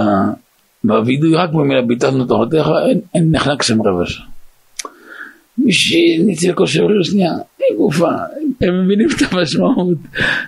בווידוי 0.84 1.36
רק 1.36 1.50
במילה 1.50 1.82
ביטלנו 1.82 2.26
תורתך, 2.26 2.70
אין 3.16 3.32
נחנק 3.32 3.62
שם 3.62 3.82
רבע 3.82 4.06
שעה. 4.06 4.34
שניצל 5.72 6.53
כושר 6.53 7.03
שנייה, 7.03 7.32
אין 7.59 7.78
גופה, 7.78 8.11
הם 8.61 8.86
מבינים 8.86 9.07
את 9.09 9.34
המשמעות. 9.34 9.97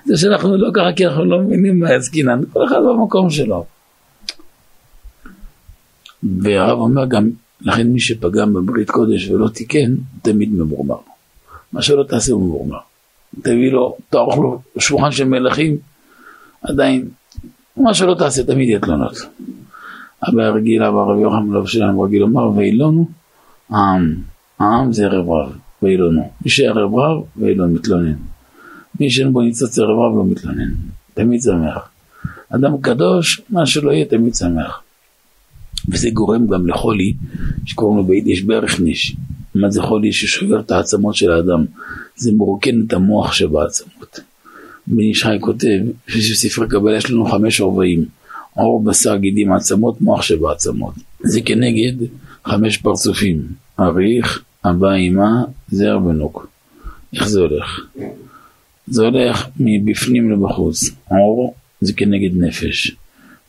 זה 0.05 0.17
שאנחנו 0.17 0.57
לא 0.57 0.69
ככה 0.73 0.93
כי 0.95 1.05
אנחנו 1.05 1.25
לא 1.25 1.39
מבינים 1.39 1.79
מה 1.79 1.89
עסקינן, 1.89 2.41
כל 2.53 2.65
אחד 2.65 2.79
במקום 2.89 3.29
שלו. 3.29 3.65
והרב 6.23 6.79
אומר 6.79 7.05
גם, 7.05 7.29
לכן 7.61 7.87
מי 7.87 7.99
שפגם 7.99 8.53
בברית 8.53 8.91
קודש 8.91 9.29
ולא 9.29 9.49
תיקן, 9.49 9.95
תמיד 10.21 10.53
ממורמר. 10.53 10.97
מה 11.73 11.81
שלא 11.81 12.03
תעשה 12.03 12.33
הוא 12.33 12.41
ממורמר. 12.41 12.77
תביא 13.41 13.71
לו, 13.71 13.97
תערוך 14.09 14.37
לו 14.37 14.61
שולחן 14.77 15.11
של 15.11 15.23
מלכים, 15.23 15.77
עדיין, 16.61 17.07
מה 17.77 17.93
שלא 17.93 18.13
תעשה 18.13 18.43
תמיד 18.43 18.69
יהיה 18.69 18.79
תלונות. 18.79 19.17
אבא 20.29 20.43
הרגיל, 20.43 20.83
אבא 20.83 20.97
רבי 20.97 21.21
יוחנן 21.21 21.43
מלוב 21.43 21.67
שלנו 21.67 22.01
רגיל 22.01 22.21
לומר, 22.21 22.49
ואילונו 22.49 23.07
העם. 23.69 24.15
העם 24.59 24.93
זה 24.93 25.05
ערב 25.05 25.29
רב, 25.29 25.51
ואילונו. 25.81 26.31
מי 26.45 26.49
שערב 26.49 26.95
רב, 26.95 27.23
ואילון 27.37 27.73
מתלונן. 27.73 28.15
מי 28.99 29.09
שאין 29.09 29.33
בו 29.33 29.41
ניצוץ 29.41 29.79
ערב 29.79 29.99
רב 29.99 30.17
לא 30.17 30.25
מתלונן. 30.25 30.71
תמיד 31.13 31.41
שמח. 31.41 31.89
אדם 32.49 32.77
קדוש, 32.81 33.41
מה 33.49 33.65
שלא 33.65 33.91
יהיה, 33.91 34.05
תמיד 34.05 34.35
שמח. 34.35 34.81
וזה 35.89 36.09
גורם 36.09 36.47
גם 36.47 36.67
לחולי, 36.67 37.13
שקוראים 37.65 37.97
לו 37.97 38.03
ביידיש 38.03 38.41
ברך 38.41 38.79
נש. 38.79 39.15
מה 39.55 39.69
זה 39.69 39.81
חולי 39.81 40.11
ששובר 40.11 40.59
את 40.59 40.71
העצמות 40.71 41.15
של 41.15 41.31
האדם? 41.31 41.65
זה 42.15 42.31
מרוקן 42.31 42.81
את 42.87 42.93
המוח 42.93 43.33
שבעצמות. 43.33 44.19
בן 44.87 44.99
איש 44.99 45.23
חי 45.23 45.37
כותב, 45.41 45.79
ספרי 46.19 46.67
קבלה 46.67 46.97
יש 46.97 47.11
לנו 47.11 47.25
חמש 47.25 47.61
רובעים, 47.61 48.05
עור, 48.53 48.83
בשר, 48.83 49.15
גידים, 49.15 49.53
עצמות, 49.53 50.01
מוח 50.01 50.21
שבעצמות. 50.21 50.93
זה 51.19 51.41
כנגד 51.41 51.93
חמש 52.45 52.77
פרצופים, 52.77 53.47
אריך, 53.79 54.43
אבא, 54.69 54.95
אמא, 54.95 55.29
זר 55.67 55.99
ונוק. 56.05 56.47
איך 57.13 57.27
זה 57.27 57.39
הולך? 57.39 57.79
זה 58.87 59.03
הולך 59.03 59.47
מבפנים 59.59 60.31
לבחוץ. 60.31 60.89
עור 61.09 61.55
זה 61.81 61.93
כנגד 61.93 62.37
נפש, 62.37 62.95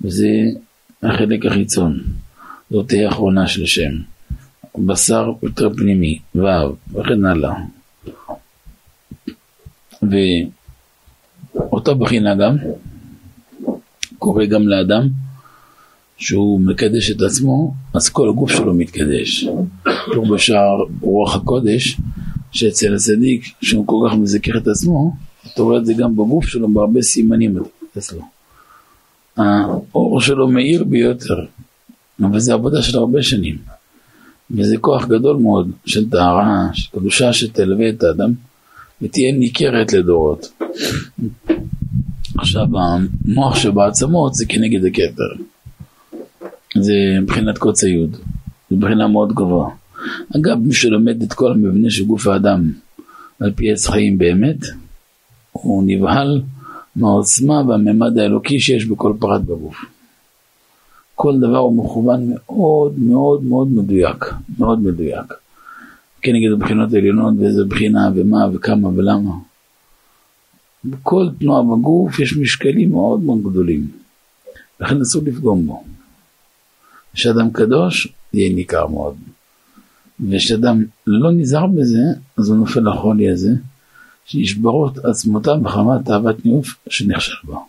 וזה 0.00 0.28
החלק 1.02 1.46
החיצון. 1.46 2.00
זאת 2.70 2.88
תהיה 2.88 3.08
האחרונה 3.08 3.46
של 3.46 3.66
שם. 3.66 3.92
בשר 4.86 5.30
יותר 5.42 5.70
פנימי, 5.76 6.18
ו' 6.34 6.46
וכן 6.92 7.24
הלאה. 7.24 7.54
ואותה 11.54 11.94
בחינה 11.94 12.34
גם 12.34 12.56
קורה 14.18 14.46
גם 14.46 14.68
לאדם 14.68 15.08
שהוא 16.18 16.60
מקדש 16.60 17.10
את 17.10 17.22
עצמו, 17.22 17.74
אז 17.94 18.08
כל 18.08 18.28
הגוף 18.28 18.50
שלו 18.50 18.74
מתקדש. 18.74 19.46
פה 20.14 20.24
בשער 20.34 20.84
רוח 21.00 21.36
הקודש, 21.36 21.96
שאצל 22.52 22.94
הצדיק, 22.94 23.44
שהוא 23.62 23.86
כל 23.86 24.08
כך 24.08 24.16
מזכר 24.16 24.58
את 24.58 24.68
עצמו, 24.68 25.12
אתה 25.54 25.62
רואה 25.62 25.78
את 25.78 25.86
זה 25.86 25.94
גם 25.94 26.16
בגוף 26.16 26.46
שלו, 26.46 26.68
בהרבה 26.68 27.02
סימנים 27.02 27.56
אצלו. 27.98 28.22
האור 29.36 30.20
שלו 30.20 30.48
מאיר 30.48 30.84
ביותר, 30.84 31.44
אבל 32.20 32.40
זה 32.40 32.54
עבודה 32.54 32.82
של 32.82 32.98
הרבה 32.98 33.22
שנים. 33.22 33.58
וזה 34.50 34.76
כוח 34.80 35.04
גדול 35.04 35.36
מאוד 35.36 35.70
של 35.86 36.10
טהרה, 36.10 36.68
של 36.72 36.98
קדושה 36.98 37.32
שתלווה 37.32 37.88
את 37.88 38.02
האדם 38.02 38.32
ותהיה 39.02 39.32
ניכרת 39.32 39.92
לדורות. 39.92 40.52
עכשיו 42.38 42.66
המוח 42.78 43.56
שבעצמות 43.56 44.34
זה 44.34 44.46
כנגד 44.46 44.84
הכתר. 44.84 45.42
זה 46.82 46.94
מבחינת 47.22 47.58
קוצה 47.58 47.88
יוד, 47.88 48.16
זה 48.70 48.76
מבחינה 48.76 49.08
מאוד 49.08 49.32
גבוהה. 49.32 49.70
אגב, 50.36 50.58
מי 50.58 50.74
שלומד 50.74 51.22
את 51.22 51.32
כל 51.32 51.52
המבנה 51.52 51.90
של 51.90 52.04
גוף 52.04 52.26
האדם 52.26 52.72
על 53.40 53.52
פי 53.56 53.72
עץ 53.72 53.86
חיים 53.86 54.18
באמת, 54.18 54.56
הוא 55.52 55.82
נבהל 55.86 56.42
מהעוצמה 56.96 57.62
והממד 57.68 58.18
האלוקי 58.18 58.60
שיש 58.60 58.86
בכל 58.86 59.12
פרט 59.18 59.40
בגוף. 59.40 59.84
כל 61.14 61.38
דבר 61.38 61.58
הוא 61.58 61.84
מכוון 61.84 62.30
מאוד 62.30 62.98
מאוד 62.98 63.44
מאוד 63.44 63.68
מדויק, 63.68 64.24
מאוד 64.58 64.80
מדויק. 64.80 65.34
כנגד 66.22 66.52
הבחינות 66.52 66.92
העליונות 66.92 67.34
ואיזה 67.38 67.64
בחינה 67.64 68.10
ומה 68.14 68.38
וכמה 68.52 68.88
ולמה. 68.88 69.34
בכל 70.84 71.28
תנועה 71.40 71.62
בגוף 71.62 72.20
יש 72.20 72.36
משקלים 72.36 72.90
מאוד 72.90 73.20
מאוד 73.22 73.42
גדולים, 73.42 73.86
לכן 74.80 75.00
אסור 75.00 75.22
לפגום 75.26 75.66
בו. 75.66 75.84
כשאדם 77.18 77.50
קדוש, 77.50 78.08
יהיה 78.34 78.54
ניכר 78.54 78.86
מאוד. 78.86 79.14
וכשאדם 80.30 80.84
לא 81.06 81.32
נזהר 81.32 81.66
בזה, 81.66 81.98
אז 82.36 82.48
הוא 82.48 82.56
נופל 82.56 82.80
לחולי 82.80 83.30
הזה, 83.30 83.50
שישברות 84.24 84.98
עצמותיו 84.98 85.60
בחמת 85.62 86.04
תאוות 86.04 86.46
ניאוף 86.46 86.74
שנכשל 86.88 87.32
בו. 87.44 87.66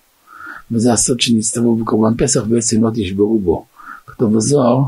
וזה 0.72 0.94
הסוד 0.94 1.20
שנצטוו 1.20 1.76
בקורבן 1.76 2.18
פסח 2.18 2.44
בעצם 2.44 2.84
לא 2.84 2.90
תשברו 2.94 3.40
בו. 3.40 3.66
כתוב 4.06 4.36
בזוהר 4.36 4.82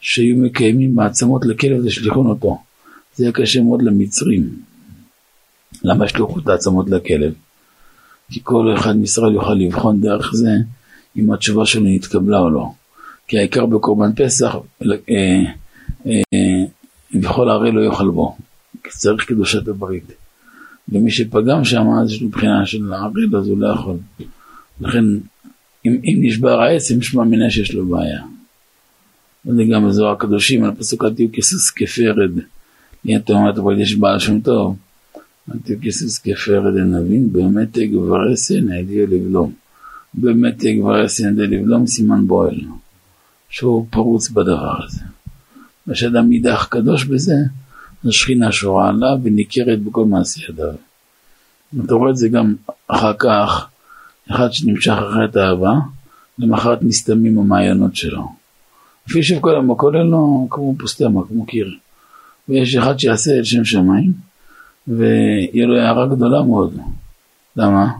שהיו 0.00 0.36
מקיימים 0.36 0.94
מעצמות 0.94 1.46
לכלב 1.46 1.84
ושליחון 1.84 2.26
אותו. 2.26 2.58
זה 3.16 3.24
היה 3.24 3.32
קשה 3.32 3.62
מאוד 3.62 3.82
למצרים. 3.82 4.62
למה 5.82 6.08
שלוחו 6.08 6.40
את 6.40 6.48
העצמות 6.48 6.90
לכלב? 6.90 7.32
כי 8.30 8.40
כל 8.42 8.74
אחד 8.78 8.96
מישראל 8.96 9.34
יוכל 9.34 9.54
לבחון 9.54 10.00
דרך 10.00 10.30
זה 10.34 10.50
אם 11.16 11.32
התשובה 11.32 11.66
שלו 11.66 11.84
נתקבלה 11.84 12.38
או 12.38 12.50
לא. 12.50 12.72
כי 13.28 13.38
העיקר 13.38 13.66
בקורבן 13.66 14.12
פסח, 14.16 14.56
אה, 15.10 15.42
אה, 16.06 16.64
וכל 17.22 17.48
הרי 17.50 17.72
לא 17.72 17.80
יאכל 17.80 18.08
בו. 18.08 18.36
צריך 18.88 19.24
קדושת 19.24 19.68
הברית. 19.68 20.12
ומי 20.88 21.10
שפגם 21.10 21.64
שם, 21.64 21.86
אז 22.02 22.10
יש 22.12 22.22
לו 22.22 22.28
בחינה 22.28 22.66
של 22.66 22.92
הערל, 22.92 23.36
אז 23.38 23.48
הוא 23.48 23.58
לא 23.58 23.68
יכול. 23.68 23.96
לכן, 24.80 25.04
אם, 25.86 26.00
אם 26.04 26.18
נשבר 26.20 26.60
העץ, 26.60 26.90
יש 26.90 27.14
מאמינה 27.14 27.50
שיש 27.50 27.74
לו 27.74 27.86
בעיה. 27.86 28.22
וזה 29.46 29.62
גם 29.72 29.88
בזוהר 29.88 30.12
הקדושים, 30.12 30.64
על 30.64 30.70
הפסוק 30.70 31.04
אל 31.04 31.14
תהיו 31.14 31.28
כסוס 31.32 31.70
כפרד. 31.70 32.30
הנה 33.04 33.16
אתה 33.16 33.32
אומר, 33.32 33.50
אבל 33.50 33.80
יש 33.80 33.94
בעל 33.94 34.18
שם 34.18 34.40
טוב. 34.40 34.76
אל 35.50 35.58
תהיו 35.64 35.76
כסוס 35.82 36.18
כפרד 36.18 36.76
הנבין, 36.76 37.32
באמת 37.32 37.78
גברסן 37.78 38.72
עדי 38.72 39.06
לבלום. 39.06 39.52
באמת 40.14 40.64
גברסן 40.64 41.28
עדי 41.28 41.46
לבלום, 41.46 41.86
סימן 41.86 42.26
בועל. 42.26 42.60
שהוא 43.48 43.86
פרוץ 43.90 44.28
בדבר 44.28 44.84
הזה. 44.84 45.04
ושאדם 45.86 46.28
מידך 46.28 46.66
קדוש 46.70 47.04
בזה, 47.04 47.34
השכינה 48.04 48.52
שורה 48.52 48.88
עליו 48.88 49.18
וניכרת 49.22 49.80
בכל 49.80 50.04
מעשי 50.04 50.44
ידיו. 50.48 50.74
אתה 51.84 51.94
רואה 51.94 52.10
את 52.10 52.16
זה 52.16 52.28
גם 52.28 52.54
אחר 52.88 53.12
כך, 53.18 53.68
אחד 54.30 54.52
שנמשך 54.52 54.92
אחרי 54.92 55.24
את 55.24 55.36
האהבה, 55.36 55.72
למחרת 56.38 56.78
נסתמים 56.82 57.38
המעיינות 57.38 57.96
שלו. 57.96 58.32
אפילו 59.06 59.20
יושב 59.20 59.40
כל 59.40 59.50
היום 59.50 59.68
בכולל 59.68 60.02
לו 60.02 60.46
כמו 60.50 60.74
פוסטמה, 60.78 61.20
כמו 61.28 61.46
קיר. 61.46 61.74
ויש 62.48 62.76
אחד 62.76 62.98
שיעשה 62.98 63.38
את 63.38 63.44
שם 63.44 63.64
שמיים, 63.64 64.12
ויהיה 64.88 65.66
לו 65.66 65.76
הערה 65.76 66.06
גדולה 66.06 66.42
מאוד. 66.42 66.76
למה? 67.56 67.92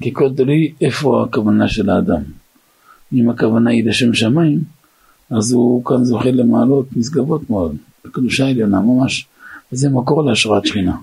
כי 0.00 0.10
כל 0.12 0.34
תלוי 0.36 0.72
איפה 0.80 1.24
הכוונה 1.24 1.68
של 1.68 1.90
האדם. 1.90 2.22
אם 3.12 3.30
הכוונה 3.30 3.70
היא 3.70 3.84
לשם 3.84 4.14
שמיים, 4.14 4.60
אז 5.30 5.52
הוא 5.52 5.84
כאן 5.84 6.04
זוכה 6.04 6.30
למעלות 6.30 6.86
נשגבות 6.96 7.50
מאוד, 7.50 7.76
בקדושה 8.04 8.48
עליונה 8.48 8.80
ממש, 8.80 9.26
וזה 9.72 9.88
מקור 9.90 10.24
להשראת 10.24 10.66
שכינה, 10.66 10.96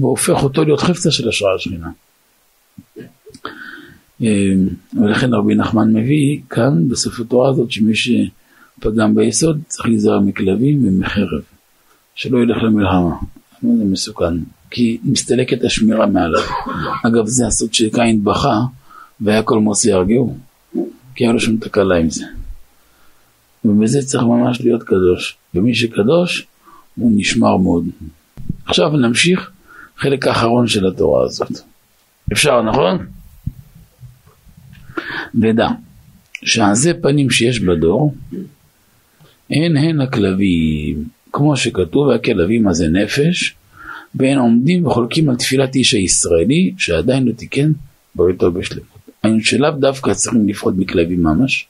והופך 0.00 0.42
אותו 0.42 0.64
להיות 0.64 0.80
חפצה 0.80 1.10
של 1.10 1.28
השראת 1.28 1.60
שכינה. 1.60 1.90
אה, 4.22 4.52
ולכן 5.02 5.34
רבי 5.34 5.54
נחמן 5.54 5.92
מביא 5.92 6.40
כאן 6.50 6.88
בסוף 6.88 7.20
התורה 7.20 7.50
הזאת 7.50 7.70
שמי 7.70 7.92
שפגם 7.94 9.14
ביסוד 9.14 9.60
צריך 9.68 9.88
להיזהר 9.88 10.20
מכלבים 10.20 10.88
ומחרב, 10.88 11.42
שלא 12.14 12.38
ילך 12.38 12.62
למלחמה, 12.62 13.16
זה 13.62 13.84
מסוכן, 13.84 14.34
כי 14.70 14.98
מסתלקת 15.04 15.64
השמירה 15.64 16.06
מעליו. 16.06 16.42
אגב 17.06 17.26
זה 17.26 17.46
הסוד 17.46 17.74
שקין 17.74 18.24
בכה 18.24 18.60
והיה 19.20 19.42
כל 19.42 19.58
מוציא 19.58 19.92
ירגעו, 19.94 20.36
כי 21.16 21.24
היה 21.24 21.32
לו 21.32 21.40
שום 21.40 21.56
תקלה 21.56 21.96
עם 21.96 22.10
זה. 22.10 22.24
ובזה 23.64 24.02
צריך 24.02 24.24
ממש 24.24 24.60
להיות 24.60 24.82
קדוש, 24.82 25.36
ומי 25.54 25.74
שקדוש 25.74 26.46
הוא 26.94 27.12
נשמר 27.14 27.56
מאוד. 27.56 27.84
עכשיו 28.66 28.96
נמשיך 28.96 29.50
חלק 29.96 30.26
האחרון 30.26 30.68
של 30.68 30.86
התורה 30.86 31.24
הזאת. 31.24 31.50
אפשר, 32.32 32.62
נכון? 32.62 33.06
ודע 35.40 35.68
שעזי 36.44 36.94
פנים 37.02 37.30
שיש 37.30 37.60
בדור 37.60 38.14
הן 39.50 39.76
הן 39.76 40.00
הכלבים, 40.00 41.04
כמו 41.32 41.56
שכתוב 41.56 42.10
הכלבים 42.10 42.68
הזה 42.68 42.88
נפש, 42.88 43.54
והם 44.14 44.38
עומדים 44.38 44.86
וחולקים 44.86 45.30
על 45.30 45.36
תפילת 45.36 45.74
איש 45.74 45.94
הישראלי 45.94 46.74
שעדיין 46.78 47.24
לא 47.24 47.32
תיקן 47.32 47.72
בריתו 48.14 48.52
בשלמות. 48.52 48.95
היינו 49.26 49.40
שלאו 49.40 49.70
דווקא 49.70 50.14
צריכים 50.14 50.48
לפחות 50.48 50.74
מכלבים 50.76 51.22
ממש. 51.22 51.66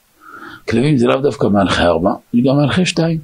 כלבים 0.69 0.97
זה 0.97 1.07
לאו 1.07 1.21
דווקא 1.21 1.47
מהלכי 1.47 1.81
ארבע, 1.81 2.11
זה 2.33 2.39
גם 2.45 2.55
מהלכי 2.55 2.85
שתיים. 2.85 3.19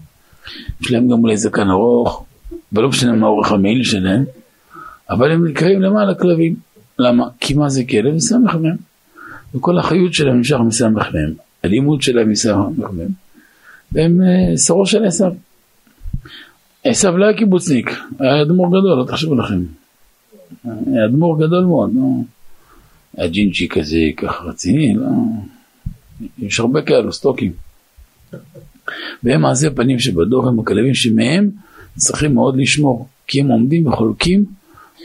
יש 0.81 0.91
להם 0.91 1.07
גם 1.07 1.23
אולי 1.23 1.37
זקן 1.37 1.69
ארוך, 1.69 2.25
ולא 2.73 2.89
משנה 2.89 3.13
מה 3.13 3.27
אורך 3.27 3.51
המעיל 3.51 3.83
שלהם, 3.83 4.23
אבל 5.09 5.31
הם 5.31 5.47
נקראים 5.47 5.81
למעלה 5.81 6.15
כלבים. 6.15 6.55
למה? 6.99 7.27
כי 7.39 7.53
מה 7.53 7.69
זה 7.69 7.83
כלב? 7.89 8.17
זה 8.17 8.27
סמך 8.27 8.55
מהם. 8.55 8.75
וכל 9.55 9.77
החיות 9.77 10.13
שלהם 10.13 10.37
נמשך 10.37 10.57
מסמך 10.67 11.07
מהם. 11.13 11.33
הלימוד 11.63 12.01
שלהם 12.01 12.29
מסמך 12.29 12.89
מהם. 12.93 13.09
והם 13.91 14.21
אה, 14.21 14.57
שרו 14.57 14.85
של 14.85 15.05
עשיו. 15.05 15.31
עשיו 16.83 17.17
לא 17.17 17.25
היה 17.25 17.37
קיבוצניק, 17.37 17.99
היה 18.19 18.41
אדמו"ר 18.41 18.67
גדול, 18.67 18.99
לא 18.99 19.05
תחשבו 19.07 19.35
לכם. 19.35 19.63
אדמו"ר 21.05 21.39
גדול 21.39 21.63
מאוד, 21.63 21.91
לא. 21.95 22.01
היה 23.17 23.27
ג'ינג'י 23.27 23.67
כזה, 23.69 23.97
ככה 24.17 24.43
רציני, 24.43 24.95
לא. 24.95 25.07
יש 26.39 26.59
הרבה 26.59 26.81
כאלו, 26.81 27.13
סטוקים. 27.13 27.51
והם 29.23 29.41
מעשי 29.41 29.69
פנים 29.75 29.99
שבדור 29.99 30.47
הם 30.47 30.59
הכלבים 30.59 30.93
שמהם 30.93 31.49
צריכים 31.95 32.33
מאוד 32.33 32.57
לשמור, 32.57 33.07
כי 33.27 33.41
הם 33.41 33.47
עומדים 33.47 33.87
וחולקים 33.87 34.45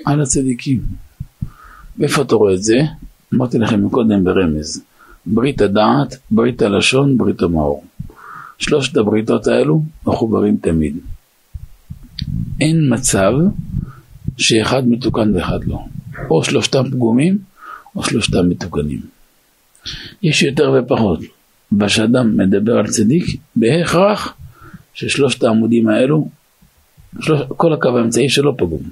על 0.04 0.20
הצדיקים. 0.20 0.80
ואיפה 1.98 2.22
אתה 2.22 2.34
רואה 2.34 2.54
את 2.54 2.62
זה? 2.62 2.78
אמרתי 3.34 3.58
לכם 3.58 3.86
מקודם 3.86 4.24
ברמז, 4.24 4.82
ברית 5.26 5.60
הדעת, 5.60 6.16
ברית 6.30 6.62
הלשון, 6.62 7.18
ברית 7.18 7.42
המאור. 7.42 7.84
שלושת 8.58 8.96
הבריתות 8.96 9.46
האלו 9.46 9.82
מחוברים 10.06 10.56
תמיד. 10.56 10.96
אין 12.60 12.94
מצב 12.94 13.32
שאחד 14.38 14.88
מתוקן 14.88 15.36
ואחד 15.36 15.64
לא. 15.64 15.78
או 16.30 16.44
שלושתם 16.44 16.90
פגומים, 16.90 17.38
או 17.96 18.02
שלושתם 18.02 18.48
מתוקנים. 18.48 19.00
יש 20.22 20.42
יותר 20.42 20.74
ופחות. 20.78 21.20
כשאדם 21.86 22.36
מדבר 22.36 22.78
על 22.78 22.86
צדיק, 22.86 23.24
בהכרח 23.56 24.34
ששלושת 24.94 25.42
העמודים 25.42 25.88
האלו, 25.88 26.28
שלוש, 27.20 27.40
כל 27.56 27.72
הקו 27.72 27.98
האמצעי 27.98 28.28
שלו 28.28 28.56
פגום. 28.56 28.82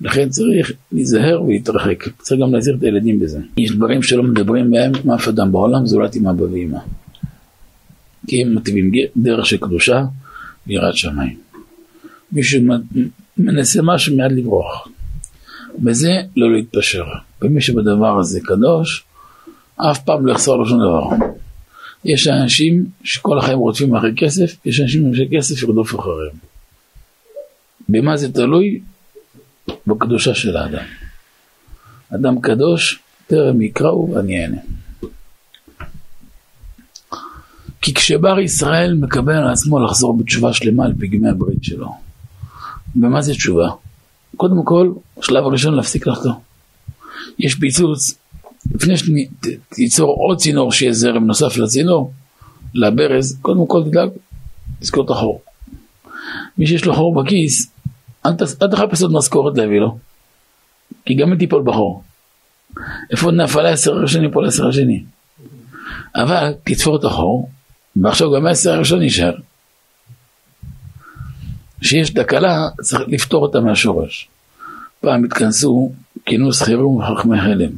לכן 0.00 0.28
צריך 0.28 0.72
להיזהר 0.92 1.42
ולהתרחק. 1.42 2.04
צריך 2.18 2.40
גם 2.40 2.54
להזהיר 2.54 2.76
את 2.76 2.82
הילדים 2.82 3.20
בזה. 3.20 3.40
יש 3.56 3.70
דברים 3.70 4.02
שלא 4.02 4.22
מדברים 4.22 4.70
בהם 4.70 4.92
עם 5.04 5.10
אף 5.10 5.28
אדם 5.28 5.52
בעולם, 5.52 5.86
זולת 5.86 6.14
עם 6.14 6.26
אבא 6.26 6.42
ואמא. 6.42 6.78
כי 8.26 8.42
הם 8.42 8.54
מטיבים 8.54 8.90
דרך 9.16 9.46
של 9.46 9.56
קדושה 9.56 10.04
ויראת 10.66 10.96
שמיים. 10.96 11.36
מישהו 12.32 12.62
מנסה 13.38 13.82
משהו 13.82 14.16
מיד 14.16 14.32
לברוח. 14.32 14.88
בזה 15.82 16.12
לא 16.36 16.52
להתפשר. 16.52 17.04
ומי 17.42 17.60
שבדבר 17.60 18.18
הזה 18.18 18.40
קדוש, 18.40 19.04
אף 19.76 19.98
פעם 19.98 20.26
לא 20.26 20.32
יחסר 20.32 20.56
לו 20.56 20.66
שום 20.66 20.78
דבר. 20.78 21.26
יש 22.04 22.28
אנשים 22.28 22.86
שכל 23.04 23.38
החיים 23.38 23.58
רודפים 23.58 23.96
אחרי 23.96 24.12
כסף, 24.16 24.56
יש 24.64 24.80
אנשים 24.80 25.14
שכסף 25.14 25.62
ירדוף 25.62 25.94
אחריהם. 25.94 26.36
במה 27.88 28.16
זה 28.16 28.32
תלוי? 28.32 28.80
בקדושה 29.86 30.34
של 30.34 30.56
האדם. 30.56 30.84
אדם 32.14 32.40
קדוש, 32.40 32.98
טרם 33.26 33.62
יקראו 33.62 34.10
ואני 34.14 34.42
אענה. 34.42 34.60
כי 37.80 37.94
כשבר 37.94 38.38
ישראל 38.38 38.94
מקבל 38.94 39.32
על 39.32 39.50
עצמו 39.50 39.84
לחזור 39.84 40.18
בתשובה 40.18 40.52
שלמה 40.52 40.84
על 40.84 40.92
פגמי 41.00 41.28
הברית 41.28 41.64
שלו. 41.64 41.94
ומה 42.96 43.22
זה 43.22 43.32
תשובה? 43.32 43.68
קודם 44.38 44.64
כל, 44.64 44.92
השלב 45.18 45.44
הראשון 45.44 45.74
להפסיק 45.74 46.06
לחטוא. 46.06 46.32
יש 47.38 47.54
פיצוץ, 47.54 48.18
לפני 48.74 48.94
שתיצור 48.96 50.16
עוד 50.16 50.38
צינור 50.38 50.72
שיהיה 50.72 50.92
זרם 50.92 51.26
נוסף 51.26 51.56
לצינור, 51.56 52.12
לברז, 52.74 53.38
קודם 53.42 53.66
כל 53.66 53.82
תדאג, 53.84 54.08
תזכור 54.80 55.04
את 55.04 55.10
החור. 55.10 55.40
מי 56.58 56.66
שיש 56.66 56.84
לו 56.84 56.94
חור 56.94 57.22
בכיס, 57.22 57.70
אל, 58.26 58.32
אל 58.62 58.70
תחפש 58.70 59.02
עוד 59.02 59.12
משכורת 59.12 59.58
להביא 59.58 59.80
לו, 59.80 59.98
כי 61.04 61.14
גם 61.14 61.30
היא 61.30 61.38
תיפול 61.38 61.62
בחור. 61.62 62.02
איפה 63.10 63.30
נפל 63.30 63.66
העשר 63.66 63.92
הראשון 63.92 64.24
יפול 64.24 64.44
העשר 64.44 64.68
השני. 64.68 65.04
אבל 66.14 66.52
תתפור 66.64 66.96
את 66.96 67.04
החור, 67.04 67.50
ועכשיו 67.96 68.32
גם 68.32 68.46
העשר 68.46 68.72
הראשון 68.72 69.02
יישאר. 69.02 69.34
כשיש 71.80 72.10
תקלה, 72.10 72.68
צריך 72.80 73.02
לפתור 73.08 73.42
אותה 73.42 73.60
מהשורש. 73.60 74.28
פעם 75.00 75.24
התכנסו 75.24 75.92
כינוס 76.26 76.62
חירום 76.62 76.96
וחכמי 76.96 77.40
חלם. 77.40 77.70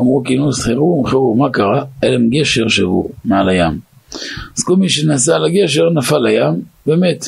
אמרו 0.00 0.22
כינוס 0.24 0.62
חירום, 0.62 1.06
חירום, 1.06 1.38
מה 1.38 1.50
קרה? 1.50 1.84
הלם 2.02 2.30
גשר 2.30 2.68
שבור 2.68 3.10
מעל 3.24 3.48
הים. 3.48 3.78
אז 4.56 4.64
כל 4.64 4.76
מי 4.76 4.88
שנסע 4.88 5.36
על 5.36 5.44
הגשר 5.44 5.90
נפל 5.90 6.18
לים 6.18 6.62
ומת. 6.86 7.26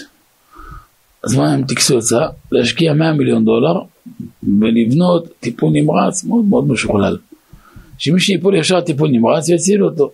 אז 1.24 1.34
מה 1.34 1.52
הם 1.52 1.64
טקסו 1.64 1.98
הצעה? 1.98 2.28
להשקיע 2.52 2.92
100 2.92 3.12
מיליון 3.12 3.44
דולר 3.44 3.80
ולבנות 4.60 5.28
טיפול 5.40 5.72
נמרץ 5.72 6.24
מאוד 6.24 6.44
מאוד 6.44 6.68
משוכלל. 6.68 7.16
שמי 7.98 8.20
שיפול 8.20 8.54
ישר 8.54 8.80
טיפול 8.80 9.10
נמרץ 9.10 9.48
יציל 9.48 9.84
אותו. 9.84 10.10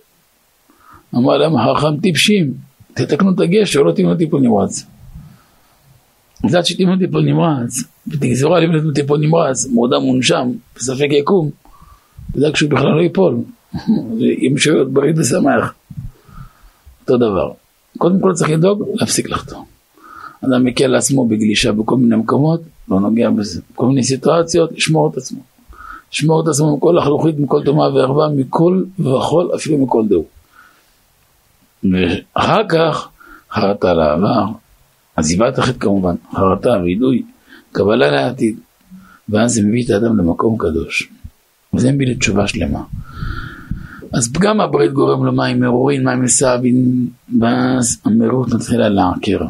אמר 1.14 1.36
להם 1.36 1.52
חכם 1.58 2.00
טיפשים, 2.00 2.54
תתקנו 2.94 3.30
את 3.34 3.40
הגשר, 3.40 3.82
לא 3.82 3.92
תבנו 3.92 4.14
טיפול 4.14 4.40
נמרץ. 4.40 4.86
עד 6.44 6.66
שתבנו 6.66 6.98
טיפול 6.98 7.22
נמרץ, 7.22 7.84
ותגזרו 8.08 8.54
עליהם 8.54 8.72
לבנות 8.72 8.94
טיפול 8.94 9.20
נמרץ, 9.20 9.66
מורדם 9.66 10.02
מונשם, 10.02 10.48
בספק 10.76 11.08
יקום, 11.10 11.50
תדאג 12.32 12.56
שהוא 12.56 12.70
בכלל 12.70 12.90
לא 12.90 13.00
ייפול. 13.00 13.36
אם 14.46 14.58
שהוא 14.58 14.84
בריא 14.84 15.12
ושמח. 15.16 15.74
אותו 17.00 17.16
דבר. 17.16 17.52
קודם 17.98 18.20
כל 18.20 18.32
צריך 18.32 18.50
לדאוג 18.50 18.82
להפסיק 18.94 19.30
לחתום. 19.30 19.64
אדם 20.44 20.64
מקל 20.64 20.86
לעצמו 20.86 21.26
בגלישה 21.26 21.72
בכל 21.72 21.96
מיני 21.96 22.16
מקומות, 22.16 22.60
לא 22.88 23.00
נוגע 23.00 23.30
בזה. 23.30 23.60
בכל 23.72 23.86
מיני 23.86 24.02
סיטואציות, 24.02 24.72
ישמור 24.72 25.10
את 25.10 25.16
עצמו. 25.16 25.40
ישמור 26.12 26.42
את 26.42 26.48
עצמו 26.48 26.76
מכל 26.76 26.98
החלוכית, 26.98 27.38
מכל 27.38 27.64
טומאה 27.64 27.94
וערווה, 27.94 28.28
מכל 28.28 28.82
וכל, 28.98 29.48
אפילו 29.54 29.78
מכל 29.78 30.04
דהו. 30.08 30.24
ואחר 31.84 32.68
כך, 32.68 33.08
חרטה 33.52 33.94
לעבר, 33.94 34.44
עזיבת 35.16 35.58
החטא 35.58 35.78
כמובן, 35.78 36.14
חרטה 36.34 36.70
וידוי, 36.84 37.22
קבלה 37.72 38.10
לעתיד, 38.10 38.56
ואז 39.28 39.52
זה 39.52 39.62
מביא 39.62 39.84
את 39.84 39.90
האדם 39.90 40.18
למקום 40.18 40.56
קדוש. 40.58 41.08
וזה 41.74 41.92
מביא 41.92 42.06
לתשובה 42.06 42.48
שלמה. 42.48 42.82
אז 44.12 44.32
פגם 44.32 44.60
הברית 44.60 44.92
גורם 44.92 45.24
לו 45.24 45.32
מים 45.32 45.60
מרורים, 45.60 46.04
מים 46.04 46.22
מסעבין, 46.22 47.08
ואז 47.40 47.98
המרות 48.04 48.52
מתחילה 48.52 48.88
לעקר. 48.88 49.40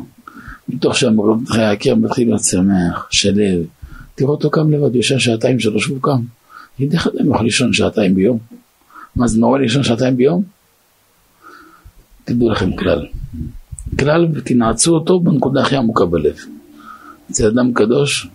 מתוך 0.68 0.96
שהמרות 0.96 1.40
מתחילה 1.42 1.68
לעקר, 1.70 1.94
מתחיל 1.94 2.28
להיות 2.28 2.44
שמח, 2.44 3.06
שלב. 3.10 3.64
תראו 4.14 4.30
אותו 4.30 4.50
קם 4.50 4.70
לבד, 4.70 4.96
ישן 4.96 5.18
שעתיים 5.18 5.60
שלוש 5.60 5.88
והוא 5.88 6.02
קם. 6.02 6.22
איך 6.92 7.06
אדם 7.06 7.30
יכול 7.30 7.44
לישון 7.44 7.72
שעתיים 7.72 8.14
ביום? 8.14 8.38
מה 9.16 9.28
זה 9.28 9.40
נורא 9.40 9.58
לישון 9.58 9.82
שעתיים 9.82 10.16
ביום? 10.16 10.42
תדעו 12.24 12.50
לכם 12.50 12.76
כלל. 12.76 13.06
כלל 13.98 14.26
ותנעצו 14.34 14.94
אותו 14.94 15.20
בנקודה 15.20 15.62
הכי 15.62 15.76
עמוקה 15.76 16.04
בלב. 16.04 16.36
אצל 17.30 17.46
אדם 17.46 17.72
קדוש 17.72 18.28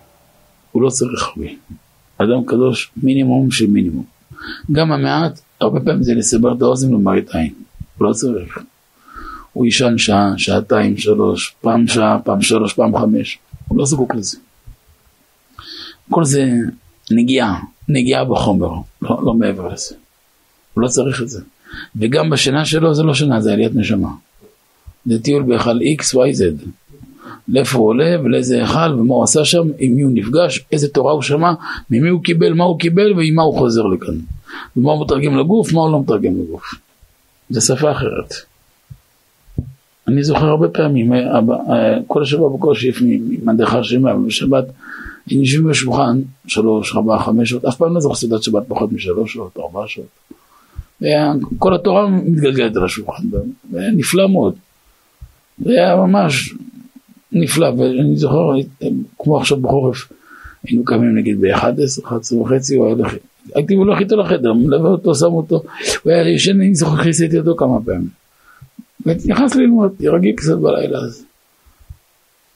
הוא 0.72 0.82
לא 0.82 0.90
צריך 0.90 1.24
הרבה. 1.24 1.48
אדם 2.18 2.46
קדוש 2.46 2.92
מינימום 3.04 3.52
של 3.52 3.68
מינימום. 3.68 4.06
גם 4.72 4.92
המעט, 4.92 5.42
הרבה 5.62 5.80
פעמים 5.80 6.04
זה 6.04 6.14
לסבר 6.14 6.54
את 6.54 6.62
האוזן 6.62 6.94
למראית 6.94 7.36
עין. 7.36 7.54
הוא 7.98 8.08
לא 8.08 8.14
צריך. 8.14 8.60
הוא 9.54 9.66
יישן 9.66 9.98
שעה, 9.98 10.34
שעתיים, 10.38 10.98
שלוש, 10.98 11.56
פעם 11.62 11.88
שעה, 11.88 12.20
פעם 12.24 12.42
שלוש, 12.42 12.74
פעם 12.74 12.98
חמש. 12.98 13.40
הוא 13.68 13.78
לא 13.78 13.86
זקוק 13.86 14.16
לזה. 14.16 14.38
כל 16.10 16.26
זה 16.26 16.52
נגיעה, 17.12 17.60
נגיעה 17.90 18.26
בחומר, 18.26 18.74
לא, 19.02 19.22
לא 19.26 19.34
מעבר 19.34 19.74
לזה. 19.74 19.96
הוא 20.74 20.82
לא 20.82 20.88
צריך 20.88 21.22
את 21.22 21.30
זה. 21.30 21.42
וגם 21.96 22.30
בשינה 22.30 22.66
שלו 22.66 22.94
זה 22.94 23.04
לא 23.04 23.14
שינה, 23.14 23.42
זה 23.42 23.54
עליית 23.54 23.76
נשמה. 23.76 24.10
זה 25.06 25.24
טיול 25.24 25.44
בהיכל 25.44 25.80
X, 25.80 26.16
Y, 26.16 26.40
Z. 26.40 26.66
לאיפה 27.48 27.78
הוא 27.78 27.88
עולה 27.88 28.16
ולאיזה 28.24 28.58
היכל 28.58 28.94
ומה 29.00 29.14
הוא 29.14 29.24
עשה 29.24 29.46
שם, 29.46 29.68
עם 29.80 29.96
מי 29.96 30.02
הוא 30.02 30.12
נפגש, 30.14 30.66
איזה 30.72 30.88
תורה 30.88 31.14
הוא 31.14 31.22
שמע, 31.22 31.54
ממי 31.90 32.10
הוא 32.10 32.24
קיבל, 32.24 32.54
מה 32.54 32.64
הוא 32.64 32.80
קיבל 32.80 33.14
ועם 33.14 33.36
מה 33.36 33.44
הוא 33.44 33.58
חוזר 33.58 33.84
לכאן. 33.84 34.16
ומה 34.78 34.92
הוא 34.92 35.06
מתרגם 35.06 35.38
לגוף, 35.38 35.74
מה 35.74 35.82
הוא 35.82 35.92
לא 35.92 36.02
מתרגם 36.02 36.32
לגוף. 36.42 36.64
זה 37.50 37.62
שפה 37.62 37.92
אחרת. 37.92 38.34
אני 40.08 40.24
זוכר 40.24 40.46
הרבה 40.46 40.68
פעמים, 40.68 41.14
אה, 41.14 41.40
אה, 41.70 41.98
כל 42.08 42.22
השבוע 42.22 42.58
בקושי 42.58 42.92
ממדך 43.02 43.74
השמע 43.74 44.16
ובשבת, 44.16 44.66
הם 45.32 45.40
יושבים 45.40 45.68
בשולחן 45.68 46.22
שלוש, 46.48 46.96
ארבע, 46.96 47.20
חמש 47.20 47.50
שעות, 47.50 47.66
אף 47.66 47.76
פעם 47.76 47.94
לא 47.94 48.00
זוכר 48.00 48.16
סעודת 48.16 48.44
שבת 48.44 48.64
פחות 48.68 48.92
משלוש 48.92 49.34
שעות, 49.34 49.58
ארבע 49.58 49.88
שעות. 49.88 50.08
כל 51.60 51.76
התורה 51.76 52.08
מתגלגלת 52.08 52.76
על 52.76 52.86
השולחן, 52.86 53.24
ונפלא 53.72 54.28
מאוד. 54.28 54.56
זה 55.66 55.72
היה 55.72 55.96
ממש 55.96 56.54
נפלא, 57.32 57.68
ואני 57.68 58.16
זוכר, 58.16 58.52
כמו 59.20 59.38
עכשיו 59.38 59.58
בחורף, 59.58 60.12
היינו 60.64 60.86
קמים 60.86 61.16
נגיד 61.18 61.42
ב-11, 61.42 62.06
11 62.06 62.40
וחצי, 62.40 62.76
הוא 62.76 62.86
היה 62.86 62.96
הולך, 62.96 63.14
הייתי 63.56 63.74
הולך 63.74 64.00
איתו 64.00 64.18
לחדר, 64.18 64.54
מלווה 64.54 64.90
אותו, 64.90 65.16
שם 65.16 65.26
אותו, 65.26 65.64
הוא 66.04 66.12
היה 66.12 66.30
ישן, 66.30 66.62
אני 66.62 66.76
זוכר, 66.76 67.04
כיסיתי 67.04 67.40
אותו 67.40 67.56
כמה 67.56 67.82
פעמים. 67.86 68.08
ונכנס 69.06 69.56
ללמוד, 69.56 69.94
ירגיל 70.00 70.36
קצת 70.36 70.58
בלילה 70.58 71.00
אז. 71.00 71.26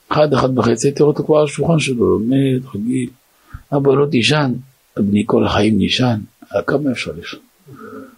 אחד, 0.08 0.32
אחד 0.32 0.58
וחצי, 0.58 0.86
הייתי 0.86 1.02
רואה 1.02 1.12
אותו 1.12 1.24
כבר 1.24 1.38
על 1.38 1.44
השולחן 1.44 1.78
שלו, 1.78 2.18
לומד, 2.18 2.60
רגיל. 2.74 3.08
אבא 3.76 3.94
לא 3.94 4.06
תישן, 4.06 4.52
בני 4.96 5.22
כל 5.26 5.46
החיים 5.46 5.74
נשען, 5.78 6.20
כמה 6.66 6.92
אפשר 6.92 7.12
לישון? 7.16 7.40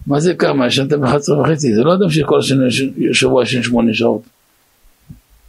מה 0.06 0.20
זה 0.20 0.34
כמה? 0.34 0.66
ישנת 0.66 0.92
ב-11 0.92 1.32
וחצי, 1.32 1.74
זה 1.74 1.82
לא 1.82 1.94
אדם 1.94 2.10
שכל 2.10 2.40
שבוע 3.12 3.42
ישן 3.42 3.62
שמונה 3.62 3.94
שעות. 3.94 4.22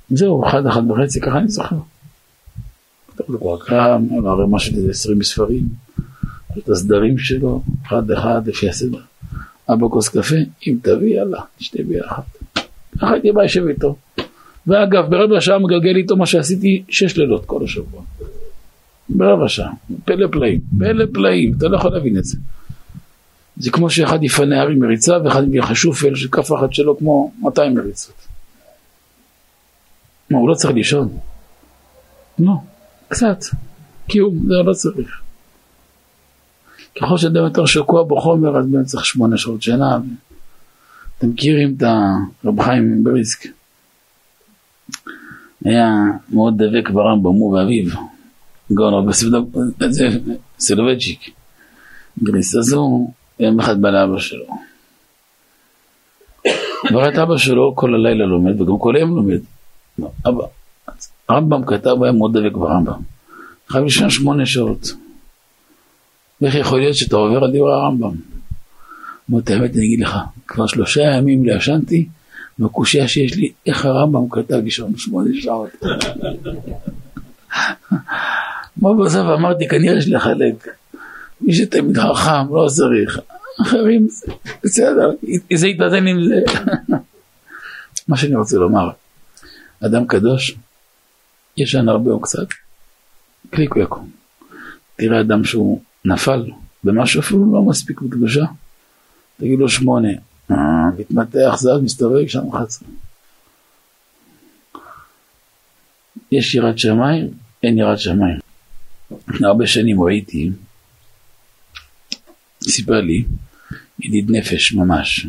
זהו, 0.10 0.48
אחד, 0.48 0.66
אחד 0.66 0.92
וחצי, 0.92 1.22
ככה 1.22 1.38
אני 1.38 1.48
זוכר. 1.48 1.76
קם, 3.66 4.06
אמר 4.18 4.46
מה 4.46 4.60
של 4.60 4.90
עשרים 4.90 5.24
ספרים, 5.24 5.64
את 6.58 6.70
הסדרים 6.70 7.18
שלו, 7.18 7.62
אחד 7.88 8.12
אחד 8.12 8.48
לפי 8.48 8.70
הסדר. 8.70 9.00
אבא 9.74 9.88
כוס 9.88 10.10
קפה, 10.10 10.36
אם 10.68 10.76
תביא, 10.82 11.16
יאללה, 11.16 11.42
תשתה 11.58 11.84
ביחד. 11.88 12.22
ככה 12.98 13.14
הייתי 13.14 13.32
בא 13.32 13.44
יושב 13.44 13.68
איתו. 13.68 13.96
ואגב, 14.68 15.10
ברבע 15.10 15.42
שעה 15.42 15.60
מגלגל 15.60 15.96
איתו 15.96 16.16
מה 16.16 16.26
שעשיתי 16.26 16.84
שש 16.90 17.18
לילות 17.18 17.46
כל 17.46 17.64
השבוע. 17.64 18.02
ברבע 19.10 19.48
שעה, 19.48 19.72
פלא 20.06 20.28
פלאים, 20.32 20.60
פלא 20.80 21.06
פלאים, 21.14 21.54
אתה 21.58 21.68
לא 21.68 21.78
יכול 21.78 21.92
להבין 21.92 22.18
את 22.18 22.26
זה. 22.26 22.38
זה 23.58 23.72
כמו 23.72 23.90
שאחד 23.90 24.24
יפנה 24.24 24.62
הרים 24.62 24.80
מריצה 24.80 25.18
ואחד 25.24 25.44
יביא 25.48 25.74
שופל 25.74 26.16
שכף 26.16 26.54
אחת 26.54 26.74
שלו 26.74 26.98
כמו 26.98 27.32
200 27.42 27.74
מריצות. 27.74 28.29
מה, 30.30 30.38
הוא 30.38 30.50
לא 30.50 30.56
צריך 30.56 30.74
לישון? 30.74 31.18
לא. 32.40 32.54
קצת, 33.08 33.40
קיום, 34.08 34.38
זה 34.48 34.54
לא 34.66 34.74
צריך. 34.74 35.22
ככל 37.02 37.18
שאדם 37.18 37.44
יותר 37.44 37.66
שקוע 37.66 38.04
בחומר, 38.04 38.58
אז 38.58 38.66
באמת 38.68 38.86
צריך 38.86 39.06
שמונה 39.06 39.38
שעות 39.38 39.62
שינה. 39.62 39.98
אתם 41.18 41.30
מכירים 41.30 41.76
את 41.78 41.84
הרב 42.44 42.62
חיים 42.62 43.04
בריסק. 43.04 43.46
היה 45.66 45.88
מאוד 46.30 46.64
דבק 46.64 46.90
ברמב"ם, 46.90 47.34
הוא 47.34 47.58
ואביו. 47.58 47.86
גאון 48.74 48.94
רבי 48.94 49.12
סילובצ'יק. 50.60 51.20
גריס. 52.24 52.56
אז 52.56 52.74
הוא 52.74 53.14
יום 53.40 53.60
אחד 53.60 53.82
בא 53.82 53.90
לאבא 53.90 54.20
שלו. 54.20 54.46
וראה 56.92 57.10
את 57.10 57.18
אבא 57.18 57.38
שלו 57.38 57.74
כל 57.76 57.96
הלילה 57.96 58.26
לומד 58.26 58.62
וגם 58.62 58.80
כל 58.80 58.96
היום 58.96 59.16
לומד. 59.16 59.40
אבא, 60.28 60.44
הרמב"ם 61.30 61.66
כתב, 61.66 62.04
היה 62.04 62.12
מאוד 62.12 62.38
דבק 62.38 62.54
ברמב"ם. 62.54 63.02
חייב 63.70 63.84
לישון 63.84 64.10
שמונה 64.10 64.46
שעות. 64.46 64.94
ואיך 66.42 66.56
יכול 66.56 66.80
להיות 66.80 66.96
שאתה 66.96 67.16
עובר 67.16 67.44
על 67.44 67.52
דיור 67.52 67.70
הרמב"ם? 67.70 68.12
אמר 69.30 69.40
את 69.40 69.50
האמת 69.50 69.76
אני 69.76 69.86
אגיד 69.86 70.00
לך, 70.00 70.18
כבר 70.48 70.68
שלושה 70.68 71.02
ימים 71.02 71.46
לא 71.46 71.54
ישנתי, 71.54 72.08
והקושייה 72.60 73.08
שיש 73.08 73.36
לי, 73.36 73.52
איך 73.66 73.86
הרמב"ם 73.86 74.30
כתב 74.30 74.56
לישון 74.56 74.98
שמונה 74.98 75.30
שעות. 75.42 75.70
מה 78.82 78.94
בסוף 78.94 79.28
אמרתי, 79.38 79.68
כנראה 79.68 79.98
יש 79.98 80.08
לחלק. 80.08 80.68
מי 81.42 81.54
שתמיד 81.54 81.98
חכם, 81.98 82.56
לא 82.56 82.68
צריך. 82.68 83.20
אחרים, 83.62 84.08
בסדר, 84.64 85.12
זה 85.54 85.68
יתנתן 85.68 86.08
עם 86.08 86.24
זה. 86.24 86.42
מה 88.08 88.18
שאני 88.18 88.36
רוצה 88.36 88.58
לומר, 88.58 88.90
אדם 89.86 90.08
קדוש, 90.08 90.56
ישן 91.58 91.90
הרבה 91.90 92.12
או 92.12 92.20
קצת, 92.20 92.48
קליקו 93.50 93.80
יקום. 93.80 94.10
תראה 94.96 95.22
אדם 95.22 95.44
שהוא 95.44 95.82
נפל 96.06 96.52
במשהו 96.84 97.22
אפילו 97.22 97.54
לא 97.54 97.62
מספיק 97.62 98.02
בקדושה, 98.02 98.46
תגיד 99.38 99.60
לו 99.60 99.70
שמונה, 99.70 100.10
אה, 100.52 100.56
מתמתח 100.98 101.56
זז, 101.58 101.84
מסתובב 101.84 102.28
שם 102.28 102.52
חצר. 102.52 102.86
יש 106.32 106.56
יראת 106.56 106.80
שמיים, 106.80 107.28
אין 107.64 107.78
יראת 107.78 108.00
שמיים. 108.00 108.40
הרבה 109.44 109.68
שנים 109.68 109.98
הוא 109.98 110.10
הייתי, 110.10 110.52
סיפר 112.64 113.02
לי, 113.02 113.24
ידיד 114.00 114.32
נפש 114.32 114.74
ממש, 114.74 115.28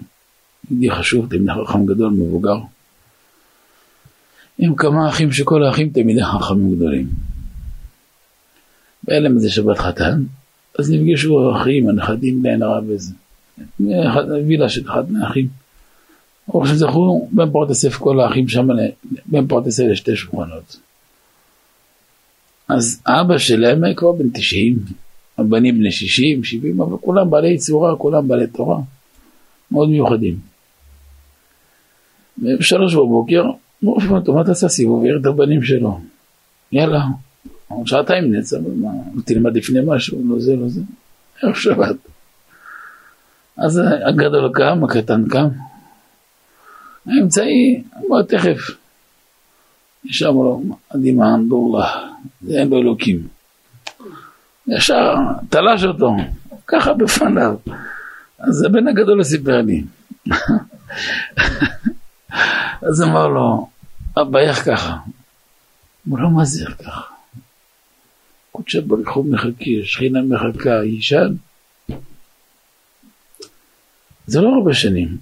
ידיד 0.70 0.92
חשוב, 0.92 1.30
תלמיד 1.30 1.50
חכם 1.66 1.86
גדול, 1.86 2.12
מבוגר. 2.12 2.56
עם 4.62 4.74
כמה 4.74 5.08
אחים 5.08 5.32
שכל 5.32 5.64
האחים 5.64 5.90
תלמידי 5.90 6.24
חכמים 6.24 6.76
גדולים. 6.76 7.08
והיה 9.04 9.20
להם 9.20 9.36
איזה 9.36 9.50
שבת 9.50 9.78
חתן, 9.78 10.22
אז 10.78 10.90
נפגשו 10.90 11.56
אחים, 11.56 11.88
הנכדים, 11.88 12.42
בן 12.42 12.62
הרב 12.62 12.84
וזה. 12.88 13.12
וילה 14.46 14.68
של 14.68 14.90
אחד 14.90 15.12
מהאחים. 15.12 15.48
ברוך 16.48 16.66
שזכו, 16.66 17.28
בין 17.32 17.50
פורטסף 17.50 17.96
כל 17.96 18.20
האחים 18.20 18.48
שם, 18.48 18.68
בין 19.26 19.46
פורטסף 19.46 19.82
לשתי 19.90 20.16
שולחנות. 20.16 20.76
אז 22.68 23.02
אבא 23.06 23.38
שלהם 23.38 23.84
היה 23.84 23.94
כבר 23.94 24.12
בן 24.12 24.30
90, 24.30 24.78
הבנים 25.38 25.78
בני 25.78 25.92
60, 25.92 26.44
70, 26.44 26.80
אבל 26.80 26.96
כולם 27.00 27.30
בעלי 27.30 27.58
צורה, 27.58 27.96
כולם 27.96 28.28
בעלי 28.28 28.46
תורה, 28.46 28.78
מאוד 29.70 29.88
מיוחדים. 29.88 30.38
ובשלוש 32.38 32.94
בבוקר, 32.94 33.44
ברוך 33.82 34.04
הוא 34.04 34.34
מה 34.34 34.42
אתה 34.42 34.52
עשה 34.52 34.68
סיבוב, 34.68 35.04
את 35.20 35.26
הבנים 35.26 35.62
שלו. 35.62 36.00
יאללה, 36.72 37.04
שעתיים 37.84 38.34
נצא, 38.34 38.58
תלמד 39.24 39.56
לפני 39.56 39.80
משהו, 39.86 40.18
לא 40.28 40.40
זה, 40.40 40.56
לא 40.56 40.68
זה, 40.68 40.80
ערב 41.42 41.54
שבת. 41.54 41.96
אז 43.56 43.80
הגדול 44.08 44.50
קם, 44.54 44.84
הקטן 44.84 45.28
קם, 45.28 45.48
האמצעי, 47.06 47.82
בוא 48.08 48.22
תכף. 48.22 48.70
ישר 50.04 50.30
לו, 50.30 50.62
אדימה 50.94 51.34
אנדורלה, 51.34 51.86
זה 52.42 52.58
אין 52.58 52.68
לו 52.68 52.78
אלוקים. 52.78 53.28
ישר 54.66 55.14
תלש 55.48 55.84
אותו, 55.84 56.16
ככה 56.66 56.92
בפניו. 56.92 57.56
אז 58.38 58.62
הבן 58.62 58.88
הגדול 58.88 59.22
סיפר 59.22 59.62
לי. 59.62 59.84
אז 62.88 63.02
אמר 63.02 63.28
לו, 63.28 63.68
אבא 64.18 64.38
איך 64.38 64.64
ככה? 64.64 64.96
מה 66.06 66.44
זה 66.44 66.66
איך 66.66 66.76
ככה? 66.82 67.02
קודשא 68.52 68.80
בריך 68.80 69.10
הוא 69.10 69.32
מחכה, 69.32 69.84
שכינה 69.84 70.22
מחכה, 70.22 70.84
יישן. 70.84 71.34
זה 74.26 74.40
לא 74.40 74.48
הרבה 74.48 74.74
שנים. 74.74 75.16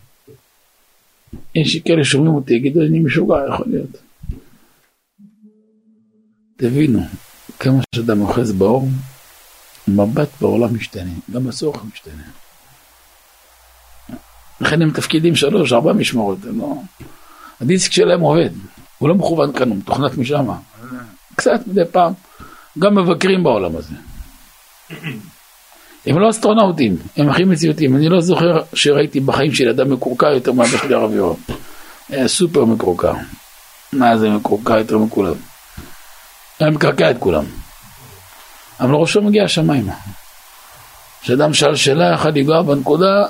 יש 1.55 1.77
כאלה 1.85 2.05
שומעים 2.05 2.35
אותי, 2.35 2.55
יגידו, 2.55 2.81
אני 2.83 2.99
משוגע, 2.99 3.35
יכול 3.49 3.67
להיות. 3.69 3.97
תבינו, 6.57 7.01
כמה 7.59 7.81
שאדם 7.95 8.21
אוחז 8.21 8.53
באור, 8.53 8.89
מבט 9.89 10.29
בעולם 10.41 10.75
משתנה, 10.75 11.11
גם 11.33 11.49
הצורך 11.49 11.85
משתנה. 11.85 12.23
לכן 14.61 14.83
הם 14.83 14.91
תפקידים 14.91 15.37
שלוש, 15.37 15.73
ארבע 15.73 15.93
משמרות, 15.93 16.39
לא... 16.45 16.75
הדיסק 17.61 17.93
שלהם 17.93 18.21
עובד, 18.21 18.51
הוא 18.99 19.09
לא 19.09 19.15
מכוון 19.15 19.53
כאן, 19.53 19.69
הוא 19.69 19.77
מתוכנת 19.77 20.19
משם. 20.19 20.47
קצת 21.37 21.67
מדי 21.67 21.85
פעם. 21.93 22.13
גם 22.79 22.95
מבקרים 22.95 23.43
בעולם 23.43 23.77
הזה. 23.77 23.95
הם 26.07 26.19
לא 26.19 26.31
אסטרונאוטים, 26.31 26.97
הם 27.17 27.29
הכי 27.29 27.45
מציאותיים. 27.45 27.97
אני 27.97 28.09
לא 28.09 28.21
זוכר 28.21 28.59
שראיתי 28.75 29.21
בחיים 29.21 29.55
של 29.55 29.69
אדם 29.69 29.93
מקורקע 29.93 30.27
יותר 30.27 30.53
מאבא 30.53 30.79
שלי 30.79 30.95
הרב 30.95 31.13
יורם. 31.13 31.37
היה 32.09 32.29
סופר 32.29 32.65
מקורקע. 32.65 33.13
מה 33.93 34.17
זה 34.19 34.31
מקורקע 34.31 34.79
יותר 34.79 34.99
מכולם? 34.99 35.35
היה 36.61 36.71
מקרקע 36.71 37.11
את 37.11 37.17
כולם. 37.19 37.45
אבל 38.81 38.95
ראשו 38.95 39.23
מגיע 39.23 39.45
השמיימה. 39.45 39.93
כשאדם 41.21 41.55
שאל 41.55 41.77
שאלה, 41.77 42.25
לנגוע 42.25 42.63
בנקודה 42.63 43.27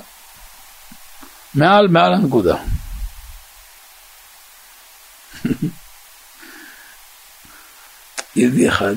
מעל 1.55 1.89
מעל 1.89 2.15
הנקודה. 2.15 2.57
יהודי 8.37 8.69
אחד. 8.69 8.95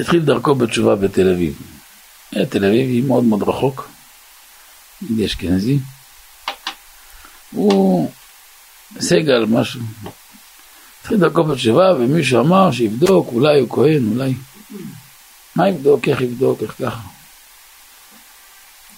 התחיל 0.00 0.20
דרכו 0.20 0.54
בתשובה 0.54 0.96
בתל 0.96 1.32
אביב. 1.34 1.62
אה, 2.36 2.46
תל 2.46 2.64
אביב 2.64 2.88
היא 2.88 3.04
מאוד 3.04 3.24
מאוד 3.24 3.42
רחוק, 3.42 3.88
יהודי 5.02 5.26
אשכנזי. 5.26 5.78
הוא 7.50 8.10
סגל, 9.00 9.44
משהו. 9.44 9.80
התחיל 11.00 11.18
דרכו 11.18 11.44
בתשובה 11.44 11.92
ומישהו 11.98 12.40
אמר 12.40 12.72
שיבדוק, 12.72 13.28
אולי 13.32 13.60
הוא 13.60 13.70
כהן, 13.70 14.08
אולי. 14.12 14.34
מה 15.56 15.68
יבדוק, 15.68 16.08
איך 16.08 16.20
יבדוק, 16.20 16.62
איך 16.62 16.74
ככה. 16.78 17.13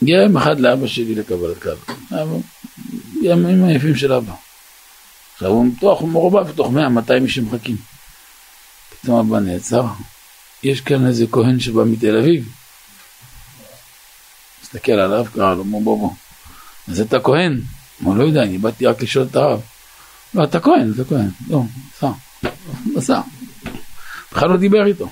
יום 0.02 0.36
אחד 0.36 0.60
לאבא 0.60 0.86
שלי 0.86 1.14
לקבלת 1.14 1.62
קו. 1.62 1.92
ימים 3.22 3.64
היפים 3.64 3.96
של 3.96 4.12
אבא. 4.12 4.32
עכשיו 5.32 5.48
הוא 5.50 5.66
מתוח, 5.66 6.00
הוא 6.00 6.08
מרובע 6.08 6.42
בתוך 6.42 6.68
100-200 6.68 7.12
איש 7.24 7.34
שמחכים. 7.34 7.76
פתאום 8.90 9.18
אבא 9.18 9.40
נעצר, 9.40 9.84
יש 10.62 10.80
כאן 10.80 11.06
איזה 11.06 11.26
כהן 11.32 11.60
שבא 11.60 11.84
מתל 11.84 12.16
אביב. 12.16 12.48
מסתכל 14.62 14.92
עליו, 14.92 15.24
קרא 15.34 15.54
לו, 15.54 15.64
בוא 15.64 15.82
בוא. 15.82 16.10
אז 16.88 17.00
אתה 17.00 17.20
כהן? 17.20 17.60
הוא 18.02 18.16
לא 18.16 18.24
יודע, 18.24 18.42
אני 18.42 18.58
באתי 18.58 18.86
רק 18.86 19.02
לשאול 19.02 19.26
את 19.30 19.36
הרב. 19.36 19.60
לא, 20.34 20.44
אתה 20.44 20.60
כהן, 20.60 20.92
אתה 20.94 21.04
כהן. 21.04 21.28
לא, 21.48 21.62
נסע. 21.90 22.10
נסע. 22.94 23.20
בכלל 24.32 24.48
לא 24.48 24.56
דיבר 24.56 24.86
איתו. 24.86 25.08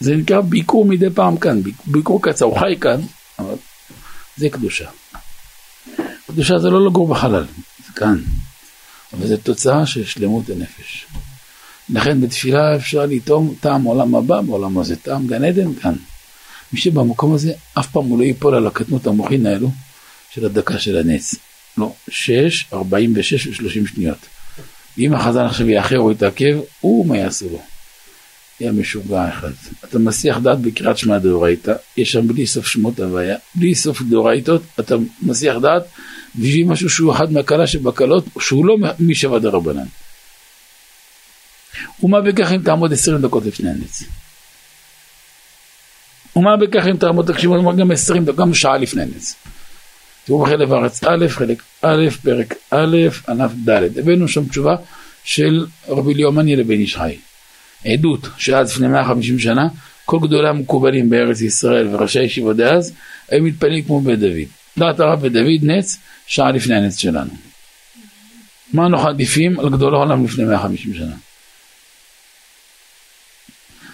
זה 0.00 0.16
נקרא 0.16 0.40
ביקור 0.40 0.84
מדי 0.84 1.10
פעם 1.14 1.36
כאן, 1.36 1.60
ביקור 1.86 2.22
קצר, 2.22 2.44
הוא 2.44 2.58
חי 2.58 2.74
כאן, 2.80 3.00
אבל 3.38 3.54
זה 4.36 4.48
קדושה. 4.48 4.88
קדושה 6.26 6.58
זה 6.58 6.70
לא 6.70 6.86
לגור 6.86 7.08
בחלל, 7.08 7.44
כאן. 7.96 8.22
אבל 9.12 9.26
זו 9.26 9.36
תוצאה 9.36 9.86
של 9.86 10.04
שלמות 10.04 10.50
הנפש. 10.50 11.06
לכן 11.88 12.20
בתפילה 12.20 12.76
אפשר 12.76 13.06
לטעום 13.06 13.54
טעם 13.60 13.84
עולם 13.84 14.14
הבא 14.14 14.40
בעולם 14.40 14.78
הזה, 14.78 14.96
טעם 14.96 15.26
גן 15.26 15.44
עדן 15.44 15.74
כאן. 15.74 15.94
מי 16.72 16.80
שבמקום 16.80 17.34
הזה, 17.34 17.52
אף 17.78 17.86
פעם 17.86 18.04
הוא 18.04 18.18
לא 18.18 18.24
ייפול 18.24 18.54
על 18.54 18.66
הקטנות 18.66 19.06
המוחין 19.06 19.46
האלו 19.46 19.70
של 20.30 20.44
הדקה 20.44 20.78
של 20.78 20.96
הנץ. 20.96 21.34
לא, 21.78 21.92
6, 22.08 22.66
46 22.72 23.46
ו-30 23.46 23.94
שניות. 23.94 24.18
אם 24.98 25.14
החזן 25.14 25.44
עכשיו 25.44 25.70
יאחר 25.70 25.98
או 25.98 26.12
יתעכב, 26.12 26.58
הוא 26.80 27.06
מה 27.06 27.18
יעשו 27.18 27.46
לו. 27.52 27.62
יהיה 28.60 28.72
משוגע 28.72 29.28
אחד. 29.28 29.50
אתה 29.84 29.98
מסיח 29.98 30.38
דעת 30.38 30.58
בקריאת 30.58 30.98
שמע 30.98 31.18
דאורייתא, 31.18 31.72
יש 31.96 32.12
שם 32.12 32.28
בלי 32.28 32.46
סוף 32.46 32.66
שמות 32.66 33.00
הוויה, 33.00 33.36
בלי 33.54 33.74
סוף 33.74 34.02
דאורייתות, 34.02 34.62
אתה 34.80 34.94
מסיח 35.22 35.56
דעת 35.56 35.82
בשביל 36.34 36.66
משהו 36.66 36.90
שהוא 36.90 37.12
אחד 37.12 37.32
מהקלה 37.32 37.66
שבקלות, 37.66 38.24
שהוא 38.40 38.66
לא 38.66 38.76
משבע 39.00 39.38
דרבנן. 39.38 39.86
ומה 42.02 42.20
בכך 42.20 42.52
אם 42.52 42.62
תעמוד 42.62 42.92
עשרים 42.92 43.20
דקות 43.20 43.46
לפני 43.46 43.70
הנץ? 43.70 44.02
ומה 46.36 46.56
בכך 46.56 46.86
אם 46.90 46.96
תעמוד, 46.96 47.32
תקשיבו, 47.32 47.76
גם 47.76 47.90
עשרים 47.90 48.24
דקות, 48.24 48.36
גם 48.36 48.54
שעה 48.54 48.78
לפני 48.78 49.02
הנץ. 49.02 49.34
תראו 50.24 50.44
בחלק 50.44 50.68
הארץ 50.70 51.04
א', 51.04 51.28
חלק 51.28 51.62
א', 51.82 52.08
פרק 52.22 52.54
א', 52.70 52.96
ענף 53.28 53.50
ד'. 53.68 53.98
הבאנו 53.98 54.28
שם 54.28 54.48
תשובה 54.48 54.76
של 55.24 55.66
רבי 55.88 56.14
ליאומני 56.14 56.56
לבן 56.56 56.74
איש 56.74 56.96
חי. 56.96 57.16
עדות 57.84 58.28
שאז 58.36 58.70
לפני 58.70 58.88
150 58.88 59.38
שנה, 59.38 59.68
כל 60.04 60.18
גדולי 60.22 60.48
המקובלים 60.48 61.10
בארץ 61.10 61.40
ישראל 61.40 61.88
וראשי 61.88 62.18
הישיבות 62.18 62.56
דאז, 62.56 62.92
היו 63.28 63.42
מתפללים 63.42 63.84
כמו 63.84 64.00
בית 64.00 64.18
דוד. 64.18 64.48
דעת 64.78 65.00
הרב 65.00 65.20
בית 65.20 65.32
דוד 65.32 65.62
נץ, 65.62 65.98
שעה 66.26 66.52
לפני 66.52 66.74
הנץ 66.74 66.96
שלנו. 66.96 67.30
מה 68.72 68.86
אנחנו 68.86 69.08
עדיפים 69.08 69.60
על 69.60 69.70
גדול 69.70 69.94
העולם 69.94 70.24
לפני 70.24 70.44
150 70.44 70.94
שנה? 70.94 71.14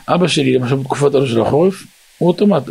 אבא 0.09 0.28
שלי, 0.28 0.55
למשל 0.55 0.76
בתקופת 0.76 1.14
הלא 1.14 1.26
של 1.26 1.41
החורף, 1.41 1.84
הוא 2.18 2.28
אוטומט, 2.28 2.62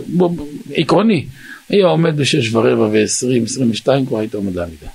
עקרוני, 0.73 1.25
היה 1.69 1.85
עומד 1.85 2.17
בשש 2.17 2.53
ורבע 2.53 2.87
ועשרים, 2.91 3.43
עשרים 3.43 3.71
ושתיים, 3.71 4.05
כבר 4.05 4.19
היית 4.19 4.33
עומד 4.33 4.55
לעמידה. 4.55 4.87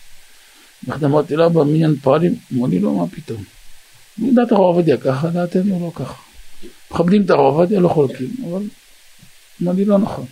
אמרתי 1.04 1.36
לו, 1.36 1.50
במניין 1.50 1.96
פועלים, 2.02 2.34
אמר 2.54 2.66
לי, 2.66 2.78
לא, 2.78 2.94
מה 2.94 3.06
פתאום. 3.06 3.44
דעת 4.18 4.52
הרב 4.52 4.60
עובדיה 4.60 4.96
ככה, 4.96 5.28
דעתנו 5.28 5.80
לא 5.80 6.04
ככה. 6.04 6.22
מכבדים 6.90 7.22
את 7.22 7.30
הרב 7.30 7.40
עובדיה, 7.40 7.80
לא 7.80 7.88
חולקים, 7.88 8.28
אבל 8.48 8.62
לי, 9.60 9.84
לא 9.84 9.98
נכון. 9.98 10.26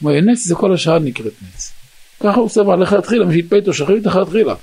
הוא 0.00 0.10
אומר, 0.10 0.20
נץ 0.20 0.44
זה 0.44 0.54
כל 0.54 0.74
השעה 0.74 0.98
נקראת 0.98 1.32
נץ. 1.42 1.72
ככה 2.20 2.40
הוא 2.40 2.48
סבר 2.48 2.76
לכתחילה, 2.76 3.24
מי 3.24 3.34
שהתפעל 3.34 3.58
איתו 3.58 3.74
שחרית 3.74 4.06
לכתחילה. 4.06 4.54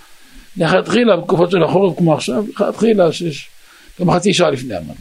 לכתחילה, 0.57 1.17
בתקופות 1.17 1.51
של 1.51 1.63
החורף 1.63 1.97
כמו 1.97 2.13
עכשיו, 2.13 2.45
לכתחילה, 2.49 3.11
שיש 3.11 3.49
גם 3.99 4.11
חצי 4.11 4.33
שעה 4.33 4.49
לפני 4.49 4.77
אמרנו. 4.77 4.93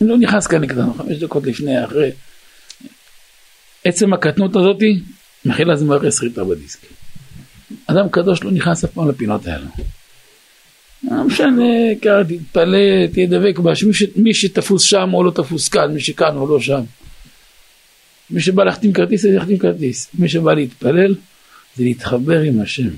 אני 0.00 0.08
לא 0.08 0.18
נכנס 0.18 0.46
כאן 0.46 0.62
לקטנות, 0.62 0.96
חמש 0.96 1.16
דקות 1.16 1.46
לפני, 1.46 1.84
אחרי. 1.84 2.10
עצם 3.84 4.12
הקטנות 4.12 4.56
הזאתי, 4.56 5.00
מכילה 5.44 5.74
מראה 5.84 6.10
סריטה 6.10 6.44
בדיסק. 6.44 6.78
אדם 7.86 8.08
קדוש 8.08 8.44
לא 8.44 8.50
נכנס 8.50 8.84
אף 8.84 8.90
פעם 8.90 9.08
לפינות 9.08 9.46
האלה. 9.46 9.66
לא 11.04 11.24
משנה, 11.24 11.94
ככה 12.02 12.24
תתפלא, 12.28 13.06
תהיה 13.12 13.26
דבק 13.26 13.58
בה, 13.58 13.74
שמי 13.74 14.34
שתפוס 14.34 14.82
שם 14.82 15.10
או 15.14 15.24
לא 15.24 15.30
תפוס 15.30 15.68
כאן, 15.68 15.94
מי 15.94 16.00
שכאן 16.00 16.36
או 16.36 16.46
לא 16.46 16.60
שם. 16.60 16.82
מי 18.30 18.40
שבא 18.40 18.64
להחתים 18.64 18.92
כרטיס, 18.92 19.24
אז 19.24 19.32
יחתים 19.32 19.58
כרטיס. 19.58 20.08
מי 20.18 20.28
שבא 20.28 20.52
להתפלל, 20.52 21.14
זה 21.76 21.84
להתחבר 21.84 22.40
עם 22.40 22.60
השם. 22.60 22.88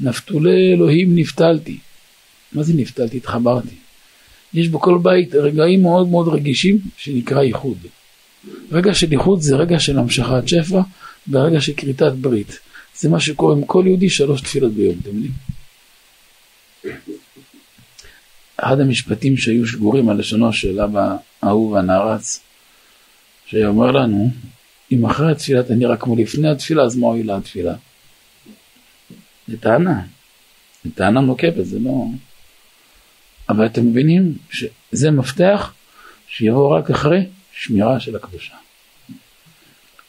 נפתולי 0.00 0.72
אלוהים 0.72 1.16
נפתלתי. 1.16 1.78
מה 2.52 2.62
זה 2.62 2.72
נפתלתי? 2.74 3.16
התחברתי. 3.16 3.74
יש 4.54 4.68
בכל 4.68 4.98
בית 5.02 5.34
רגעים 5.34 5.82
מאוד 5.82 6.08
מאוד 6.08 6.28
רגישים 6.28 6.78
שנקרא 6.96 7.42
ייחוד. 7.42 7.78
רגע 8.72 8.94
של 8.94 9.12
ייחוד 9.12 9.40
זה 9.40 9.56
רגע 9.56 9.80
של 9.80 9.98
המשכת 9.98 10.48
שפע 10.48 10.80
ורגע 11.30 11.60
של 11.60 11.72
כריתת 11.76 12.12
ברית. 12.12 12.58
זה 12.96 13.08
מה 13.08 13.20
שקורה 13.20 13.54
עם 13.54 13.64
כל 13.64 13.84
יהודי 13.86 14.10
שלוש 14.10 14.40
תפילות 14.40 14.72
ביום, 14.72 14.94
אתם 15.02 15.10
יודעים? 15.10 15.32
אחד 18.64 18.80
המשפטים 18.80 19.36
שהיו 19.36 19.66
שגורים 19.66 20.08
על 20.08 20.18
לשונו 20.18 20.52
של 20.52 20.80
אבא 20.80 21.16
אהוב 21.44 21.72
והנערץ, 21.72 22.40
שהיה 23.46 23.68
אומר 23.68 23.90
לנו, 23.90 24.30
אם 24.92 25.06
אחרי 25.06 25.32
התפילה 25.32 25.60
אתה 25.60 25.74
נראה 25.74 25.96
כמו 25.96 26.16
לפני 26.16 26.48
התפילה, 26.48 26.82
אז 26.82 26.96
מה 26.96 27.06
הועילה 27.06 27.36
התפילה? 27.36 27.74
זה 29.48 29.56
טענה. 29.56 30.02
זה 30.84 30.90
טענה 30.94 31.20
נוקבת, 31.20 31.66
זה 31.66 31.78
לא... 31.78 32.04
אבל 33.48 33.66
אתם 33.66 33.86
מבינים 33.86 34.34
שזה 34.50 35.10
מפתח 35.10 35.72
שיבוא 36.28 36.78
רק 36.78 36.90
אחרי 36.90 37.26
שמירה 37.52 38.00
של 38.00 38.16
הקדושה. 38.16 38.54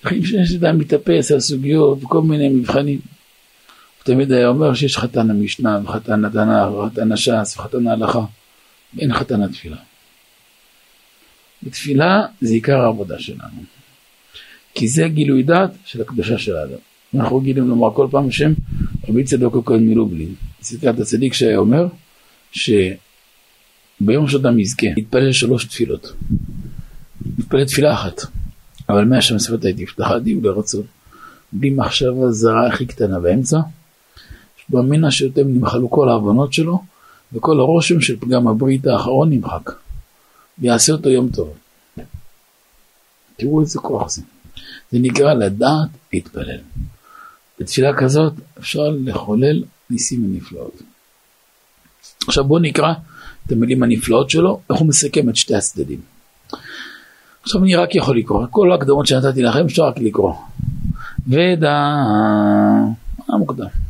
לפני 0.03 0.45
שאתה 0.45 0.71
מתאפס 0.71 1.31
על 1.31 1.39
סוגיות 1.39 2.03
וכל 2.03 2.21
מיני 2.21 2.49
מבחנים. 2.49 2.99
הוא 3.97 4.03
תמיד 4.03 4.31
היה 4.31 4.47
אומר 4.47 4.73
שיש 4.73 4.97
חתן 4.97 5.29
המשנה 5.29 5.79
וחתן 5.83 6.25
התנ"ך 6.25 6.71
וחתן 6.73 7.11
הש"ס 7.11 7.55
וחתן 7.57 7.87
ההלכה 7.87 8.25
ואין 8.95 9.13
חתן 9.13 9.41
התפילה. 9.41 9.77
בתפילה 11.63 12.25
זה 12.41 12.53
עיקר 12.53 12.81
העבודה 12.81 13.19
שלנו. 13.19 13.63
כי 14.75 14.87
זה 14.87 15.07
גילוי 15.07 15.43
דעת 15.43 15.71
של 15.85 16.01
הקדושה 16.01 16.37
של 16.37 16.55
האדם. 16.55 16.77
אנחנו 17.15 17.37
רגילים 17.37 17.67
לומר 17.67 17.93
כל 17.93 18.07
פעם 18.11 18.31
שם 18.31 18.53
רבי 19.09 19.23
צדוק 19.23 19.55
הכהן 19.55 19.89
מלובלין. 19.89 20.35
צדקת 20.61 20.99
הצדיק 20.99 21.33
שהיה 21.33 21.57
אומר 21.57 21.87
שביום 22.51 24.27
שאדם 24.27 24.59
יזכה 24.59 24.87
יתפלל 24.97 25.31
שלוש 25.31 25.65
תפילות. 25.65 26.13
יתפלל 27.39 27.65
תפילה 27.65 27.93
אחת. 27.93 28.21
אבל 28.89 29.05
מהשם 29.05 29.39
שפתי 29.39 29.73
תפתח 29.73 30.11
עדי 30.11 30.35
ולרצון. 30.35 30.83
בלי 31.51 31.69
מחשבה 31.69 32.31
זרה 32.31 32.67
הכי 32.67 32.85
קטנה 32.85 33.19
באמצע. 33.19 33.59
באמינה 34.69 35.11
שיותר 35.11 35.43
נמחלו 35.43 35.89
כל 35.89 36.09
ההבנות 36.09 36.53
שלו 36.53 36.83
וכל 37.35 37.59
הרושם 37.59 38.01
של 38.01 38.19
פגם 38.19 38.47
הברית 38.47 38.87
האחרון 38.87 39.29
נמחק. 39.29 39.71
ויעשה 40.59 40.93
אותו 40.93 41.09
יום 41.09 41.29
טוב. 41.29 41.53
תראו 43.37 43.61
איזה 43.61 43.79
כוח 43.79 44.09
זה. 44.09 44.21
זה 44.91 44.99
נקרא 44.99 45.33
לדעת 45.33 45.89
להתפלל. 46.13 46.59
בתפילה 47.59 47.97
כזאת 47.97 48.33
אפשר 48.59 48.89
לחולל 49.05 49.63
ניסים 49.89 50.25
ונפלאות. 50.25 50.81
עכשיו 52.27 52.43
בואו 52.43 52.59
נקרא 52.59 52.93
את 53.45 53.51
המילים 53.51 53.83
הנפלאות 53.83 54.29
שלו, 54.29 54.59
איך 54.69 54.79
הוא 54.79 54.87
מסכם 54.87 55.29
את 55.29 55.35
שתי 55.35 55.55
הצדדים. 55.55 56.01
עכשיו 57.43 57.63
אני 57.63 57.75
רק 57.75 57.95
יכול 57.95 58.17
לקרוא, 58.17 58.45
כל 58.51 58.71
ההקדמות 58.71 59.07
שנתתי 59.07 59.41
לכם 59.41 59.65
אפשר 59.65 59.83
רק 59.83 59.97
לקרוא. 59.97 60.33
ודע, 61.27 61.93
מה 63.29 63.37
מוקדם? 63.37 63.84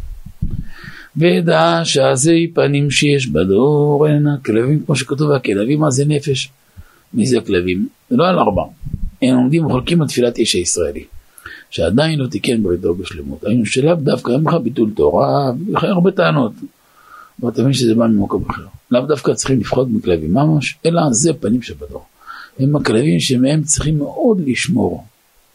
ודע 1.17 1.81
שעזי 1.83 2.51
פנים 2.53 2.91
שיש 2.91 3.27
בדור 3.27 4.07
הן 4.07 4.27
הכלבים, 4.27 4.85
כמו 4.85 4.95
שכתוב, 4.95 5.31
הכלבים 5.31 5.81
זה 5.89 6.05
נפש. 6.05 6.49
מי 7.13 7.25
זה 7.25 7.37
הכלבים? 7.37 7.87
זה 8.09 8.17
לא 8.17 8.27
על 8.27 8.39
ארבע. 8.39 8.63
הם 9.21 9.35
עומדים 9.35 9.65
וחולקים 9.65 10.01
על 10.01 10.07
תפילת 10.07 10.37
איש 10.37 10.53
הישראלי. 10.53 11.03
שעדיין 11.69 12.19
לא 12.19 12.27
תיקן 12.27 12.63
בריתו 12.63 12.95
בשלמות. 12.95 13.43
היינו 13.43 13.65
שלאו 13.65 13.95
דווקא 13.95 14.31
אין 14.31 14.41
לך 14.47 14.53
ביטול 14.53 14.91
תורה, 14.95 15.51
וכן 15.73 15.87
הרבה 15.87 16.11
טענות. 16.11 16.51
אבל 17.41 17.49
אתה 17.49 17.61
מבין 17.61 17.73
שזה 17.73 17.95
בא 17.95 18.07
ממקום 18.07 18.43
אחר. 18.49 18.65
לאו 18.91 19.01
דווקא 19.01 19.33
צריכים 19.33 19.59
לפחות 19.59 19.87
מכלבים 19.89 20.33
ממש, 20.33 20.75
אלא 20.85 21.01
זה 21.11 21.33
פנים 21.33 21.61
שבדור. 21.61 22.05
הם 22.59 22.75
הכלבים 22.75 23.19
שמהם 23.19 23.63
צריכים 23.63 23.97
מאוד 23.97 24.41
לשמור. 24.45 25.05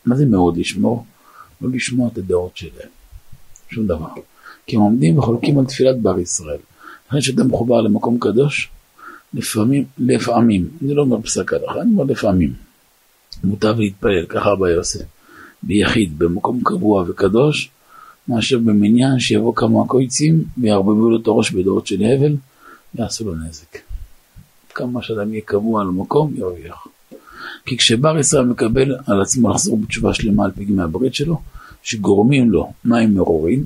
מה 0.06 0.16
זה 0.16 0.26
מאוד 0.26 0.56
לשמור? 0.56 1.04
לא 1.60 1.68
לשמוע 1.72 2.08
את 2.12 2.18
הדעות 2.18 2.56
שלהם. 2.56 2.88
שום 3.70 3.86
דבר. 3.86 4.08
כי 4.70 4.76
הם 4.76 4.82
עומדים 4.82 5.18
וחולקים 5.18 5.58
על 5.58 5.64
תפילת 5.64 6.00
בר 6.00 6.18
ישראל. 6.18 6.58
אחרי 7.08 7.22
שאתה 7.22 7.44
מחובר 7.44 7.80
למקום 7.80 8.18
קדוש, 8.20 8.68
לפעמים, 9.34 9.84
לפעמים, 9.98 10.68
אני 10.82 10.94
לא 10.94 11.02
אומר 11.02 11.20
פסק 11.20 11.52
הלכה, 11.52 11.80
אני 11.80 11.90
אומר 11.92 12.04
לפעמים, 12.04 12.52
מוטב 13.44 13.74
להתפלל, 13.78 14.26
ככה 14.26 14.52
אבא 14.52 14.68
יוסף, 14.68 15.04
ביחיד, 15.62 16.18
במקום 16.18 16.60
קבוע 16.64 17.04
וקדוש, 17.08 17.70
מאשר 18.28 18.58
במניין 18.58 19.18
שיבוא 19.18 19.54
כמה 19.54 19.86
קויצים 19.86 20.44
ויערבבו 20.58 21.10
לו 21.10 21.20
את 21.22 21.26
הראש 21.26 21.50
בדעות 21.50 21.86
של 21.86 22.04
הבל, 22.04 22.36
ויעשו 22.94 23.24
לו 23.24 23.34
נזק. 23.34 23.78
כמה 24.74 25.02
שאדם 25.02 25.32
יהיה 25.32 25.42
קבוע 25.44 25.80
על 25.80 25.88
המקום, 25.88 26.32
ירוויח. 26.36 26.86
כי 27.66 27.76
כשבר 27.76 28.18
ישראל 28.18 28.44
מקבל 28.44 28.96
על 29.06 29.22
עצמו 29.22 29.50
לחזור 29.50 29.78
בתשובה 29.78 30.14
שלמה 30.14 30.44
על 30.44 30.50
פגמי 30.50 30.82
הברית 30.82 31.14
שלו, 31.14 31.40
שגורמים 31.82 32.50
לו 32.50 32.72
מים 32.84 33.14
מרורים, 33.14 33.64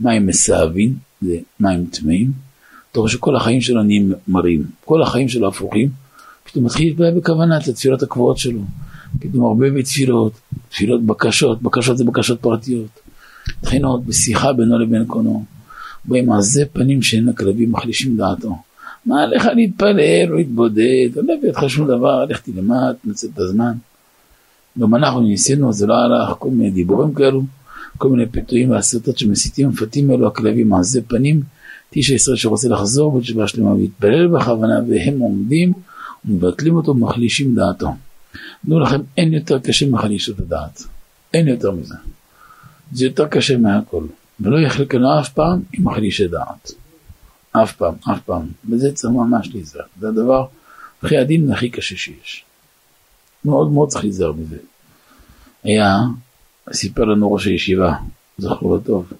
מים 0.00 0.26
מסאבים, 0.26 0.94
זה 1.20 1.38
מים 1.60 1.86
טמאים, 1.86 2.32
אתה 2.92 3.00
רואה 3.00 3.10
שכל 3.10 3.36
החיים 3.36 3.60
שלו 3.60 3.82
נהיים 3.82 4.12
מרים, 4.28 4.64
כל 4.84 5.02
החיים 5.02 5.28
שלו 5.28 5.48
הפוכים, 5.48 5.88
פתאום 6.44 6.64
מתחיל 6.64 6.88
להתפלל 6.88 7.18
בכוונה 7.18 7.58
את 7.58 7.68
התפילות 7.68 8.02
הקבועות 8.02 8.38
שלו, 8.38 8.60
פתאום 9.20 9.44
הרבה 9.44 9.70
בתפילות, 9.70 10.32
תפילות 10.68 11.02
בקשות, 11.02 11.62
בקשות 11.62 11.98
זה 11.98 12.04
בקשות 12.04 12.40
פרטיות, 12.40 13.00
תחינות 13.60 14.04
בשיחה 14.04 14.52
בינו 14.52 14.78
לבין 14.78 15.04
קונו, 15.04 15.44
באים 16.04 16.32
עזי 16.32 16.64
פנים 16.72 17.02
שאין 17.02 17.28
הכלבים 17.28 17.72
מחלישים 17.72 18.16
דעתו. 18.16 18.56
מה 19.06 19.26
לך 19.26 19.48
להתפלל 19.54 20.30
או 20.30 20.36
להתבודד, 20.36 21.08
לא 21.16 21.34
הביא 21.38 21.48
אותך 21.48 21.64
שום 21.68 21.86
דבר, 21.86 22.24
לך 22.24 22.40
תלמד, 22.40 22.94
תנצל 23.04 23.26
את 23.34 23.38
הזמן. 23.38 23.72
גם 24.80 24.94
אנחנו 24.94 25.20
ניסינו, 25.20 25.72
זה 25.72 25.86
לא 25.86 25.94
הלך, 25.94 26.34
כל 26.38 26.50
מיני 26.50 26.70
דיבורים 26.70 27.14
כאלו, 27.14 27.42
כל 27.98 28.08
מיני 28.08 28.26
פיתויים 28.26 28.70
והסרטות 28.70 29.18
שמסיתים 29.18 29.68
ומפתים 29.68 30.10
אלו 30.10 30.26
הכלבים 30.26 30.74
עזי 30.74 31.02
פנים, 31.02 31.42
איש 31.96 32.08
הישראל 32.08 32.36
שרוצה 32.36 32.68
לחזור 32.68 33.18
בתשובה 33.18 33.48
שלמה 33.48 33.70
ולהתפלל 33.70 34.28
בכוונה 34.28 34.80
והם 34.88 35.18
עומדים 35.18 35.72
ומבטלים 36.24 36.76
אותו 36.76 36.90
ומחלישים 36.90 37.54
דעתו. 37.54 37.94
תנו 38.66 38.80
לכם, 38.80 39.00
אין 39.16 39.32
יותר 39.32 39.58
קשה 39.58 39.86
מחלישות 39.90 40.38
הדעת. 40.38 40.82
אין 41.34 41.48
יותר 41.48 41.70
מזה. 41.70 41.94
זה 42.92 43.04
יותר 43.04 43.28
קשה 43.28 43.56
מהכל. 43.56 44.04
ולא 44.40 44.58
יחלקנו 44.58 45.20
אף 45.20 45.28
פעם 45.28 45.60
עם 45.72 45.84
מחלישי 45.84 46.28
דעת. 46.28 46.72
אף 47.52 47.72
פעם, 47.72 47.94
אף 48.12 48.20
פעם. 48.20 48.46
וזה 48.70 48.92
צריך 48.92 49.14
ממש 49.14 49.50
להיזהר. 49.54 49.84
זה 50.00 50.08
הדבר 50.08 50.46
הכי 51.02 51.16
עדין 51.16 51.50
והכי 51.50 51.70
קשה 51.70 51.96
שיש. 51.96 52.44
מאוד 53.44 53.72
מאוד 53.72 53.88
צריך 53.88 54.04
להיזהר 54.04 54.32
מזה. 54.32 54.56
היה, 55.64 55.98
סיפר 56.72 57.04
לנו 57.04 57.32
ראש 57.32 57.46
הישיבה, 57.46 57.94
זכרו 58.38 58.74
לו 58.74 58.80
טוב, 58.80 59.12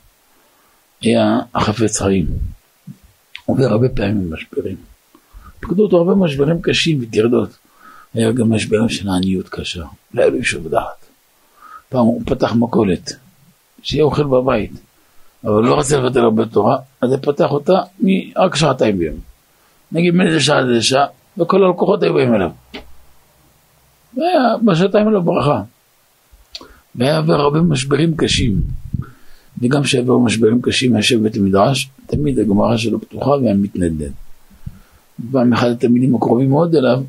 היה 1.01 1.39
החפץ 1.55 2.01
חיים. 2.01 2.27
עובר 3.47 3.65
הרבה 3.65 3.89
פעמים 3.89 4.33
משברים. 4.33 4.77
פקדו 5.61 5.83
אותו 5.83 5.97
הרבה 5.97 6.15
משברים 6.15 6.63
קשים 6.63 6.99
וטרדות. 7.03 7.59
היה 8.15 8.33
גם 8.33 8.53
משברים 8.53 8.89
של 8.89 9.09
עניות 9.09 9.49
קשה. 9.49 9.85
לא 10.15 10.23
היה 10.23 10.31
לו 10.31 10.37
איש 10.37 10.55
דעת. 10.55 11.07
פעם 11.89 12.01
הוא 12.01 12.23
פתח 12.27 12.53
מכולת, 12.53 13.13
שיהיה 13.83 14.05
אוכל 14.05 14.25
בבית, 14.25 14.73
אבל 15.45 15.63
לא 15.63 15.79
רצה 15.79 15.99
לבטל 15.99 16.21
הרבה 16.21 16.47
תורה, 16.47 16.79
אז 17.01 17.13
הוא 17.13 17.19
פתח 17.23 17.51
אותה 17.51 17.81
רק 18.37 18.55
שעתיים 18.55 18.99
ביום. 18.99 19.17
נגיד 19.93 20.15
מאיזה 20.15 20.41
שעה 20.41 20.61
לאיזה 20.61 20.83
שעה, 20.83 21.07
וכל 21.39 21.65
הלקוחות 21.65 22.03
היו 22.03 22.15
באים 22.15 22.35
אליו. 22.35 22.51
והיה 24.17 24.57
בשעתיים 24.65 25.07
האלה 25.07 25.21
ברכה. 25.21 25.63
והיה 26.99 27.19
עבר 27.19 27.41
הרבה 27.41 27.61
משברים 27.61 28.17
קשים. 28.17 28.61
וגם 29.63 29.83
כשעבר 29.83 30.19
משברים 30.19 30.63
קשים 30.63 30.97
יושב 30.97 31.23
בית 31.23 31.37
המדרש, 31.37 31.91
תמיד 32.07 32.39
הגמרא 32.39 32.77
שלו 32.77 33.01
פתוחה 33.01 33.31
והיה 33.31 33.55
מתנדנד. 33.55 34.13
פעם 35.33 35.53
אחד 35.53 35.71
התלמידים 35.71 36.15
הקרובים 36.15 36.51
מאוד 36.51 36.75
אליו, 36.75 37.03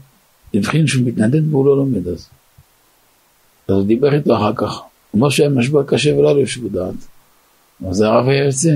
הבחין 0.54 0.88
שהוא 0.88 1.06
מתנדנד 1.08 1.54
והוא 1.54 1.66
לא 1.66 1.78
לומד 1.78 2.08
אז. 2.08 2.30
אז 3.68 3.76
הוא 3.76 3.84
דיבר 3.84 4.14
איתו 4.14 4.38
אחר 4.38 4.54
כך. 4.56 4.72
הוא 4.72 5.20
אומר 5.20 5.30
שהיה 5.30 5.50
משבר 5.50 5.84
קשה 5.84 6.16
ולא 6.16 6.36
היה 6.36 6.46
לו 6.62 6.70
דעת. 6.70 6.96
אז 7.90 8.02
הרב 8.02 8.28
היה 8.28 8.46
יוצא. 8.46 8.76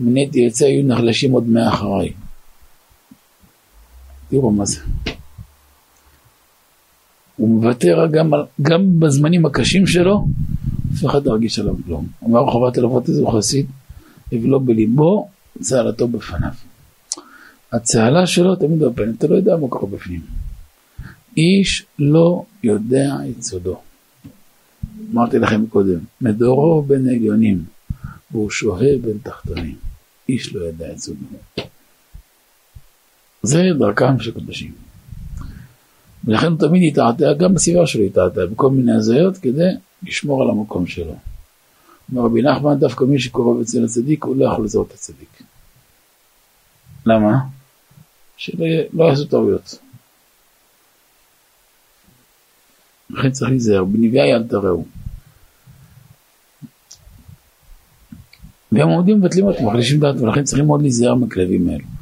אם 0.00 0.08
אני 0.08 0.20
הייתי 0.20 0.40
יוצא 0.40 0.64
היו 0.64 0.86
נחלשים 0.86 1.32
עוד 1.32 1.48
מאה 1.48 1.68
אחריי. 1.68 2.12
תראו 4.28 4.50
מה 4.50 4.64
זה. 4.64 4.80
הוא 7.38 7.48
מוותר 7.48 8.06
גם, 8.10 8.30
גם 8.62 9.00
בזמנים 9.00 9.46
הקשים 9.46 9.86
שלו, 9.86 10.26
אף 10.94 11.06
אחד 11.06 11.26
לא 11.26 11.32
הרגיש 11.32 11.58
עליו 11.58 11.74
כלום. 11.86 12.06
אמר 12.24 12.50
חובת 12.50 12.78
הלוות 12.78 13.08
איזה 13.08 13.22
חסיד, 13.36 13.66
הבלו 14.32 14.60
בליבו, 14.60 15.28
צהלתו 15.60 16.08
בפניו. 16.08 16.50
הצהלה 17.72 18.26
שלו 18.26 18.56
תמיד 18.56 18.78
בפנים, 18.78 19.14
אתה 19.18 19.26
לא 19.26 19.34
יודע 19.34 19.56
מה 19.56 19.68
קורה 19.68 19.86
בפנים. 19.86 20.20
איש 21.36 21.86
לא 21.98 22.44
יודע 22.64 23.16
את 23.30 23.42
סודו. 23.42 23.80
אמרתי 25.12 25.38
לכם 25.38 25.66
קודם, 25.66 25.98
מדורו 26.20 26.82
בין 26.82 27.08
עליונים, 27.08 27.64
והוא 28.30 28.50
שוהה 28.50 28.98
בין 29.02 29.18
תחתונים. 29.22 29.74
איש 30.28 30.54
לא 30.54 30.60
יודע 30.60 30.92
את 30.92 30.98
סודו. 30.98 31.26
זה 33.42 33.62
דרכם 33.78 34.20
של 34.20 34.30
קדושים. 34.30 34.87
ולכן 36.28 36.46
הוא 36.46 36.58
תמיד 36.58 36.82
יתעתע, 36.82 37.32
גם 37.32 37.54
בסביבה 37.54 37.86
שלו 37.86 38.02
יתעתע, 38.02 38.46
בכל 38.46 38.70
מיני 38.70 38.92
הזיות 38.92 39.36
כדי 39.36 39.70
לשמור 40.02 40.42
על 40.42 40.50
המקום 40.50 40.86
שלו. 40.86 41.16
אומר 42.12 42.22
רבי 42.22 42.42
נחמן, 42.42 42.78
דווקא 42.78 43.04
מי 43.04 43.18
שקרוב 43.18 43.60
אצל 43.60 43.84
הצדיק, 43.84 44.24
הוא 44.24 44.36
לא 44.36 44.44
יכול 44.44 44.64
לזהות 44.64 44.88
את 44.88 44.92
הצדיק. 44.92 45.42
למה? 47.06 47.38
שלא 48.36 48.66
לא 48.92 49.04
יעשו 49.04 49.24
טעויות. 49.24 49.78
לכן 53.10 53.30
צריך 53.30 53.50
להיזהר, 53.50 53.84
בנביאי 53.84 54.34
אל 54.34 54.48
תראו. 54.48 54.84
והם 58.72 58.88
עומדים 58.88 59.20
מבטלים 59.20 59.46
אותם, 59.46 59.66
מחלישים 59.66 60.00
דעת, 60.00 60.20
ולכן 60.20 60.44
צריכים 60.44 60.66
מאוד 60.66 60.82
להיזהר 60.82 61.14
מכלבים 61.14 61.68
האלו. 61.68 61.97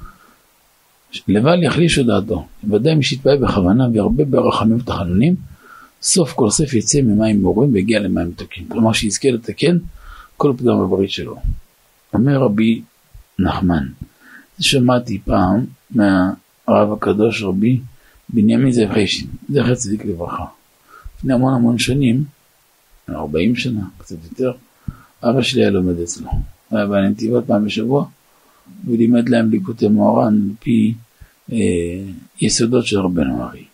לבל 1.29 1.63
יחלישו 1.63 2.03
דעתו, 2.03 2.47
ודאי 2.71 2.95
מי 2.95 3.03
שיתפעל 3.03 3.39
בכוונה 3.39 3.89
וירבה 3.93 4.25
ברחמים 4.25 4.77
ותחנונים, 4.77 5.37
סוף 6.03 6.33
כל 6.33 6.51
סוף 6.51 6.75
יצא 6.75 7.01
ממים 7.03 7.43
מעורים 7.43 7.73
ויגיע 7.73 8.01
למים 8.01 8.29
מתוקים. 8.29 8.69
כלומר 8.69 8.93
שיזכה 8.93 9.31
לתקן 9.31 9.79
כל 10.37 10.53
פגם 10.57 10.81
בברית 10.81 11.11
שלו. 11.11 11.37
אומר 12.13 12.39
רבי 12.39 12.83
נחמן, 13.39 13.87
שמעתי 14.61 15.21
פעם 15.25 15.65
מהרב 15.91 16.93
הקדוש 16.93 17.43
רבי 17.43 17.81
בנימין 18.29 18.73
זאב 18.73 18.93
חיישין, 18.93 19.29
זכר 19.49 19.75
צדיק 19.75 20.05
לברכה. 20.05 20.45
לפני 21.19 21.33
המון 21.33 21.55
המון 21.55 21.79
שנים, 21.79 22.25
40 23.11 23.57
שנה, 23.57 23.83
קצת 23.99 24.17
יותר, 24.31 24.53
אבא 25.23 25.43
שלי 25.43 25.61
היה 25.61 25.71
לומד 25.71 25.99
אצלו. 25.99 26.31
הוא 26.69 26.79
היה 26.79 26.87
בנתיבות 26.87 27.45
פעם 27.47 27.65
בשבוע, 27.65 28.07
ולימד 28.87 29.29
להם 29.29 29.51
ליקוטי 29.51 29.89
מוהר"ן 29.89 30.35
על 30.35 30.51
פי 30.61 30.95
אה, 31.53 31.59
יסודות 32.41 32.87
של 32.87 32.99
רבנו 32.99 33.45
ארי. 33.45 33.65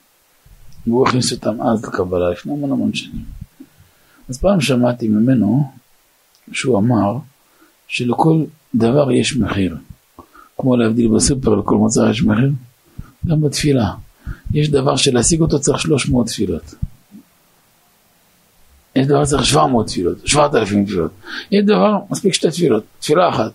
והוא 0.87 1.09
הכניס 1.09 1.33
אותם 1.33 1.63
אז 1.63 1.85
לקבלה 1.85 2.31
לפני 2.31 2.53
המון 2.53 2.73
המון 2.73 2.95
שנים. 2.95 3.25
אז 4.29 4.39
פעם 4.39 4.61
שמעתי 4.61 5.09
ממנו 5.09 5.71
שהוא 6.53 6.79
אמר 6.79 7.19
שלכל 7.89 8.45
דבר 8.75 9.13
יש 9.13 9.37
מחיר. 9.37 9.77
כמו 10.59 10.77
להבדיל 10.77 11.09
בסופר 11.09 11.55
לכל 11.55 11.77
מוצר 11.77 12.11
יש 12.11 12.23
מחיר, 12.23 12.53
גם 13.27 13.41
בתפילה. 13.41 13.91
יש 14.53 14.71
דבר 14.71 14.97
שלהשיג 14.97 15.41
אותו 15.41 15.61
צריך 15.61 15.81
300 15.81 16.27
תפילות. 16.27 16.75
יש 18.97 19.07
דבר 19.07 19.25
צריך 19.25 19.45
700 19.45 19.87
תפילות, 19.87 20.27
7,000 20.27 20.85
תפילות. 20.85 21.11
יש 21.51 21.65
דבר, 21.65 21.99
מספיק 22.11 22.35
שתי 22.35 22.51
תפילות, 22.51 22.85
תפילה 23.01 23.29
אחת. 23.29 23.53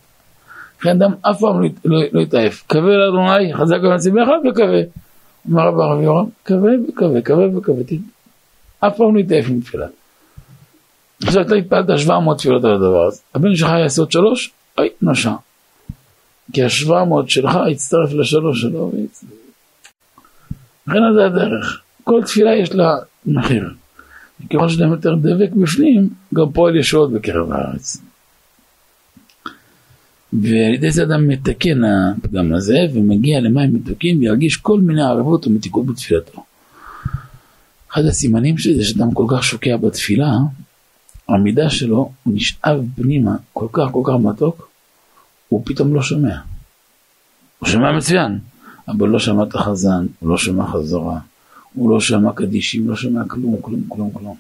לכן 0.79 0.89
אדם 0.89 1.13
אף 1.21 1.39
פעם 1.39 1.61
לא, 1.61 1.69
לא, 1.85 1.99
לא 2.11 2.21
יתעייף. 2.21 2.63
קווה 2.67 2.97
לאדוני, 2.97 3.53
חזק 3.53 3.77
ונציבך 3.83 4.27
וקווה. 4.49 4.81
אמר 5.49 5.67
רבי 5.67 5.83
הרב 5.83 6.01
יורם, 6.01 6.25
קווה 6.47 6.71
וקווה, 6.89 7.21
קווה 7.21 7.57
וקווה. 7.57 7.83
אף 8.79 8.97
פעם 8.97 9.15
לא 9.15 9.19
יתעייף 9.19 9.49
עם 9.49 9.61
תפילה. 9.61 9.87
עכשיו 11.23 11.41
אתה 11.41 11.55
התפללת 11.55 11.99
700 11.99 12.37
תפילות 12.37 12.63
על 12.63 12.73
הדבר 12.73 13.05
הזה. 13.05 13.21
הבן 13.35 13.55
שלך 13.55 13.69
יעשה 13.69 14.01
עוד 14.01 14.11
שלוש, 14.11 14.51
אוי, 14.77 14.89
נושע. 15.01 15.31
כי 16.53 16.63
השבע 16.63 17.03
מאות 17.03 17.29
שלך 17.29 17.57
יצטרף 17.71 18.13
לשלוש 18.13 18.61
שלו. 18.61 18.91
לכן 20.87 20.99
זה 21.15 21.25
הדרך. 21.25 21.81
כל 22.03 22.21
תפילה 22.25 22.55
יש 22.55 22.71
לה 22.71 22.95
מחיר. 23.25 23.69
ככל 24.53 24.69
שאדם 24.69 24.91
יותר 24.91 25.15
דבק 25.15 25.49
בפנים, 25.51 26.09
גם 26.33 26.51
פועל 26.51 26.75
ישועות 26.75 27.11
בקרב 27.11 27.51
הארץ. 27.51 27.97
ועל 30.33 30.73
ידי 30.73 30.91
זה 30.91 31.03
אדם 31.03 31.27
מתקן 31.27 31.81
הפגם 31.83 32.53
הזה 32.53 32.77
ומגיע 32.93 33.39
למים 33.39 33.73
מתוקים 33.73 34.19
וירגיש 34.19 34.57
כל 34.57 34.79
מיני 34.79 35.01
ערבות 35.01 35.47
ומתיקות 35.47 35.85
בתפילתו. 35.85 36.43
אחד 37.91 38.05
הסימנים 38.05 38.57
של 38.57 38.75
זה 38.75 38.85
שאדם 38.85 39.13
כל 39.13 39.25
כך 39.29 39.43
שוקע 39.43 39.77
בתפילה, 39.77 40.31
העמידה 41.29 41.69
שלו 41.69 42.11
הוא 42.23 42.33
נשאב 42.33 42.85
פנימה 42.95 43.35
כל 43.53 43.67
כך 43.71 43.87
כל 43.91 44.01
כך 44.05 44.13
מתוק, 44.21 44.69
הוא 45.49 45.61
פתאום 45.65 45.93
לא 45.93 46.01
שומע. 46.01 46.37
הוא 47.59 47.69
שומע 47.69 47.97
מצוין, 47.97 48.39
אבל 48.87 49.09
לא 49.09 49.19
שמע 49.19 49.43
את 49.43 49.55
החזן, 49.55 50.05
הוא 50.19 50.29
לא 50.29 50.37
שמע 50.37 50.67
חזרה, 50.67 51.19
הוא 51.73 51.89
לא 51.89 51.99
שמע 51.99 52.33
קדישים, 52.33 52.89
לא 52.89 52.95
שמע 52.95 53.21
כלום, 53.27 53.55
כלום, 53.61 53.83
כלום, 53.87 54.11
כלום. 54.11 54.35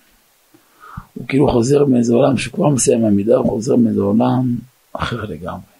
הוא 1.13 1.27
כאילו 1.27 1.51
חוזר 1.51 1.85
מאיזה 1.85 2.13
עולם 2.13 2.37
שכבר 2.37 2.69
מסיים 2.69 3.05
עמידה, 3.05 3.37
הוא 3.37 3.49
חוזר 3.49 3.75
מאיזה 3.75 4.01
עולם 4.01 4.55
אחר 4.93 5.25
לגמרי. 5.25 5.76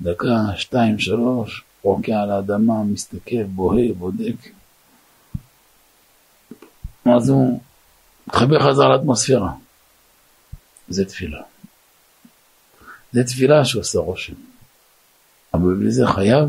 דקה, 0.00 0.56
שתיים, 0.56 0.98
שלוש, 0.98 1.64
רוקע 1.82 2.20
על 2.22 2.30
האדמה, 2.30 2.82
מסתכל, 2.84 3.42
בוהה, 3.44 3.92
בודק. 3.98 4.36
אז 7.04 7.28
הוא 7.28 7.60
מתחבר 8.26 8.70
חזרה 8.70 8.88
לאטמוספירה. 8.88 9.52
זה 10.88 11.04
תפילה. 11.04 11.42
זה 13.12 13.24
תפילה 13.24 13.64
שעושה 13.64 13.98
רושם. 13.98 14.34
אבל 15.54 15.74
בלי 15.74 15.90
זה 15.90 16.06
חייב 16.06 16.48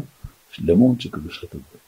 שלמות 0.52 1.02
של 1.02 1.10
קדושת 1.12 1.44
הדברים. 1.44 1.80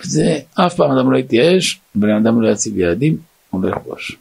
וזה 0.00 0.38
אף 0.54 0.74
פעם 0.74 0.90
אדם 0.90 1.12
לא 1.12 1.18
יתייאש, 1.18 1.80
בן 1.94 2.10
אדם 2.10 2.42
לא 2.42 2.48
יציב 2.48 2.78
יעדים, 2.78 3.16
הוא 3.50 3.62
לא 3.62 3.68
יכבוש. 3.70 4.16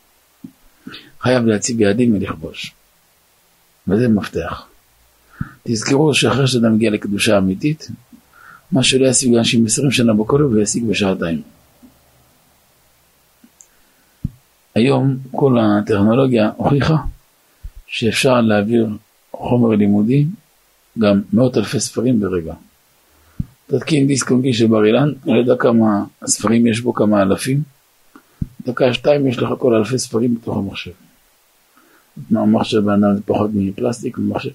חייב 1.19 1.45
להציב 1.45 1.81
יעדים 1.81 2.13
ולכבוש. 2.13 2.73
וזה 3.87 4.07
מפתח. 4.07 4.70
תזכרו 5.63 6.13
שאחרי 6.13 6.47
שאדם 6.47 6.75
מגיע 6.75 6.91
לקדושה 6.91 7.37
אמיתית, 7.37 7.89
מה 8.71 8.83
שלא 8.83 9.07
ישיג 9.07 9.35
אנשים 9.35 9.65
20 9.65 9.91
שנה 9.91 10.13
בכולל 10.13 10.43
הוא 10.43 10.59
ישיג 10.59 10.83
בשעתיים. 10.85 11.41
היום 14.75 15.17
כל 15.31 15.57
הטכנולוגיה 15.59 16.49
הוכיחה 16.57 16.95
שאפשר 17.87 18.41
להעביר 18.41 18.87
חומר 19.31 19.75
לימודי, 19.75 20.25
גם 20.99 21.21
מאות 21.33 21.57
אלפי 21.57 21.79
ספרים 21.79 22.19
ברגע. 22.19 22.53
תתקין 23.67 24.07
דיסק 24.07 24.31
אונקי 24.31 24.53
של 24.53 24.67
בר 24.67 24.85
אילן, 24.85 25.11
אני 25.23 25.33
לא 25.33 25.39
יודע 25.39 25.55
כמה 25.59 26.03
ספרים 26.25 26.67
יש 26.67 26.81
בו, 26.81 26.93
כמה 26.93 27.21
אלפים. 27.21 27.61
דקה 28.65 28.93
שתיים 28.93 29.27
יש 29.27 29.37
לך 29.37 29.49
כל 29.59 29.75
אלפי 29.75 29.99
ספרים 29.99 30.35
בתוך 30.35 30.57
המחשב. 30.57 30.91
המחשב 32.35 32.79
באדם 32.79 33.15
זה 33.15 33.21
פחות 33.25 33.49
מפלסטיק 33.53 34.17
ממחשב. 34.17 34.49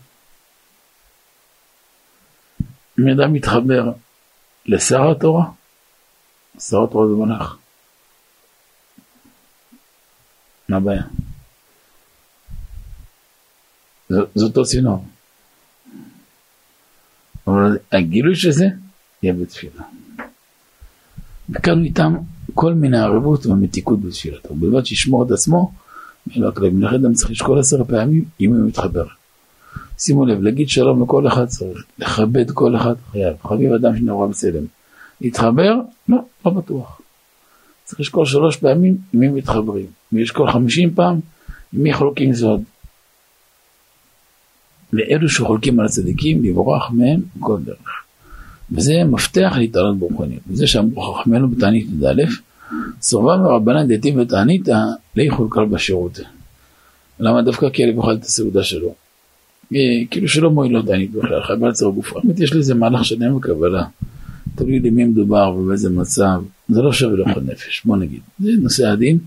אם 3.00 3.08
אדם 3.08 3.32
מתחבר 3.32 3.92
לשר 4.66 5.10
התורה, 5.10 5.44
שר 6.58 6.84
התורה 6.84 7.08
זה 7.08 7.14
מלאך. 7.14 7.56
מה 10.68 10.76
הבעיה? 10.76 11.02
זה 14.08 14.44
אותו 14.44 14.64
צינור. 14.64 15.04
אבל 17.46 17.78
הגילוי 17.92 18.36
של 18.36 18.50
זה 18.50 18.66
יהיה 19.22 19.34
בתפילה. 19.34 19.82
וכאן 21.50 21.84
איתם 21.84 22.14
כל 22.54 22.74
מיני 22.74 22.98
ערבות 22.98 23.46
והמתיקות 23.46 24.00
בתפילתו, 24.00 24.52
ובלבד 24.52 24.86
שישמור 24.86 25.26
את 25.26 25.30
עצמו 25.30 25.72
מאלו 26.26 26.48
הכלבים. 26.48 26.82
לכן 26.82 26.94
אדם 26.94 27.14
צריך 27.14 27.30
לשקול 27.30 27.58
עשר 27.58 27.84
פעמים 27.84 28.24
אם 28.40 28.54
הוא 28.54 28.68
מתחבר. 28.68 29.06
שימו 29.98 30.26
לב, 30.26 30.42
להגיד 30.42 30.68
שלום 30.68 31.02
לכל 31.02 31.26
אחד 31.26 31.46
צריך, 31.46 31.84
לכבד 31.98 32.50
כל 32.50 32.76
אחד 32.76 32.94
חייב, 33.12 33.36
חביב 33.42 33.72
אדם 33.72 33.96
שנעורה 33.96 34.26
בצלם. 34.26 34.64
להתחבר? 35.20 35.74
לא, 36.08 36.18
לא 36.46 36.52
בטוח. 36.52 37.00
צריך 37.84 38.00
לשקול 38.00 38.26
שלוש 38.26 38.56
פעמים 38.56 38.96
עם 39.12 39.20
מי 39.20 39.28
מתחברים, 39.28 39.86
ולשקול 40.12 40.52
חמישים 40.52 40.94
פעם 40.94 41.20
עם 41.72 41.82
מי 41.82 41.92
חולקים 41.92 42.32
זוד. 42.32 42.62
לאלו 44.92 45.28
שחולקים 45.28 45.80
על 45.80 45.86
הצדיקים, 45.86 46.44
לברוח 46.44 46.90
מהם 46.90 47.20
כל 47.40 47.58
דרך. 47.64 48.04
וזה 48.72 48.92
מפתח 49.04 49.54
להתעלות 49.56 49.98
ברוחניות. 49.98 50.42
וזה 50.46 50.66
שאמרו 50.66 51.14
חכמינו 51.14 51.48
בתענית 51.48 51.86
י"א, 52.00 52.22
סורבה 53.00 53.36
מרבנן 53.36 53.88
דתים 53.88 54.20
ותעניתא, 54.20 54.78
לאיכול 55.16 55.48
קל 55.50 55.64
בשירות. 55.64 56.18
למה 57.20 57.42
דווקא 57.42 57.70
כי 57.70 57.84
הלב 57.84 57.98
אוכל 57.98 58.14
את 58.14 58.24
הסעודה 58.24 58.62
שלו? 58.62 59.05
אה, 59.74 59.78
כאילו 60.10 60.28
שלא 60.28 60.50
מועיל 60.50 60.72
לו 60.72 60.82
תענית 60.82 61.12
בכלל, 61.12 61.42
חייב 61.42 61.64
לעצור 61.64 61.94
גוף. 61.94 62.12
באמת 62.12 62.40
יש 62.40 62.52
לזה 62.52 62.74
מהלך 62.74 63.04
שלם 63.04 63.36
בקבלה. 63.36 63.84
תלוי 64.54 64.78
למי 64.78 65.04
מדובר 65.04 65.54
ובאיזה 65.58 65.90
מצב, 65.90 66.42
זה 66.68 66.82
לא 66.82 66.92
שווה 66.92 67.16
לכל 67.16 67.40
נפש, 67.40 67.82
בוא 67.84 67.96
נגיד. 67.96 68.20
זה 68.38 68.50
נושא 68.62 68.88
הדין, 68.88 69.18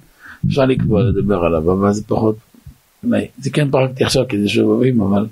אפשר 0.48 0.66
לקבוע 0.66 1.04
לדבר 1.04 1.46
עליו, 1.46 1.72
אבל 1.72 1.94
זה 1.94 2.04
פחות, 2.08 2.36
זה 3.40 3.50
כן 3.54 3.72
פרקתי 3.72 4.04
עכשיו 4.04 4.28
כי 4.28 4.42
זה 4.42 4.50
שובבים, 4.50 5.02
אבל 5.02 5.26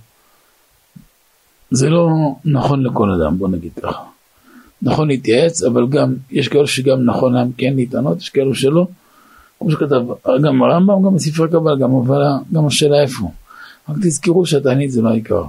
זה 1.72 1.89
לא 1.89 2.10
נכון 2.45 2.84
לכל 2.84 3.12
אדם, 3.12 3.38
בוא 3.38 3.47
נגיד 3.47 3.72
ככה. 3.84 4.03
נכון 4.82 5.08
להתייעץ, 5.08 5.64
אבל 5.64 5.88
גם, 5.88 6.16
יש 6.32 6.47
כאלו 6.47 6.68
שגם 6.68 7.05
נכון 7.05 7.34
להם 7.34 7.51
כן 7.58 7.74
להתענות, 7.76 8.22
יש 8.22 8.30
כאלו 8.30 8.55
שלא. 8.55 8.88
כמו 9.60 9.72
שכתב, 9.72 10.01
גם 10.43 10.64
הרמב"ם, 10.64 11.05
גם 11.05 11.16
בספרי 11.16 11.47
קבלה, 11.47 11.76
גם, 11.76 11.95
אבל, 11.95 12.22
גם 12.53 12.66
השאלה 12.66 13.01
איפה. 13.01 13.32
רק 13.89 13.95
תזכרו 14.01 14.45
שהתענית 14.45 14.91
זה 14.91 15.01
לא 15.01 15.09
העיקר. 15.09 15.43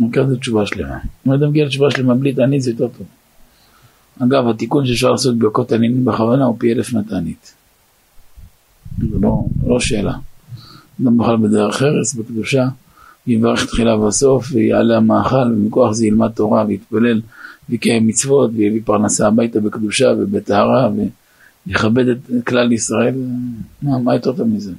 העיקר 0.00 0.26
זה 0.26 0.36
תשובה 0.36 0.66
שלמה. 0.66 0.98
אם 1.26 1.32
אדם 1.32 1.48
מגיע 1.48 1.64
לתשובה 1.64 1.90
שלמה 1.90 2.14
בלי 2.14 2.34
תענית 2.34 2.62
זה 2.62 2.70
יותר 2.70 2.88
טוב. 2.88 3.06
אגב, 4.18 4.48
התיקון 4.48 4.86
שאפשר 4.86 5.10
לעשות 5.10 5.38
ברכות 5.38 5.68
תענינים 5.68 6.04
בכוונה 6.04 6.44
הוא 6.44 6.56
פי 6.58 6.72
אלף 6.72 6.92
מהתענית. 6.92 7.54
זה 8.98 9.18
לא, 9.20 9.44
לא 9.66 9.80
שאלה. 9.80 10.14
אדם 11.02 11.18
בכלל 11.18 11.36
בדרך 11.36 11.82
ארץ, 11.82 12.14
בקדושה. 12.14 12.68
יברך 13.26 13.66
תחילה 13.66 13.96
בסוף, 13.96 14.48
ויעלה 14.52 14.96
המאכל, 14.96 15.36
ומכוח 15.36 15.92
זה 15.92 16.06
ילמד 16.06 16.30
תורה 16.30 16.64
ויתפלל 16.68 17.20
ויקיים 17.68 18.06
מצוות, 18.06 18.50
ויביא 18.54 18.80
פרנסה 18.84 19.26
הביתה 19.26 19.60
בקדושה 19.60 20.06
ובטהרה, 20.18 20.90
ויכבד 21.66 22.08
את 22.08 22.18
כלל 22.46 22.72
ישראל, 22.72 23.14
מה, 23.82 23.98
מה 23.98 24.14
יותר 24.14 24.32
טוב 24.32 24.48
מזה? 24.48 24.72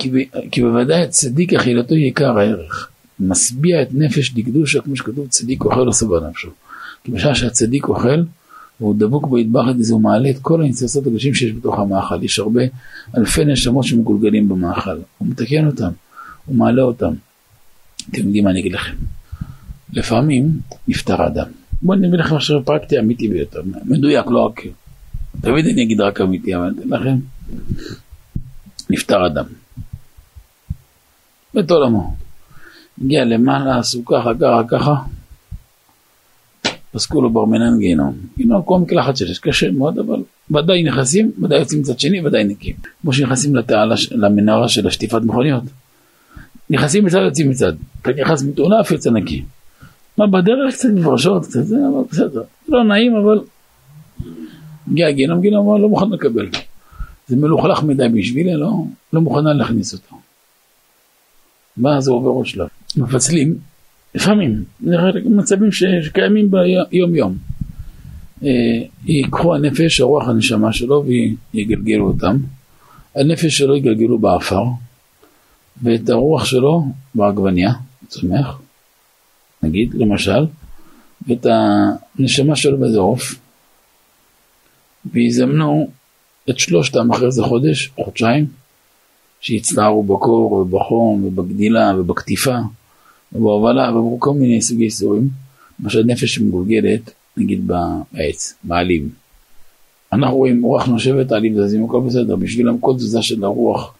כי, 0.00 0.28
כי 0.50 0.62
בוודאי 0.62 1.02
הצדיק 1.02 1.52
אכילתו 1.52 1.94
היא 1.94 2.04
עיקר 2.04 2.38
הערך, 2.38 2.88
משביע 3.20 3.82
את 3.82 3.88
נפש 3.92 4.34
דקדושה, 4.34 4.80
כמו 4.80 4.96
שכתוב 4.96 5.26
צדיק 5.28 5.64
אוכל 5.64 5.86
עושה 5.86 6.06
בנפשו. 6.06 6.50
כי 7.04 7.12
בשעה 7.12 7.34
שהצדיק 7.34 7.88
אוכל, 7.88 8.22
והוא 8.80 8.94
דבוק 8.98 9.26
בו 9.26 9.38
ידבח 9.38 9.64
את 9.70 9.84
זה, 9.84 9.94
הוא 9.94 10.00
מעלה 10.00 10.30
את 10.30 10.38
כל 10.42 10.62
הניצוצות 10.62 11.06
הקדושים 11.06 11.34
שיש 11.34 11.52
בתוך 11.52 11.78
המאכל. 11.78 12.22
יש 12.22 12.38
הרבה 12.38 12.62
אלפי 13.16 13.44
נשמות 13.44 13.84
שמגולגלים 13.84 14.48
במאכל, 14.48 14.98
הוא 15.18 15.28
מתקן 15.28 15.66
אותם. 15.66 15.90
הוא 16.46 16.56
מעלה 16.56 16.82
אותם. 16.82 17.12
אתם 18.10 18.26
יודעים 18.26 18.44
מה 18.44 18.50
אני 18.50 18.60
אגיד 18.60 18.72
לכם? 18.72 18.94
לפעמים 19.92 20.60
נפטר 20.88 21.26
אדם. 21.26 21.46
בואו 21.82 21.98
אני 21.98 22.08
אביא 22.08 22.18
לכם 22.18 22.36
עכשיו 22.36 22.64
פרקטי 22.64 22.98
אמיתי 22.98 23.28
ביותר, 23.28 23.62
מדויק, 23.84 24.26
לא 24.26 24.46
רק... 24.46 24.60
תמיד 25.40 25.66
אני 25.66 25.82
אגיד 25.82 26.00
רק 26.00 26.20
אמיתי, 26.20 26.56
אבל 26.56 26.64
אני 26.64 26.78
אתן 26.78 26.88
לכם. 26.88 27.18
נפטר 28.90 29.26
אדם. 29.26 29.44
בית 31.54 31.70
עולמו. 31.70 32.14
הגיע 33.02 33.24
למעלה, 33.24 33.78
עשו 33.78 34.04
ככה, 34.04 34.30
ככה, 34.40 34.62
ככה. 34.68 34.94
פסקו 36.92 37.22
לו 37.22 37.30
בר 37.30 37.44
מינן 37.44 37.78
גיהנום. 37.78 38.14
גיהנום 38.38 38.62
כל 38.62 38.78
מקלחת 38.78 39.16
שיש, 39.16 39.38
קשה 39.38 39.70
מאוד, 39.70 39.98
אבל 39.98 40.22
ודאי 40.50 40.82
נכנסים, 40.82 41.32
ודאי 41.42 41.58
יוצאים 41.58 41.80
מצד 41.80 41.98
שני, 41.98 42.26
ודאי 42.26 42.44
נקים. 42.44 42.76
כמו 43.02 43.12
שנכנסים 43.12 43.56
לתעלה, 43.56 43.94
למנהרה 44.10 44.68
של 44.68 44.86
השטיפת 44.86 45.22
מכוניות. 45.22 45.62
נכנסים 46.70 47.04
מצד 47.04 47.20
יוצאים 47.24 47.50
מצד. 47.50 47.72
אתה 48.02 48.10
נכנס 48.10 48.42
מטורף 48.42 48.90
יוצא 48.90 49.10
נקי. 49.10 49.42
מה 50.18 50.26
בדרך 50.26 50.74
קצת 50.74 50.88
מפרשות 50.94 51.44
קצת 51.44 51.64
זה 51.64 51.76
אבל 51.76 52.02
בסדר. 52.10 52.42
לא 52.68 52.84
נעים 52.84 53.16
אבל 53.16 53.40
הגיע 54.90 55.10
גיהנום 55.10 55.40
גיהנום 55.40 55.82
לא 55.82 55.88
מוכן 55.88 56.10
לקבל. 56.10 56.48
זה 57.28 57.36
מלוכלך 57.36 57.82
מדי 57.82 58.08
בשבילי 58.08 58.54
לא, 58.54 58.72
לא 59.12 59.20
מוכנה 59.20 59.52
להכניס 59.52 59.92
אותו. 59.92 60.16
מה 61.76 62.00
זה 62.00 62.10
עובר 62.10 62.28
עוד 62.28 62.46
שלב. 62.46 62.68
מפצלים 62.96 63.58
לפעמים 64.14 64.64
מצבים 65.24 65.72
שקיימים 66.02 66.50
ביום 66.50 67.14
יום. 67.14 67.36
אה, 68.44 68.82
ייקחו 69.04 69.54
הנפש, 69.54 70.00
הרוח 70.00 70.28
הנשמה 70.28 70.72
שלו 70.72 71.04
ויגלגלו 71.54 72.06
אותם. 72.06 72.36
הנפש 73.16 73.58
שלו 73.58 73.76
יגלגלו 73.76 74.18
באפר. 74.18 74.62
ואת 75.82 76.08
הרוח 76.08 76.44
שלו 76.44 76.84
בעגבניה, 77.14 77.72
צומח, 78.08 78.58
נגיד, 79.62 79.94
למשל, 79.94 80.46
ואת 81.28 81.46
הנשמה 82.18 82.56
שלו 82.56 82.78
באיזה 82.78 82.98
עוף, 82.98 83.34
ויזמנו 85.12 85.90
את 86.50 86.58
שלושתם 86.58 87.10
אחרי 87.12 87.26
איזה 87.26 87.42
חודש, 87.42 87.90
חודשיים, 88.04 88.46
שיצטערו 89.44 90.02
בקור 90.02 90.52
ובחום 90.52 91.24
ובגדילה 91.24 91.92
ובקטיפה 91.98 92.56
ובהובלה 93.32 93.96
ובכל 93.96 94.32
מיני 94.32 94.62
סוגי 94.62 94.84
ייסורים, 94.84 95.28
למשל 95.80 96.02
נפש 96.04 96.34
שמגולגלת, 96.34 97.10
נגיד 97.36 97.70
בעץ, 98.12 98.54
בעלים. 98.64 99.08
אנחנו 100.12 100.36
רואים 100.36 100.62
רוח 100.62 100.86
נושבת, 100.86 101.32
עלים 101.32 101.56
זזים, 101.56 101.84
הכל 101.84 102.00
בסדר, 102.00 102.36
בשבילם 102.36 102.78
כל 102.78 102.94
תזוזה 102.96 103.22
של 103.22 103.44
הרוח 103.44 103.94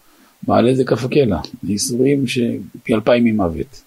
מעלה 0.48 0.74
זה 0.74 0.85
כף 0.85 1.05
הקלע, 1.05 1.40
ייסורים 1.64 2.27
שפי 2.27 2.94
אלפיים 2.94 3.24
ממוות. 3.24 3.82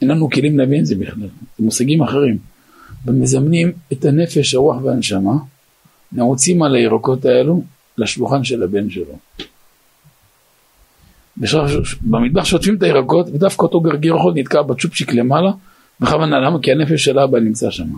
אין 0.00 0.10
לנו 0.10 0.30
כלים 0.30 0.58
להבין 0.58 0.80
את 0.80 0.86
זה 0.86 0.94
בכלל, 0.94 1.28
זה 1.58 1.64
מושגים 1.64 2.02
אחרים. 2.02 2.38
ומזמנים 3.06 3.72
את 3.92 4.04
הנפש, 4.04 4.54
הרוח 4.54 4.76
והנשמה, 4.82 5.34
נעוצים 6.12 6.62
על 6.62 6.74
הירקות 6.74 7.24
האלו 7.24 7.62
לשולחן 7.98 8.44
של 8.44 8.62
הבן 8.62 8.90
שלו. 8.90 9.18
במטבח 12.00 12.44
שוטפים 12.44 12.74
את 12.74 12.82
הירקות 12.82 13.28
ודווקא 13.28 13.62
אותו 13.62 13.80
גרגיר 13.80 14.14
יכול 14.14 14.32
נתקע 14.36 14.62
בצ'ופצ'יק 14.62 15.12
למעלה 15.12 15.50
בכוונה 16.00 16.38
למה? 16.40 16.58
כי 16.62 16.72
הנפש 16.72 17.04
של 17.04 17.18
אבא 17.18 17.38
נמצא 17.38 17.70
שם 17.70 17.88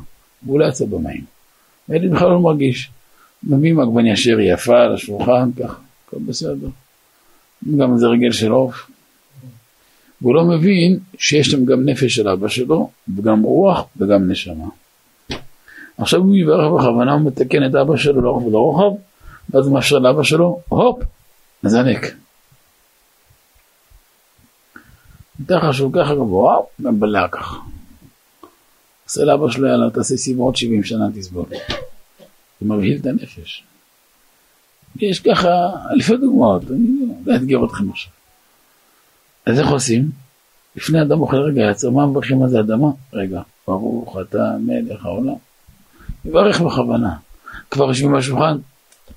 והוא 0.43 0.61
לא 0.61 0.65
יצא 0.65 0.85
במים. 0.85 1.25
הילד 1.89 2.11
בכלל 2.11 2.29
לא 2.29 2.41
מרגיש. 2.41 2.91
מביאים 3.43 3.81
עגבניה 3.81 4.17
שרי 4.17 4.53
יפה 4.53 4.81
על 4.81 4.95
השולחן 4.95 5.51
ככה, 5.59 5.77
הכל 6.07 6.17
בסדר. 6.27 6.69
גם 7.77 7.99
זה 7.99 8.07
רגל 8.07 8.33
של 8.33 8.51
עוף. 8.51 8.91
והוא 10.23 10.35
לא 10.35 10.45
מבין 10.45 10.99
שיש 11.19 11.47
שם 11.47 11.65
גם 11.65 11.85
נפש 11.85 12.15
של 12.15 12.29
אבא 12.29 12.49
שלו, 12.49 12.91
וגם 13.17 13.43
רוח 13.43 13.85
וגם 13.97 14.31
נשמה. 14.31 14.65
עכשיו 15.99 16.21
הוא 16.21 16.37
יברך 16.37 16.73
בכוונה, 16.73 17.13
הוא 17.13 17.21
מתקן 17.21 17.67
את 17.67 17.75
אבא 17.75 17.97
שלו 17.97 18.21
לאורך 18.21 18.47
ולרוחב, 18.47 19.01
ואז 19.51 19.67
הוא 19.67 19.75
מאפשר 19.75 19.99
לאבא 19.99 20.23
שלו, 20.23 20.61
הופ, 20.69 21.03
מזנק. 25.41 25.61
ככה 25.61 25.73
שהוא 25.73 25.93
ככה 25.93 26.15
גבוה, 26.15 26.57
מבלע 26.79 27.29
ככה. 27.29 27.57
עושה 29.05 29.25
לאבא 29.25 29.51
שלו, 29.51 29.69
יאללה, 29.69 29.91
תעשה 29.91 30.17
סיבה 30.17 30.43
עוד 30.43 30.57
70 30.57 30.85
שנה 30.85 31.05
תסבול. 31.15 31.47
זה 32.61 32.67
מבהיל 32.67 32.99
את 33.01 33.07
הנפש. 33.07 33.65
יש 34.97 35.21
ככה 35.21 35.49
אלפי 35.91 36.17
דוגמאות, 36.17 36.63
אני 36.71 36.89
לא 37.27 37.35
אאתגר 37.35 37.65
אתכם 37.65 37.91
עכשיו. 37.91 38.13
אז 39.47 39.59
איך 39.59 39.69
עושים? 39.69 40.11
לפני 40.77 41.03
אדם 41.03 41.21
אוכל 41.21 41.37
רגע 41.37 41.71
יצר, 41.71 41.91
מה 41.91 42.07
מברכים 42.07 42.43
על 42.43 42.49
זה 42.49 42.61
אדמה? 42.61 42.89
רגע, 43.13 43.41
ברוך 43.69 44.17
אתה 44.21 44.57
מלך 44.61 45.05
העולם. 45.05 45.35
יברך 46.25 46.61
בכוונה. 46.61 47.17
כבר 47.71 47.89
יושבים 47.89 48.13
בשולחן, 48.13 48.59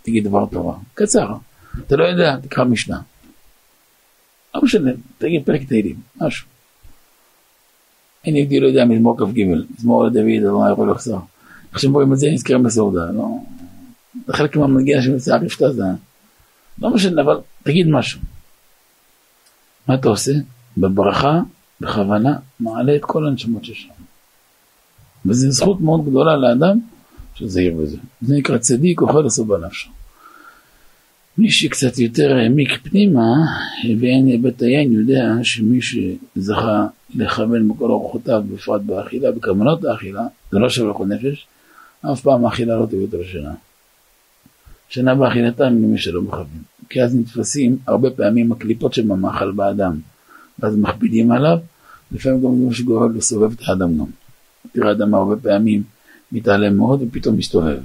תגיד 0.01 0.23
דבר 0.23 0.45
תורה. 0.45 0.75
קצר. 0.93 1.35
אתה 1.87 1.95
לא 1.95 2.03
יודע, 2.03 2.37
תקרא 2.37 2.63
משנה. 2.63 3.01
לא 4.55 4.61
משנה, 4.61 4.91
תגיד 5.17 5.45
פרק 5.45 5.63
תהילים, 5.63 5.95
משהו. 6.21 6.47
אין 8.25 8.35
יהודי 8.35 8.59
לא 8.59 8.67
יודע 8.67 8.85
מזמור 8.85 9.17
כ"ג, 9.17 9.43
מזמור 9.77 10.05
לדוד, 10.05 10.43
אדוני 10.47 10.71
יכול 10.71 10.91
לחזור. 10.91 11.19
שהם 11.77 11.93
רואים 11.93 12.13
את 12.13 12.19
זה 12.19 12.27
נזכרים 12.31 12.63
בסעודה, 12.63 13.11
לא... 13.11 13.27
זה 14.27 14.33
חלק 14.33 14.55
מהמנגינה 14.55 15.01
שמציעה 15.01 15.37
רפתה 15.37 15.71
זה... 15.71 15.83
לא 16.81 16.89
משנה, 16.89 17.21
אבל 17.21 17.39
תגיד 17.63 17.87
משהו. 17.87 18.19
מה 19.87 19.95
אתה 19.95 20.09
עושה? 20.09 20.31
בברכה, 20.77 21.39
בכוונה, 21.81 22.35
מעלה 22.59 22.95
את 22.95 23.05
כל 23.05 23.27
הנשמות 23.27 23.65
ששם. 23.65 23.89
וזו 25.25 25.51
זכות 25.51 25.81
מאוד 25.81 26.05
גדולה 26.05 26.35
לאדם 26.35 26.79
שזהיר 27.35 27.73
בזה. 27.73 27.97
זה 28.21 28.35
נקרא 28.35 28.57
צדיק 28.57 29.01
אוכל 29.01 29.21
לעשות 29.21 29.47
בנפשו. 29.47 29.89
מי 31.37 31.51
שקצת 31.51 31.97
יותר 31.97 32.35
העמיק 32.35 32.69
פנימה 32.83 33.33
ואין 33.99 34.27
היבט 34.27 34.61
היין 34.61 34.91
יודע 34.93 35.33
שמי 35.43 35.79
שזכה 35.81 36.87
לכוון 37.15 37.69
בכל 37.69 37.89
אורחותיו 37.89 38.43
בפרט 38.53 38.81
באכילה, 38.81 39.31
בכוונות 39.31 39.85
האכילה, 39.85 40.21
זה 40.51 40.59
לא 40.59 40.69
שווה 40.69 40.91
לכל 40.91 41.05
נפש, 41.05 41.47
אף 42.11 42.21
פעם 42.21 42.45
האכילה 42.45 42.75
לא 42.77 42.85
תביא 42.85 43.01
אותו 43.01 43.17
לשינה. 43.21 43.53
שינה 44.89 45.15
באכילתם 45.15 45.63
למי 45.63 45.97
שלא 45.97 46.21
מכוון. 46.21 46.63
כי 46.89 47.03
אז 47.03 47.15
נתפסים 47.15 47.77
הרבה 47.87 48.09
פעמים 48.09 48.51
הקליפות 48.51 48.93
שבמאכל 48.93 49.51
באדם, 49.51 49.99
ואז 50.59 50.75
מכבידים 50.75 51.31
עליו, 51.31 51.57
לפעמים 52.11 52.41
גם 52.43 52.69
זה 52.69 52.75
שגורם 52.75 53.15
לסובב 53.15 53.51
את 53.51 53.59
האדם 53.67 53.97
גם. 53.97 54.05
תראה 54.73 54.91
אדם 54.91 55.13
הרבה 55.13 55.35
פעמים 55.35 55.83
מתעלם 56.31 56.77
מאוד 56.77 57.01
ופתאום 57.01 57.37
מסתובב. 57.37 57.79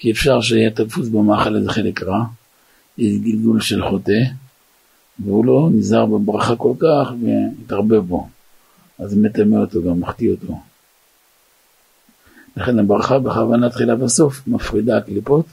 כי 0.00 0.10
אפשר 0.10 0.40
שיהיה 0.40 0.70
תפוס 0.70 1.08
במאכל 1.08 1.56
איזה 1.56 1.70
חלק 1.70 2.02
רע, 2.02 2.24
איזה 2.98 3.18
גלגול 3.18 3.60
של 3.60 3.88
חוטא, 3.88 4.22
והוא 5.18 5.44
לא 5.44 5.68
נזהר 5.72 6.06
בברכה 6.06 6.56
כל 6.56 6.72
כך 6.78 7.12
והתערבב 7.22 7.96
בו. 7.96 8.28
אז 8.98 9.16
מטמא 9.18 9.56
אותו 9.56 9.82
גם, 9.82 10.00
מחטיא 10.00 10.30
אותו. 10.30 10.60
לכן 12.56 12.78
הברכה 12.78 13.18
בכוונה 13.18 13.70
תחילה 13.70 13.96
בסוף 13.96 14.48
מפרידה 14.48 14.96
הקליפות 14.96 15.46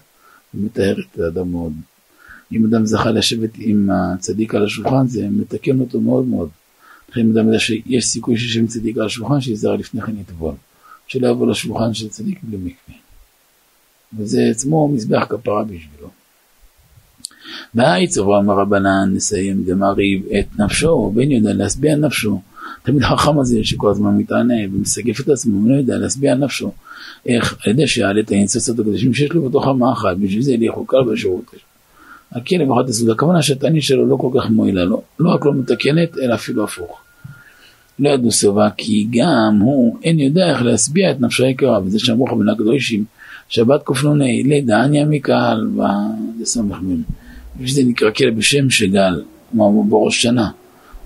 ומטהרת 0.54 1.06
את 1.14 1.20
האדם 1.20 1.52
מאוד. 1.52 1.74
אם 2.52 2.66
אדם 2.66 2.86
זכה 2.86 3.12
לשבת 3.12 3.50
עם 3.58 3.90
הצדיק 3.90 4.56
על 4.56 4.66
השולחן 4.66 5.08
זה 5.08 5.28
מתקן 5.30 5.80
אותו 5.80 6.02
מאוד 6.02 6.26
מאוד. 6.26 6.50
לכן 7.10 7.22
אם 7.22 7.32
אדם 7.32 7.46
יודע 7.46 7.60
שיש 7.60 8.06
סיכוי 8.06 8.38
שישב 8.38 8.60
עם 8.60 8.68
צדיק 8.68 8.98
על 8.98 9.06
השולחן 9.06 9.42
שיזהר 9.42 9.76
לפני 9.76 10.02
כן 10.02 10.18
יטבול. 10.18 10.56
שלא 11.08 11.28
יבוא 11.28 11.48
לשולחן 11.48 11.94
של 11.94 12.10
צדיק 12.10 12.40
בלי 12.44 12.58
מקווה. 12.58 13.07
וזה 14.18 14.42
עצמו 14.52 14.88
מזבח 14.88 15.26
כפרה 15.30 15.64
בשבילו. 15.64 16.10
והאיצור 17.76 18.40
אמר 18.40 18.54
רבנן 18.54 19.12
נסיים 19.14 19.64
דמריב 19.66 20.26
את 20.40 20.60
נפשו, 20.60 21.12
בן 21.16 21.32
יודע 21.32 21.54
להשביע 21.54 21.96
נפשו. 21.96 22.42
תמיד 22.84 23.04
החכם 23.04 23.40
הזה 23.40 23.60
שכל 23.64 23.90
הזמן 23.90 24.18
מתענה 24.18 24.54
ומסגף 24.72 25.20
את 25.20 25.30
עצמו, 25.30 25.60
הוא 25.60 25.70
לא 25.70 25.76
יודע 25.76 25.98
להשביע 25.98 26.36
נפשו. 26.36 26.72
איך? 27.26 27.58
על 27.66 27.72
ידי 27.72 27.88
שיעלה 27.88 28.22
את 28.22 28.32
האינסוסות 28.32 28.80
הקדושים 28.80 29.14
שיש 29.14 29.32
לו 29.32 29.50
בתוך 29.50 29.68
המאכל, 29.68 30.16
בשביל 30.16 30.42
זה 30.42 30.52
יהיה 30.52 30.72
חוקר 30.72 31.04
בשירות. 31.04 31.44
הכלב 32.32 32.72
אחת 32.72 32.90
הסעודה, 32.90 33.14
הכוונה 33.14 33.42
שהתענית 33.42 33.84
שלו 33.84 34.06
לא 34.06 34.16
כל 34.16 34.30
כך 34.40 34.50
מועילה 34.50 34.86
לו, 34.86 35.02
לא 35.20 35.30
רק 35.30 35.46
לא 35.46 35.54
מתקנת, 35.54 36.18
אלא 36.18 36.36
אפילו 36.36 36.64
הפוך. 36.64 37.00
לא 38.00 38.10
ידעו 38.10 38.32
סובה, 38.32 38.70
כי 38.78 39.08
גם 39.12 39.60
הוא 39.62 39.98
אין 40.04 40.20
יודע 40.20 40.50
איך 40.50 40.62
להשביע 40.62 41.12
את 41.12 41.22
נפשו 41.22 41.44
היקרה, 41.44 41.80
וזה 41.86 42.00
שאמרו 42.00 42.28
לך 42.28 42.34
בין 42.34 42.50
הקדושים, 42.50 43.06
שבת 43.50 43.84
קנ"ה, 43.84 44.26
לדעניה 44.46 45.06
מקהל, 45.06 45.68
מין. 46.82 47.04
וזה 47.60 47.84
נקרא 47.84 48.12
כלב 48.12 48.38
בשם 48.38 48.70
שגל, 48.70 49.24
כמו 49.52 49.84
בראש 49.84 50.22
שנה, 50.22 50.50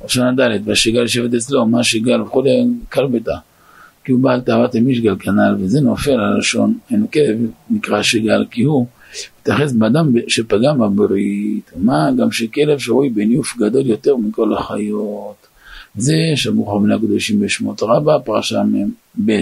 ראש 0.03 0.13
שנה 0.13 0.31
ד', 0.31 0.59
והשגל 0.65 1.01
יושבת 1.01 1.33
אצלו, 1.33 1.65
מה 1.65 1.83
שגל 1.83 2.21
וכולי, 2.21 2.67
קל 2.89 3.07
ביתה. 3.07 3.37
כי 4.03 4.11
הוא 4.11 4.21
בעל 4.23 4.41
תאוות 4.41 4.75
המשגל 4.75 5.15
כנ"ל, 5.19 5.55
וזה 5.59 5.81
נופל 5.81 6.11
על 6.11 6.33
הלשון, 6.35 6.77
אין 6.91 7.07
כלב 7.07 7.37
נקרא 7.69 8.01
שגל, 8.01 8.45
כי 8.51 8.61
הוא 8.61 8.85
מתייחס 9.41 9.73
באדם 9.73 10.11
שפגם 10.27 10.79
בברית, 10.79 11.71
מה 11.75 12.09
גם 12.17 12.31
שכלב 12.31 12.79
שרוי 12.79 13.09
בניוף 13.09 13.57
גדול 13.57 13.85
יותר 13.85 14.15
מכל 14.15 14.53
החיות. 14.53 15.35
זה 15.95 16.15
שמוך 16.35 16.81
בני 16.83 16.95
הקדושים 16.95 17.39
בשמות 17.39 17.83
רבה, 17.83 18.19
פרשה 18.19 18.63
מ"ב. 18.63 19.41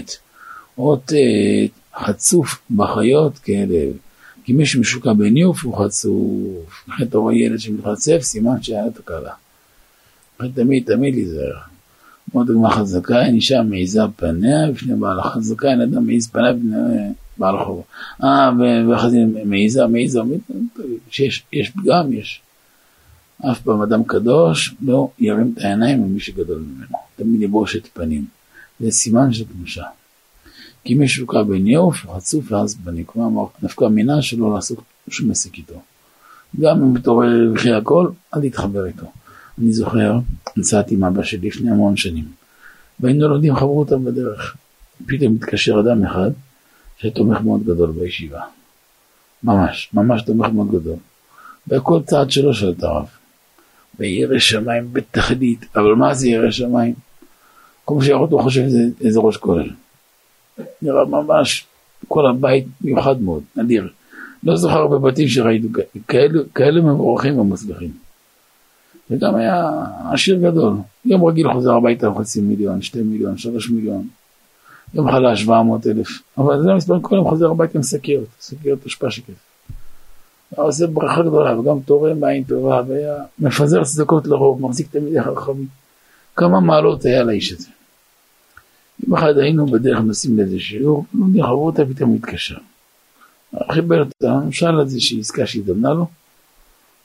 אות 0.77 1.13
אה, 1.13 1.65
חצוף 1.95 2.61
בחיות 2.75 3.37
כלב. 3.37 3.93
כי 4.43 4.53
מי 4.53 4.65
שמשוקע 4.65 5.13
בניוף 5.13 5.65
הוא 5.65 5.85
חצוף. 5.85 6.85
לכן 6.87 7.03
אתה 7.09 7.17
רואה 7.17 7.35
ילד 7.35 7.59
שמתחצף, 7.59 8.19
סימן 8.21 8.61
שהיה 8.61 8.91
תקלה. 8.93 9.33
לכן 10.39 10.51
תמיד 10.51 10.83
תמיד 10.85 11.15
להיזהר. 11.15 11.57
כמו 12.31 12.43
דוגמה 12.43 12.71
חזקה, 12.71 13.21
אין 13.21 13.35
אישה 13.35 13.61
מעיזה 13.61 14.01
פניה 14.15 14.71
בפני 14.71 14.95
בעל 14.95 15.19
החזקה, 15.19 15.67
אין 15.71 15.81
אדם 15.81 16.05
מעיז 16.05 16.27
פניה 16.27 16.53
בפני 16.53 16.77
בעל 17.37 17.55
החובה. 17.55 17.81
אה, 18.23 18.51
ואחרי 18.89 19.09
זה 19.09 19.17
מעיזה, 19.45 19.87
מעיזה, 19.87 20.19
שיש 21.09 21.71
פגם, 21.75 22.13
יש. 22.13 22.41
אף 23.51 23.61
פעם 23.61 23.81
אדם 23.81 24.03
קדוש 24.03 24.75
לא 24.81 25.09
ירים 25.19 25.53
את 25.53 25.63
העיניים 25.63 26.03
ממי 26.03 26.19
שגדול 26.19 26.59
ממנו, 26.59 26.97
תמיד 27.15 27.41
יבושת 27.41 27.87
פנים. 27.93 28.25
זה 28.79 28.91
סימן 28.91 29.33
של 29.33 29.45
קדושה. 29.45 29.83
כי 30.83 30.93
מי 30.93 31.07
שוקע 31.07 31.43
בניאוף 31.43 32.05
הוא 32.05 32.15
חצוף 32.15 32.51
ואז 32.51 32.77
כלומר 33.05 33.45
נפקא 33.63 33.85
מינה 33.85 34.21
שלא 34.21 34.53
לעשות 34.53 34.79
שום 35.09 35.31
עסק 35.31 35.57
איתו. 35.57 35.81
גם 36.59 36.81
אם 36.81 36.93
מתעורר 36.93 37.51
וכי 37.55 37.71
הכל, 37.71 38.09
אל 38.35 38.49
תתחבר 38.49 38.85
איתו. 38.85 39.05
אני 39.59 39.73
זוכר, 39.73 40.19
נסעתי 40.57 40.95
עם 40.95 41.03
אבא 41.03 41.23
שלי 41.23 41.47
לפני 41.47 41.71
המון 41.71 41.97
שנים, 41.97 42.25
והיינו 42.99 43.27
לומדים 43.27 43.55
חברותא 43.55 43.95
בדרך. 43.95 44.55
פתאום 45.05 45.33
מתקשר 45.33 45.79
אדם 45.79 46.05
אחד 46.05 46.31
שתומך 46.97 47.41
מאוד 47.41 47.63
גדול 47.63 47.91
בישיבה. 47.91 48.41
ממש, 49.43 49.89
ממש 49.93 50.21
תומך 50.21 50.47
מאוד 50.53 50.71
גדול. 50.71 50.97
בכל 51.67 51.99
צעד 52.05 52.31
שלו 52.31 52.53
שואל 52.53 52.71
את 52.77 52.83
הרב. 52.83 53.05
וירא 53.99 54.39
שמיים 54.39 54.93
בתכלית, 54.93 55.65
אבל 55.75 55.93
מה 55.95 56.13
זה 56.13 56.27
ירא 56.27 56.51
שמיים? 56.51 56.93
כמו 57.87 58.01
שיראות 58.01 58.31
הוא 58.31 58.41
חושב 58.41 58.61
שזה 58.61 58.83
איזה 59.01 59.19
ראש 59.19 59.37
כולל. 59.37 59.69
נראה 60.81 61.05
ממש 61.05 61.65
כל 62.07 62.29
הבית 62.29 62.65
מיוחד 62.81 63.21
מאוד, 63.21 63.43
נדיר. 63.55 63.87
לא 64.43 64.55
זוכר 64.55 64.77
הרבה 64.77 64.97
בתים 64.97 65.27
שראינו 65.27 65.67
כאלה, 66.07 66.39
כאלה 66.55 66.81
מבורכים 66.81 67.39
ומצליחים. 67.39 67.91
וגם 69.11 69.35
היה 69.35 69.69
עשיר 70.11 70.37
גדול. 70.37 70.73
יום 71.05 71.25
רגיל 71.25 71.53
חוזר 71.53 71.73
הביתה 71.73 72.07
עם 72.07 72.19
חצי 72.19 72.41
מיליון, 72.41 72.81
שתי 72.81 73.01
מיליון, 73.01 73.37
שלוש 73.37 73.69
מיליון. 73.69 74.07
יום 74.93 75.11
חלש, 75.11 75.41
700 75.41 75.87
אלף. 75.87 76.07
אבל 76.37 76.63
זה 76.63 76.71
המספרים, 76.71 77.01
כל 77.01 77.15
יום 77.15 77.29
חוזר 77.29 77.51
הביתה 77.51 77.77
עם 77.77 77.83
שקיות, 77.83 78.27
שקיות 78.41 78.85
אשפה 78.85 79.11
שכיף. 79.11 79.35
היה 80.57 80.65
עושה 80.65 80.87
ברכה 80.87 81.21
גדולה, 81.21 81.59
וגם 81.59 81.79
תורם 81.79 82.19
בעין 82.19 82.43
טובה, 82.43 82.81
והיה 82.87 83.15
מפזר 83.39 83.83
צדקות 83.83 84.27
לרוב, 84.27 84.61
מחזיק 84.61 84.87
תלמידי 84.91 85.21
חכמים. 85.21 85.67
כמה 86.35 86.59
מעלות 86.59 87.05
היה 87.05 87.23
לאיש 87.23 87.51
הזה. 87.51 87.67
יום 89.09 89.17
אחד 89.17 89.37
היינו 89.37 89.65
בדרך 89.65 89.99
נוסעים 89.99 90.37
לאיזה 90.37 90.59
שיעור, 90.59 91.05
לומדים 91.13 91.43
חברותא, 91.43 91.83
פתאום 91.93 92.15
מתקשר. 92.15 92.57
חיבר 93.71 93.99
אותה, 93.99 94.39
שאל 94.51 94.79
איזושהי 94.79 95.19
עסקה 95.19 95.47
שהזדמנה 95.47 95.93
לו, 95.93 96.07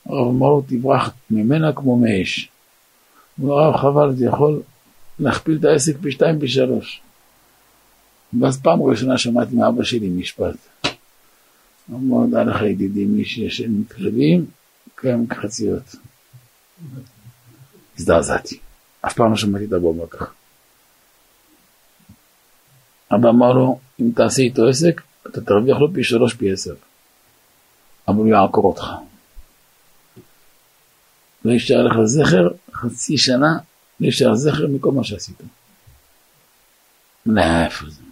הרב 0.07 0.29
אמר 0.29 0.49
לו, 0.49 0.63
תברח 0.69 1.11
ממנה 1.31 1.73
כמו 1.73 1.97
מאש. 1.97 2.49
הוא 3.39 3.55
אמר, 3.55 3.63
הרב 3.63 3.77
חבל, 3.77 4.17
זה 4.17 4.27
יכול 4.27 4.63
להכפיל 5.19 5.59
את 5.61 5.65
העסק 5.65 5.97
פי 6.03 6.13
שתיים, 6.13 6.41
פי 6.41 6.49
שלוש. 6.49 7.01
ואז 8.41 8.61
פעם 8.61 8.83
ראשונה 8.83 9.19
שמעתי 9.19 9.55
מאבא 9.55 9.83
שלי 9.83 10.09
משפט. 10.09 10.57
אמר, 11.91 12.27
דע 12.31 12.45
לך 12.45 12.63
ידידי, 12.63 13.05
מי 13.05 13.25
שישן 13.25 13.65
עם 13.65 13.85
כלבים, 13.85 14.47
קיים 14.95 15.27
כחציות. 15.27 15.97
הזדעזעתי. 17.99 18.59
אף 19.01 19.15
פעם 19.15 19.31
לא 19.31 19.37
שמעתי 19.37 19.65
את 19.65 19.73
אומר 19.73 20.07
ככה. 20.09 20.44
אבא 23.15 23.29
אמר 23.29 23.53
לו, 23.53 23.79
אם 24.01 24.11
תעשה 24.15 24.43
איתו 24.43 24.69
עסק, 24.69 25.03
אתה 25.27 25.41
תרוויח 25.41 25.79
לו 25.79 25.93
פי 25.93 26.05
שלוש, 26.05 26.35
פי 26.35 26.53
עשר. 26.53 26.75
אבל 28.09 28.17
הוא 28.17 28.27
יעקור 28.27 28.65
אותך. 28.65 28.85
לא 31.45 31.53
יישאר 31.53 31.83
לך 31.83 31.95
זכר, 32.05 32.49
חצי 32.73 33.19
שנה 33.19 33.59
לא 34.01 34.07
יישאר 34.07 34.35
זכר 34.35 34.67
מכל 34.67 34.93
מה 34.93 35.05
שעשית. 35.05 35.43
לא, 37.27 37.43
איפה 37.65 37.87
זה? 37.89 38.03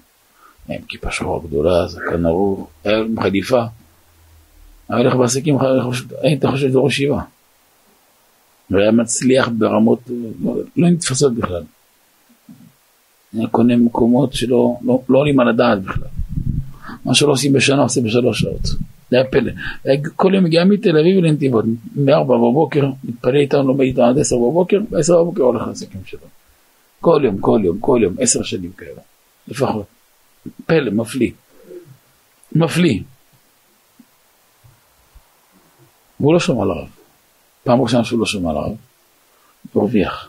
עם 0.68 0.82
כיפה 0.88 1.10
שחורה 1.10 1.40
גדולה, 1.46 1.88
זקן 1.88 2.26
ארוך, 2.26 2.70
עם 2.84 3.20
חליפה. 3.22 3.62
היה 4.88 4.98
הולך 4.98 5.14
בעסקים, 5.14 5.58
היית 6.22 6.44
חושב 6.46 6.68
שזה 6.68 6.78
ראש 6.78 6.92
ישיבה. 6.92 7.22
והיה 8.70 8.90
מצליח 8.90 9.48
ברמות 9.58 10.00
לא, 10.44 10.54
לא 10.76 10.88
נתפסות 10.90 11.34
בכלל. 11.34 11.62
היה 13.32 13.48
קונה 13.48 13.76
מקומות 13.76 14.32
שלא 14.32 14.76
לא, 14.84 15.02
לא 15.09 15.18
עולים 15.18 15.40
על 15.40 15.48
הדעת 15.48 15.82
בכלל. 15.82 16.09
מה 17.04 17.14
שלא 17.14 17.32
עושים 17.32 17.52
בשנה 17.52 17.82
עושה 17.82 18.00
בשלוש 18.00 18.40
שעות. 18.40 18.66
זה 19.10 19.16
היה 19.16 19.24
פלא. 19.24 19.52
כל 20.16 20.34
יום 20.34 20.44
מגיע 20.44 20.64
מתל 20.64 20.98
אביב 20.98 21.24
לנתיבות, 21.24 21.64
מארבע 21.96 22.36
בבוקר, 22.36 22.90
מתפלל 23.04 23.36
איתנו, 23.36 23.62
לומד 23.62 23.80
איתנו 23.80 24.04
עד 24.04 24.18
עשר 24.18 24.36
בבוקר, 24.36 24.78
בעשר 24.90 25.22
בבוקר 25.22 25.42
הולך 25.42 25.66
לעסקים 25.66 26.00
שלו. 26.04 26.20
כל 27.00 27.20
יום, 27.24 27.38
כל 27.38 27.60
יום, 27.64 27.78
כל 27.80 28.00
יום, 28.02 28.14
עשר 28.18 28.42
שנים 28.42 28.72
כאלה, 28.72 29.00
לפחות. 29.48 29.86
פלא, 30.66 30.90
מפליא. 30.90 31.30
מפליא. 32.52 33.00
והוא 36.20 36.34
לא 36.34 36.40
שמע 36.40 36.64
לרב. 36.64 36.88
פעם 37.64 37.80
ראשונה 37.80 38.04
שהוא 38.04 38.20
לא 38.20 38.26
שמע 38.26 38.52
לרב, 38.52 38.76
הוא 39.72 39.82
הרוויח. 39.82 40.28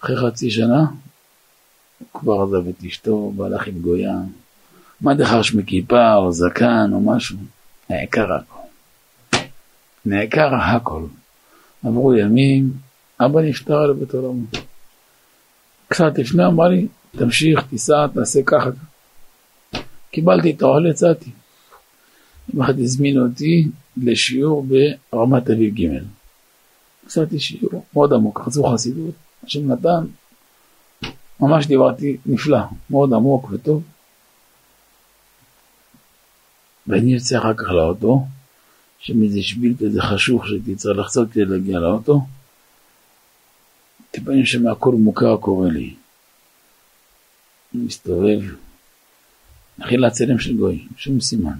אחרי 0.00 0.16
חצי 0.16 0.50
שנה, 0.50 0.84
הוא 2.12 2.20
כבר 2.20 2.42
עזב 2.42 2.68
את 2.68 2.84
אשתו, 2.84 3.32
והלך 3.36 3.66
עם 3.66 3.78
גויה. 3.80 4.14
מה 5.00 5.14
דחרש 5.14 5.54
מכיפה, 5.54 6.14
או 6.14 6.32
זקן, 6.32 6.90
או 6.92 7.00
משהו. 7.00 7.36
נעקר 7.90 8.32
הכל. 8.32 9.38
נעקר 10.06 10.54
הכל. 10.54 11.02
עברו 11.84 12.14
ימים, 12.14 12.72
אבא 13.20 13.40
נפטר 13.40 13.86
לבית 13.86 14.14
עולמו. 14.14 14.46
קצת 15.88 16.18
לפני 16.18 16.46
אמר 16.46 16.68
לי, 16.68 16.86
תמשיך, 17.10 17.60
תיסע, 17.70 18.06
תעשה 18.14 18.40
ככה. 18.46 18.70
קיבלתי 20.10 20.50
את 20.50 20.62
האוהל, 20.62 20.86
יצאתי. 20.86 21.30
יום 22.54 22.62
אחד 22.62 22.78
הזמינו 22.78 23.26
אותי 23.26 23.68
לשיעור 23.96 24.66
ברמת 25.12 25.50
אביב 25.50 25.74
ג'. 25.74 25.88
עשיתי 27.06 27.38
שיעור 27.38 27.84
מאוד 27.92 28.12
עמוק, 28.12 28.40
חצו 28.40 28.64
חסידות, 28.64 29.14
השם 29.44 29.72
נתן, 29.72 30.04
ממש 31.46 31.66
דיברתי 31.66 32.16
נפלא, 32.26 32.58
מאוד 32.90 33.12
עמוק 33.12 33.50
וטוב. 33.50 33.82
ואני 36.86 37.14
יוצא 37.14 37.38
אחר 37.38 37.54
כך 37.54 37.68
לאוטו, 37.70 38.26
שם 38.98 39.22
איזה 39.22 39.42
שביל 39.42 39.74
כזה 39.80 40.02
חשוך 40.02 40.46
שהייתי 40.46 40.76
צריך 40.76 40.98
לחצות 40.98 41.32
כדי 41.32 41.44
להגיע 41.44 41.78
לאוטו. 41.78 42.20
טיפה 44.10 44.32
שם 44.44 44.66
הכל 44.66 44.94
מוכר 44.94 45.36
קורה 45.36 45.68
לי. 45.68 45.94
אני 47.74 47.82
מסתובב, 47.82 48.40
מתחיל 49.78 50.00
להצלם 50.00 50.38
של 50.38 50.56
גוי, 50.56 50.86
שום 50.96 51.20
סימן. 51.20 51.58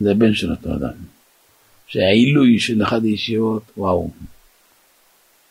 זה 0.00 0.10
הבן 0.10 0.34
של 0.34 0.50
אותו 0.50 0.74
אדם. 0.74 0.94
שהעילוי 1.86 2.58
של 2.58 2.82
אחת 2.82 3.02
הישיבות, 3.02 3.62
וואו, 3.76 4.10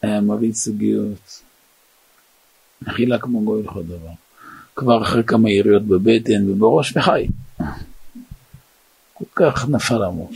היה 0.02 0.22
מביא 0.22 0.54
סוגיות, 0.54 1.44
אכילה 2.88 3.20
כמו 3.20 3.44
גוי 3.44 3.64
לכל 3.64 3.84
דבר. 3.84 4.12
כבר 4.76 5.04
אחרי 5.04 5.24
כמה 5.24 5.50
יריות 5.50 5.84
בבטן 5.84 6.50
ובראש 6.50 6.98
וחי. 6.98 7.28
כל 9.14 9.26
כך 9.36 9.70
נפל 9.70 10.04
עמוק. 10.04 10.32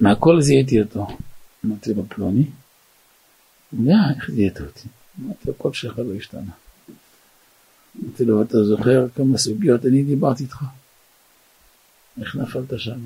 מהכל 0.00 0.40
זיהיתי 0.40 0.80
אותו. 0.82 1.06
אמרתי 1.66 1.94
לו 1.94 2.08
פלוני, 2.08 2.44
יא, 3.72 3.94
איך 4.16 4.30
זיהית 4.30 4.60
אותי? 4.60 4.88
אמרתי 5.20 5.48
לו, 5.48 5.54
הקול 5.54 5.72
שלך 5.72 5.98
לא 5.98 6.14
השתנה. 6.14 6.52
אמרתי 8.02 8.24
לו, 8.24 8.42
אתה 8.42 8.64
זוכר 8.64 9.06
כמה 9.16 9.38
סוגיות 9.38 9.86
אני 9.86 10.02
דיברתי 10.02 10.42
איתך? 10.42 10.64
איך 12.20 12.36
נפלת 12.36 12.80
שם? 12.80 13.00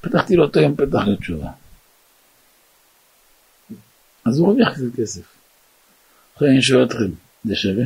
פתחתי 0.00 0.36
לו 0.36 0.44
אותו 0.44 0.60
יום 0.60 0.76
פתח 0.76 1.00
לתשובה. 1.06 1.50
אז 4.24 4.38
הוא 4.38 4.46
הרוויח 4.48 4.68
קצת 4.72 5.00
כסף. 5.00 5.39
עכשיו 6.40 6.52
אני 6.52 6.62
שואל 6.62 6.84
אתכם, 6.84 7.10
זה 7.44 7.56
שווה? 7.56 7.84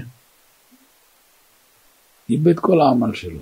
איבד 2.31 2.59
כל 2.59 2.81
העמל 2.81 3.15
שלו. 3.15 3.41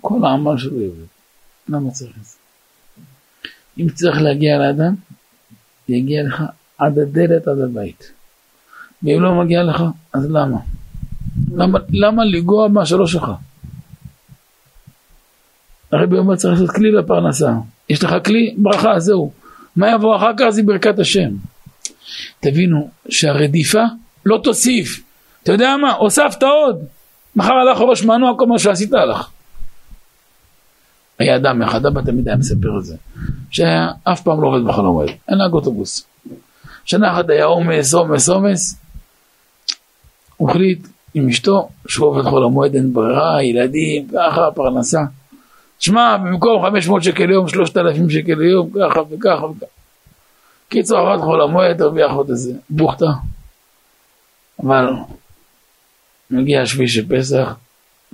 כל 0.00 0.24
העמל 0.24 0.58
שלו 0.58 0.80
איבד. 0.80 1.06
למה 1.68 1.90
צריך 1.90 2.16
את 2.20 2.24
זה? 2.24 2.36
אם 3.78 3.88
צריך 3.90 4.16
להגיע 4.20 4.58
לאדם, 4.58 4.94
יגיע 5.88 6.22
לך 6.22 6.42
עד 6.78 6.98
הדלת, 6.98 7.48
עד 7.48 7.58
הבית. 7.60 8.12
ואם 9.02 9.22
לא 9.22 9.44
מגיע 9.44 9.62
לך, 9.62 9.82
אז 10.12 10.30
למה? 10.30 10.58
למה, 11.54 11.78
למה 11.88 12.24
לגוע 12.24 12.68
מה 12.68 12.86
שלא 12.86 13.06
שלך? 13.06 13.30
הרבי 15.92 16.18
אומר 16.18 16.36
צריך 16.36 16.60
לעשות 16.60 16.76
כלי 16.76 16.90
לפרנסה. 16.90 17.52
יש 17.88 18.04
לך 18.04 18.14
כלי, 18.24 18.54
ברכה, 18.58 19.00
זהו. 19.00 19.32
מה 19.76 19.90
יבוא 19.90 20.16
אחר 20.16 20.32
כך 20.38 20.48
זה 20.48 20.62
ברכת 20.62 20.98
השם. 20.98 21.30
תבינו 22.40 22.90
שהרדיפה 23.08 23.84
לא 24.26 24.40
תוסיף. 24.44 25.02
אתה 25.42 25.52
יודע 25.52 25.76
מה? 25.76 25.92
הוספת 25.92 26.42
עוד. 26.42 26.84
מחר 27.36 27.52
הלך 27.52 27.78
ראש 27.80 28.04
מנוע 28.04 28.34
כל 28.38 28.46
מה 28.46 28.58
שעשית 28.58 28.94
הלך. 28.94 29.28
היה 31.18 31.36
אדם 31.36 31.62
אחד, 31.62 31.86
אבא 31.86 32.00
תמיד 32.00 32.28
היה 32.28 32.36
מספר 32.36 32.78
את 32.78 32.84
זה, 32.84 32.96
שאף 33.50 34.22
פעם 34.22 34.42
לא 34.42 34.48
עובד 34.48 34.64
בחול 34.68 34.86
המועד, 34.86 35.08
אין 35.28 35.38
נהג 35.38 35.52
אוטובוס. 35.52 36.06
שנה 36.84 37.12
אחת 37.12 37.30
היה 37.30 37.44
עומס, 37.44 37.94
עומס, 37.94 38.28
עומס, 38.28 38.80
הוא 40.36 40.50
החליט 40.50 40.86
עם 41.14 41.28
אשתו 41.28 41.68
שהוא 41.88 42.08
עובד 42.08 42.24
בחול 42.24 42.44
המועד, 42.44 42.74
אין 42.74 42.92
ברירה, 42.92 43.42
ילדים, 43.42 44.08
ככה, 44.14 44.48
פרנסה. 44.54 45.00
שמע, 45.78 46.16
במקום 46.16 46.62
500 46.62 47.02
שקל 47.02 47.26
ליום, 47.26 47.48
3,000 47.48 48.10
שקל 48.10 48.34
ליום, 48.34 48.70
ככה 48.70 49.00
וככה 49.10 49.44
וככה. 49.44 49.77
קיצור, 50.68 50.98
עבד 50.98 51.22
חול 51.22 51.40
המועד, 51.40 51.82
הרוויח 51.82 52.12
עוד 52.12 52.30
איזה 52.30 52.52
בוכטה. 52.70 53.06
אבל 54.62 54.86
מגיע 56.30 56.62
השביעי 56.62 56.88
של 56.88 57.16
פסח, 57.16 57.56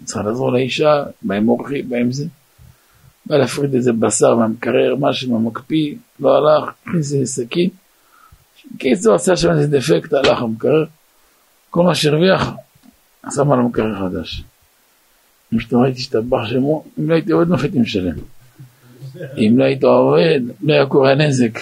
צריך 0.05 0.27
לעזור 0.27 0.53
לאישה, 0.53 1.05
באים 1.23 1.49
אורחים, 1.49 1.89
באים 1.89 2.13
זה. 2.13 2.25
בא 3.27 3.37
להפריד 3.37 3.75
איזה 3.75 3.93
בשר 3.93 4.37
מהמקרר, 4.37 4.95
משהו 5.01 5.33
מהמקפיא, 5.33 5.95
לא 6.21 6.37
הלך, 6.37 6.71
הכניס 6.83 7.13
איזה 7.13 7.27
סכין. 7.27 7.71
קיצור, 8.79 9.15
עשה 9.15 9.37
שם 9.37 9.51
איזה 9.51 9.79
דפקט, 9.79 10.13
הלך 10.13 10.43
המקרר. 10.43 10.85
כל 11.71 11.83
מה 11.83 11.95
שהרוויח, 11.95 12.51
שם 13.35 13.53
על 13.53 13.59
המקרר 13.59 13.99
חדש. 13.99 14.43
אשתו 15.59 15.81
ראיתי 15.81 15.99
השתבח 15.99 16.47
שמו, 16.47 16.85
אם 16.99 17.11
לא 17.11 17.15
הייתי 17.15 17.33
עובד 17.33 17.49
לא 17.49 17.57
הייתי 17.63 17.79
משלם. 17.79 18.17
אם 19.37 19.55
לא 19.57 19.65
היית 19.65 19.85
עובד, 19.85 20.41
לא 20.63 20.75
היה 20.75 20.87
קורה 20.87 21.15
נזק. 21.15 21.59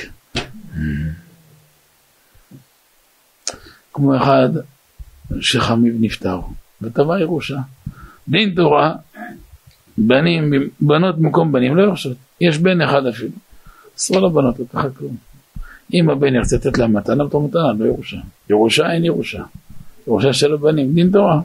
כמו 3.93 4.16
אחד 4.16 4.49
שחמיב 5.40 5.94
נפטר, 6.01 6.40
וטבע 6.82 7.20
ירושה. 7.20 7.59
דין 8.28 8.55
תורה, 8.55 8.94
בנים, 9.99 10.53
בנות 10.81 11.19
במקום 11.19 11.53
בנים 11.53 11.77
לא 11.77 11.82
יורשות. 11.82 12.16
יש 12.40 12.59
בן 12.59 12.81
אחד 12.81 13.07
אפילו. 13.07 13.32
אסור 13.97 14.20
לבנות 14.20 14.61
לקחת 14.61 14.97
כלום. 14.97 15.16
אם 15.94 16.11
הבן 16.11 16.35
ירצה 16.35 16.57
לתת 16.57 16.78
לה 16.78 16.86
מתנה, 16.86 17.24
אותו 17.24 17.40
מתנה, 17.40 17.73
לא 17.78 17.85
ירושה. 17.85 18.16
ירושה 18.51 18.93
אין 18.93 19.05
ירושה. 19.05 19.43
ירושה 20.07 20.32
של 20.32 20.55
הבנים, 20.55 20.94
דין 20.94 21.11
תורה. 21.11 21.40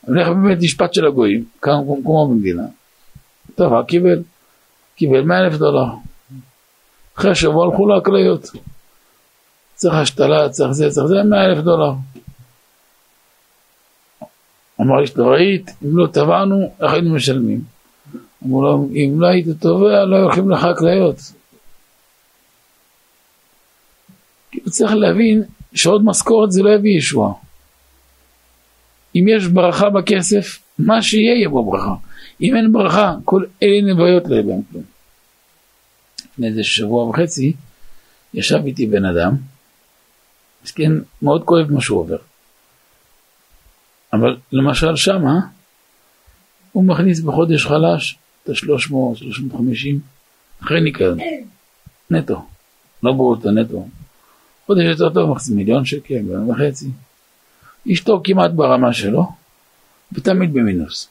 הולך 0.00 0.28
בבית 0.28 0.58
משפט 0.62 0.94
של 0.94 1.06
הגויים, 1.06 1.44
כמו 1.60 2.28
במדינה. 2.30 2.62
טוב, 3.54 3.82
קיבל, 3.82 4.22
קיבל 4.96 5.20
100 5.20 5.38
אלף 5.38 5.54
דולר. 5.54 5.86
אחרי 7.18 7.34
שבוע 7.34 7.66
הלכו 7.66 7.86
להקליות. 7.86 8.46
צריך 9.74 9.94
השתלה, 9.94 10.48
צריך 10.48 10.72
זה, 10.72 10.90
צריך 10.90 11.06
זה, 11.06 11.22
100 11.22 11.44
אלף 11.44 11.58
דולר. 11.58 11.92
אמר 14.80 15.06
שאתה 15.06 15.22
ראית, 15.22 15.70
אם 15.84 15.98
לא 15.98 16.06
תבענו, 16.06 16.72
איך 16.82 16.92
היינו 16.92 17.14
משלמים? 17.14 17.60
אמרו 18.46 18.62
לו, 18.62 18.88
אם 18.92 19.20
לא 19.20 19.26
היית 19.26 19.46
תובע, 19.60 20.04
לא 20.04 20.16
הולכים 20.16 20.50
לחקלאיות. 20.50 21.16
כאילו 24.50 24.70
צריך 24.70 24.92
להבין 24.92 25.42
שעוד 25.74 26.04
משכורת 26.04 26.52
זה 26.52 26.62
לא 26.62 26.70
יביא 26.70 26.98
ישועה. 26.98 27.32
אם 29.16 29.24
יש 29.28 29.46
ברכה 29.46 29.90
בכסף, 29.90 30.58
מה 30.78 31.02
שיהיה 31.02 31.34
יהיה 31.34 31.48
בו 31.48 31.70
ברכה. 31.70 31.94
אם 32.42 32.56
אין 32.56 32.72
ברכה, 32.72 33.14
כל 33.24 33.44
אלה 33.62 33.92
נבואות 33.92 34.22
לא 34.26 34.34
יהיה 34.34 34.42
בהם 34.42 34.60
כלום. 34.72 34.97
לפני 36.38 36.48
איזה 36.48 36.64
שבוע 36.64 37.04
וחצי, 37.04 37.52
ישב 38.34 38.58
איתי 38.64 38.86
בן 38.86 39.04
אדם, 39.04 39.36
מסכן, 40.64 40.92
מאוד 41.22 41.44
כואב 41.44 41.70
מה 41.72 41.80
שהוא 41.80 41.98
עובר. 42.00 42.16
אבל 44.12 44.36
למשל 44.52 44.96
שמה, 44.96 45.40
הוא 46.72 46.84
מכניס 46.84 47.20
בחודש 47.20 47.66
חלש 47.66 48.18
את 48.44 48.48
ה-300, 48.48 49.16
350, 49.16 50.00
אחרי 50.62 50.80
ניקיון, 50.80 51.18
נטו, 52.10 52.46
לא 53.02 53.12
ברוטו, 53.12 53.50
נטו. 53.50 53.88
חודש 54.66 54.84
יותר 54.84 55.14
טוב, 55.14 55.30
מכניס 55.30 55.48
מיליון 55.48 55.84
שקל, 55.84 56.14
מיליון 56.14 56.50
וחצי. 56.50 56.90
אשתו 57.92 58.20
כמעט 58.24 58.50
ברמה 58.50 58.92
שלו, 58.92 59.32
ותמיד 60.12 60.52
במינוס. 60.52 61.08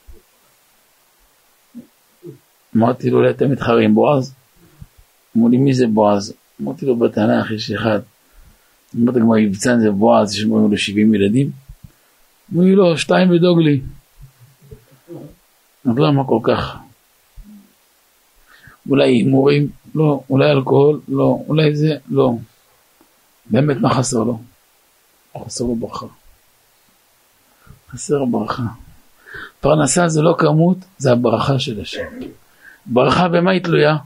אמרתי 2.76 3.10
לו, 3.10 3.18
אולי 3.18 3.30
אתם 3.30 3.52
מתחרים 3.52 3.96
בועז? 3.96 4.34
אמרו 5.38 5.50
לי, 5.50 5.58
מי 5.58 5.74
זה 5.74 5.88
בועז? 5.88 6.34
אמרתי 6.62 6.86
לו, 6.86 6.96
בתנ"ך 6.96 7.52
יש 7.52 7.72
אחד. 7.72 8.00
אמרתי 8.96 9.20
כמו 9.20 9.38
יבצן 9.38 9.80
זה 9.80 9.92
בועז, 9.92 10.36
יש 10.36 10.44
לו 10.44 10.78
70 10.78 11.16
ילדים. 11.16 11.52
אמרו 12.52 12.64
לי, 12.64 12.76
לא, 12.76 12.98
שתיים 12.98 13.30
ודוג 13.30 13.60
לי. 13.60 13.82
אז 15.86 15.98
למה 15.98 16.24
כל 16.28 16.40
כך? 16.44 16.78
אולי 18.90 19.10
הימורים? 19.10 19.70
לא. 19.96 20.22
אולי 20.30 20.52
אלכוהול? 20.52 21.00
לא. 21.08 21.40
אולי 21.48 21.76
זה? 21.76 21.98
לא. 22.10 22.34
באמת 23.46 23.78
מה 23.78 23.94
חסר 23.94 24.24
לו? 24.24 24.40
חסר 25.46 25.64
לו 25.64 25.76
ברכה. 25.76 26.06
חסר 27.90 28.26
ברכה. 28.26 28.64
פרנסה 29.60 30.08
זה 30.08 30.22
לא 30.22 30.36
כמות, 30.38 30.78
זה 30.98 31.12
הברכה 31.12 31.60
של 31.60 31.82
השם. 31.82 32.06
ברכה 32.86 33.28
במה 33.28 33.52
היא 33.52 33.64
תלויה? 33.64 33.98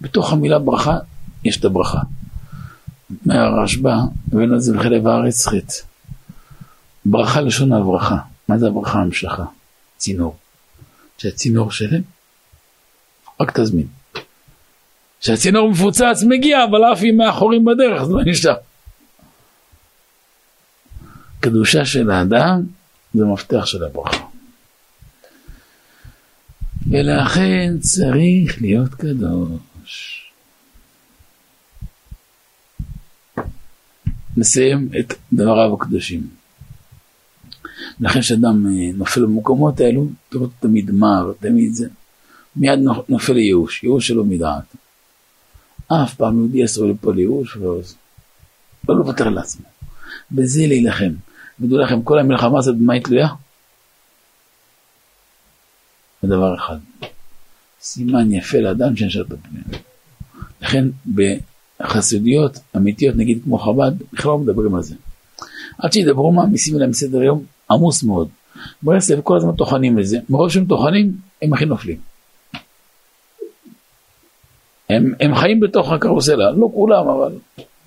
בתוך 0.00 0.32
המילה 0.32 0.58
ברכה 0.58 0.98
יש 1.44 1.60
את 1.60 1.64
הברכה. 1.64 2.00
מהרשב"א, 3.26 3.94
הבאנו 4.32 4.56
את 4.56 4.62
זה 4.62 4.72
בחלב 4.76 5.06
הארץ 5.06 5.46
חטא. 5.46 5.74
ברכה 7.04 7.40
לשון 7.40 7.72
הברכה. 7.72 8.16
מה 8.48 8.58
זה 8.58 8.66
הברכה 8.66 8.98
המשכה? 8.98 9.44
צינור. 9.96 10.36
שהצינור 11.18 11.70
שלם, 11.72 12.02
רק 13.40 13.60
תזמין. 13.60 13.86
כשהצינור 15.20 15.70
מפוצץ 15.70 16.22
מגיע, 16.28 16.64
אבל 16.64 16.92
אף 16.92 17.02
אם 17.02 17.16
מאחורים 17.16 17.64
בדרך, 17.64 18.02
זה 18.04 18.12
לא 18.12 18.22
נשאר. 18.24 18.56
קדושה 21.40 21.84
של 21.84 22.10
האדם 22.10 22.62
זה 23.14 23.24
מפתח 23.24 23.66
של 23.66 23.84
הברכה. 23.84 24.24
ולכן 26.90 27.74
צריך 27.80 28.62
להיות 28.62 28.94
קדוש. 28.94 29.50
נסיים 34.36 34.88
את 35.00 35.14
דבריו 35.32 35.74
הקדושים. 35.74 36.28
לכן 38.00 38.20
כשאדם 38.20 38.66
אה, 38.66 38.92
נופל 38.94 39.22
במקומות 39.22 39.80
האלו, 39.80 40.06
תראו 40.28 40.46
תמיד 40.60 40.90
מר, 40.90 41.32
תמיד 41.40 41.74
זה, 41.74 41.88
מיד 42.56 42.78
נופל 43.08 43.32
לייאוש, 43.32 43.82
ייאוש 43.84 44.08
שלא 44.08 44.24
מדעת. 44.24 44.76
אף 45.88 46.14
פעם 46.14 46.38
יהודי 46.38 46.64
אסור 46.64 46.86
ליפול 46.86 47.14
לייאוש 47.14 47.56
לא 48.88 48.98
לוותר 48.98 49.28
לעצמו. 49.28 49.66
בזה 50.30 50.66
להילחם. 50.66 51.12
ודעו 51.60 51.78
לכם, 51.78 52.02
כל 52.02 52.18
המלחמה 52.18 52.58
הזאת 52.58 52.76
במה 52.76 52.92
היא 52.92 53.02
תלויה? 53.02 53.28
בדבר 56.22 56.54
אחד. 56.54 56.76
סימן 57.80 58.32
יפה 58.32 58.58
לאדם 58.58 58.96
שנשאר 58.96 59.22
את 59.22 59.32
הפנים. 59.32 59.62
לכן 60.60 60.84
בחסידויות 61.80 62.58
אמיתיות, 62.76 63.16
נגיד 63.16 63.40
כמו 63.44 63.58
חב"ד, 63.58 63.92
בכלל 64.12 64.30
לא 64.30 64.38
מדברים 64.38 64.74
על 64.74 64.82
זה. 64.82 64.94
עד 65.78 65.92
שידברו 65.92 66.32
מעמיסים 66.32 66.78
להם 66.78 66.92
סדר 66.92 67.22
יום 67.22 67.44
עמוס 67.70 68.02
מאוד. 68.02 68.28
ברסלב 68.82 69.20
כל 69.20 69.36
הזמן 69.36 69.52
טוחנים 69.52 69.98
לזה, 69.98 70.18
מרוב 70.30 70.50
שהם 70.50 70.64
טוחנים, 70.64 71.12
הם 71.42 71.52
הכי 71.52 71.64
נופלים. 71.64 71.98
הם, 74.90 75.12
הם 75.20 75.34
חיים 75.34 75.60
בתוך 75.60 75.92
הקרוסלה, 75.92 76.50
לא 76.50 76.70
כולם, 76.74 77.08
אבל 77.08 77.32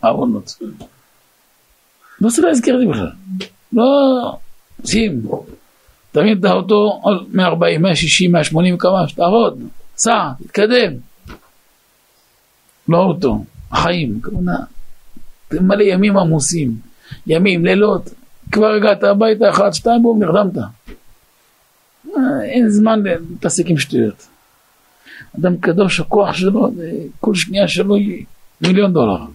העוונות. 0.01 0.57
לא 2.21 2.29
צריך 2.29 2.47
להזכיר 2.47 2.75
את 2.75 2.79
זה 2.79 2.85
בכלל. 2.85 3.11
לא, 3.73 3.83
שים, 4.85 5.21
תרים 6.11 6.39
את 6.39 6.45
האוטו 6.45 7.01
140, 7.31 7.81
160, 7.81 8.31
180 8.31 8.77
קמ"ש, 8.77 9.13
תעבוד, 9.13 9.63
סע, 10.01 10.29
תתקדם. 10.43 10.93
לא 12.89 12.97
אוטו, 12.97 13.43
החיים, 13.71 14.21
כמובן, 14.21 14.53
מלא 15.51 15.83
ימים 15.83 16.17
עמוסים, 16.17 16.75
ימים, 17.27 17.65
לילות, 17.65 18.09
כבר 18.51 18.67
הגעת 18.67 19.03
הביתה, 19.03 19.49
אחת, 19.49 19.73
שתיים, 19.73 20.01
בום, 20.01 20.23
נרדמת. 20.23 20.57
אה, 20.57 22.43
אין 22.43 22.69
זמן 22.69 23.03
להתעסק 23.03 23.63
עם 23.67 23.77
שטויות. 23.77 24.27
אדם 25.39 25.57
קדוש, 25.57 25.99
הכוח 25.99 26.33
שלו, 26.33 26.71
כל 27.19 27.35
שנייה 27.35 27.67
שלו 27.67 27.95
היא 27.95 28.25
מיליון 28.61 28.93
דולר. 28.93 29.25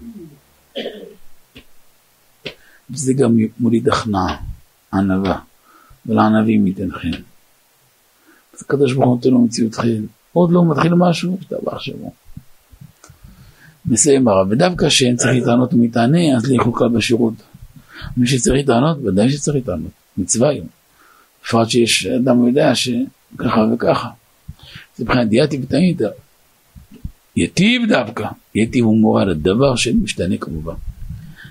וזה 2.90 3.12
גם 3.12 3.36
מוליד 3.60 3.88
הכנעה, 3.88 4.36
ענווה, 4.92 5.38
ולענבים 6.06 6.66
ייתן 6.66 6.90
חן. 6.92 7.22
אז 8.54 8.62
הקדוש 8.62 8.92
ברוך 8.92 9.06
הוא 9.06 9.14
נותן 9.16 9.30
לו 9.30 9.38
מציאות 9.38 9.74
חן. 9.74 10.15
עוד 10.36 10.50
לא 10.52 10.64
מתחיל 10.64 10.94
משהו, 10.94 11.36
השתבח 11.40 11.80
שמו. 11.80 12.12
מסיים 13.86 14.28
הרב, 14.28 14.46
ודווקא 14.50 14.88
שאין 14.88 15.16
צריך 15.16 15.34
להתענות 15.34 15.74
ומתענה, 15.74 16.36
אז 16.36 16.52
כלל 16.74 16.88
בשירות. 16.88 17.34
מי 18.16 18.26
שצריך 18.26 18.56
להתענות, 18.56 18.98
ודאי 19.04 19.30
שצריך 19.30 19.54
להתענות, 19.54 19.90
מצווה 20.18 20.48
היום. 20.48 20.66
בפרט 21.44 21.68
שיש 21.68 22.06
אדם 22.06 22.46
יודע 22.46 22.74
שככה 22.74 23.60
וככה. 23.74 24.08
זה 24.96 25.04
מבחינת 25.04 25.28
דיאטי 25.28 25.60
ותענית. 25.62 26.00
יטיב 27.36 27.82
דווקא, 27.88 28.28
יטיב 28.54 28.84
הוא 28.84 28.96
מורה 28.96 29.24
לדבר 29.24 29.76
שמשתנה 29.76 30.36
כמובן. 30.36 30.74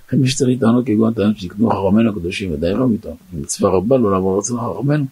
לכן 0.07 0.17
מי 0.17 0.27
שצריך 0.27 0.49
להתענות 0.49 0.85
כגון 0.85 1.13
טענות 1.13 1.37
שיקנו 1.37 1.69
חכמינו 1.69 2.09
הקדושים, 2.09 2.53
ודאי 2.53 2.73
לא 2.73 2.87
מתענות. 2.89 3.17
מצווה 3.33 3.71
רבה 3.71 3.97
לא 3.97 4.11
לעבור 4.11 4.39
אצל 4.39 4.53
חכמינו. 4.57 5.05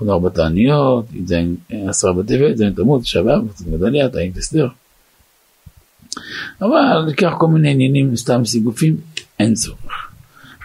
כל 0.00 0.10
ארבע 0.10 0.28
תעניות, 0.30 1.06
י"ז 1.12 1.34
עשרה 1.88 2.12
בטבת, 2.12 2.54
י"ז 2.54 2.62
תמות, 2.76 3.06
שבת, 3.06 3.62
גדליה, 3.70 4.08
תענית 4.08 4.36
הסדר. 4.36 4.68
אבל 6.62 7.04
לקח 7.08 7.32
כל 7.38 7.46
מיני 7.48 7.70
עניינים, 7.70 8.16
סתם 8.16 8.44
סיגופים, 8.44 8.96
אין 9.38 9.54
צורך. 9.54 10.10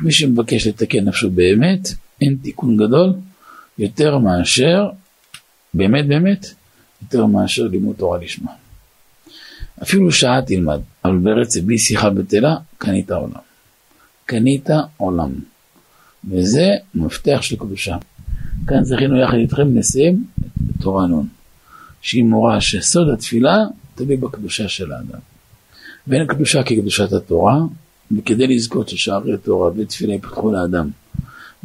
מי 0.02 0.12
שמבקש 0.12 0.68
לתקן 0.68 1.06
נפשו 1.06 1.30
באמת, 1.30 1.88
אין 2.22 2.38
תיקון 2.42 2.78
גדול 2.78 3.14
יותר 3.78 4.18
מאשר, 4.18 4.90
באמת 5.74 6.08
באמת, 6.08 6.46
יותר 7.02 7.26
מאשר 7.26 7.64
לימוד 7.64 7.96
תורה 7.96 8.18
לשמה. 8.18 8.52
אפילו 9.84 10.12
שעה 10.12 10.42
תלמד, 10.42 10.80
אבל 11.06 11.18
ברצף 11.18 11.62
בלי 11.62 11.78
שיחה 11.78 12.10
בטלה, 12.10 12.56
קנית 12.78 13.12
עולם. 13.12 13.32
קנית 14.26 14.70
עולם. 14.98 15.32
וזה 16.30 16.70
מפתח 16.96 17.40
של 17.42 17.56
קדושה. 17.56 17.98
כאן 18.68 18.84
זכינו 18.84 19.18
יחד 19.18 19.38
איתכם 19.38 19.78
את 19.78 20.14
תורה 20.82 21.08
נון, 21.08 21.28
שהיא 22.02 22.24
מורה 22.24 22.62
שסוד 22.62 23.10
התפילה 23.10 23.66
תלוי 23.96 24.18
בקדושה 24.18 24.68
של 24.68 24.92
האדם. 24.92 25.20
ואין 26.08 26.28
קדושה 26.28 26.64
כקדושת 26.64 27.14
התורה, 27.14 27.60
וכדי 28.18 28.48
לזכות 28.48 28.90
ששערי 28.90 29.38
תורה 29.38 29.72
ותפילה 29.76 30.14
יפתחו 30.14 30.52
לאדם, 30.52 30.90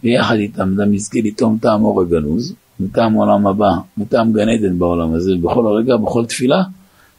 ויחד 0.02 0.34
איתם 0.34 0.80
אדם 0.80 0.94
יזכה 0.94 1.18
לטעום 1.24 1.58
טעם 1.60 1.84
אור 1.84 2.00
הגנוז, 2.00 2.54
וטעם 2.80 3.12
עולם 3.12 3.46
הבא, 3.46 3.70
וטעם 3.98 4.32
גן 4.32 4.48
עדן 4.48 4.78
בעולם 4.78 5.14
הזה, 5.14 5.32
בכל 5.42 5.66
הרגע, 5.66 5.96
בכל 5.96 6.26
תפילה, 6.26 6.62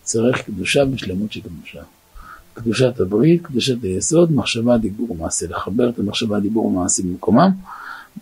צריך 0.02 0.42
קדושה 0.42 0.84
ושלמות 0.94 1.32
של 1.32 1.42
קדושה. 1.42 1.80
קדושת 2.54 3.00
הברית, 3.00 3.42
קדושת 3.42 3.84
היסוד, 3.84 4.32
מחשבה, 4.32 4.78
דיבור 4.78 5.12
ומעשה, 5.12 5.46
לחבר 5.50 5.90
את 5.90 6.00
המחשבה, 6.00 6.40
דיבור 6.40 6.66
ומעשה 6.66 7.04
במקומם, 7.04 7.52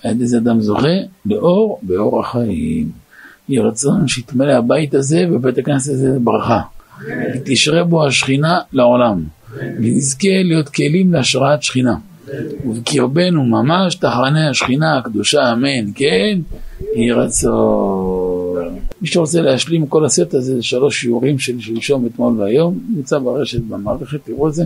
על 0.04 0.12
ידי 0.12 0.28
זה 0.28 0.38
אדם 0.38 0.62
זוכה 0.62 0.98
לאור 1.26 1.80
באור 1.82 2.20
החיים. 2.20 2.92
יהי 3.50 3.60
רצון 3.60 4.08
שיתמלא 4.08 4.52
הבית 4.52 4.94
הזה 4.94 5.26
ובית 5.32 5.58
הכנסת 5.58 5.92
הזה 5.92 6.18
ברכה. 6.20 6.62
ותשרה 7.36 7.84
בו 7.84 8.08
השכינה 8.08 8.60
לעולם. 8.74 9.24
ונזכה 9.58 10.44
להיות 10.44 10.70
כלים 10.70 11.14
להשראת 11.14 11.64
שכינה. 11.64 11.96
ובקרבנו 12.66 13.44
ממש 13.44 13.96
תחנה 13.96 14.50
השכינה 14.50 14.98
הקדושה, 14.98 15.54
אמן, 15.54 15.94
כן, 15.96 16.40
יהי 16.96 17.12
רצון. 17.12 18.80
מי 19.02 19.08
שרוצה 19.08 19.42
להשלים 19.42 19.88
כל 19.88 20.06
הסט 20.06 20.34
הזה, 20.34 20.64
שלוש 20.64 21.02
שיעורים 21.02 21.40
של 21.40 21.60
שלשום, 21.60 22.06
אתמול 22.06 22.42
והיום, 22.42 22.80
נמצא 22.96 23.20
ברשת 23.20 23.62
במערכת, 23.62 24.20
תראו 24.24 24.48
את 24.48 24.54
זה. 24.54 24.64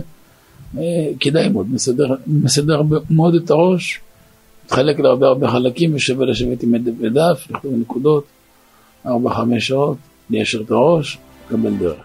אה, 0.78 0.82
כדאי 1.20 1.48
מאוד, 1.48 1.66
מסדר, 1.72 2.14
מסדר 2.26 2.82
מאוד 3.10 3.34
את 3.34 3.50
הראש, 3.50 4.00
מתחלק 4.64 5.00
להרבה 5.00 5.26
הרבה 5.26 5.50
חלקים, 5.50 5.94
ושווה 5.94 6.26
לשבת 6.26 6.62
עם 6.62 6.76
דף 6.76 6.92
ודף, 7.00 7.46
לכתוב 7.50 7.72
נקודות, 7.74 8.24
ארבע 9.06 9.34
חמש 9.34 9.66
שעות, 9.66 9.96
ליישר 10.30 10.60
את 10.60 10.70
הראש, 10.70 11.18
לקבל 11.46 11.74
דרך. 11.74 12.04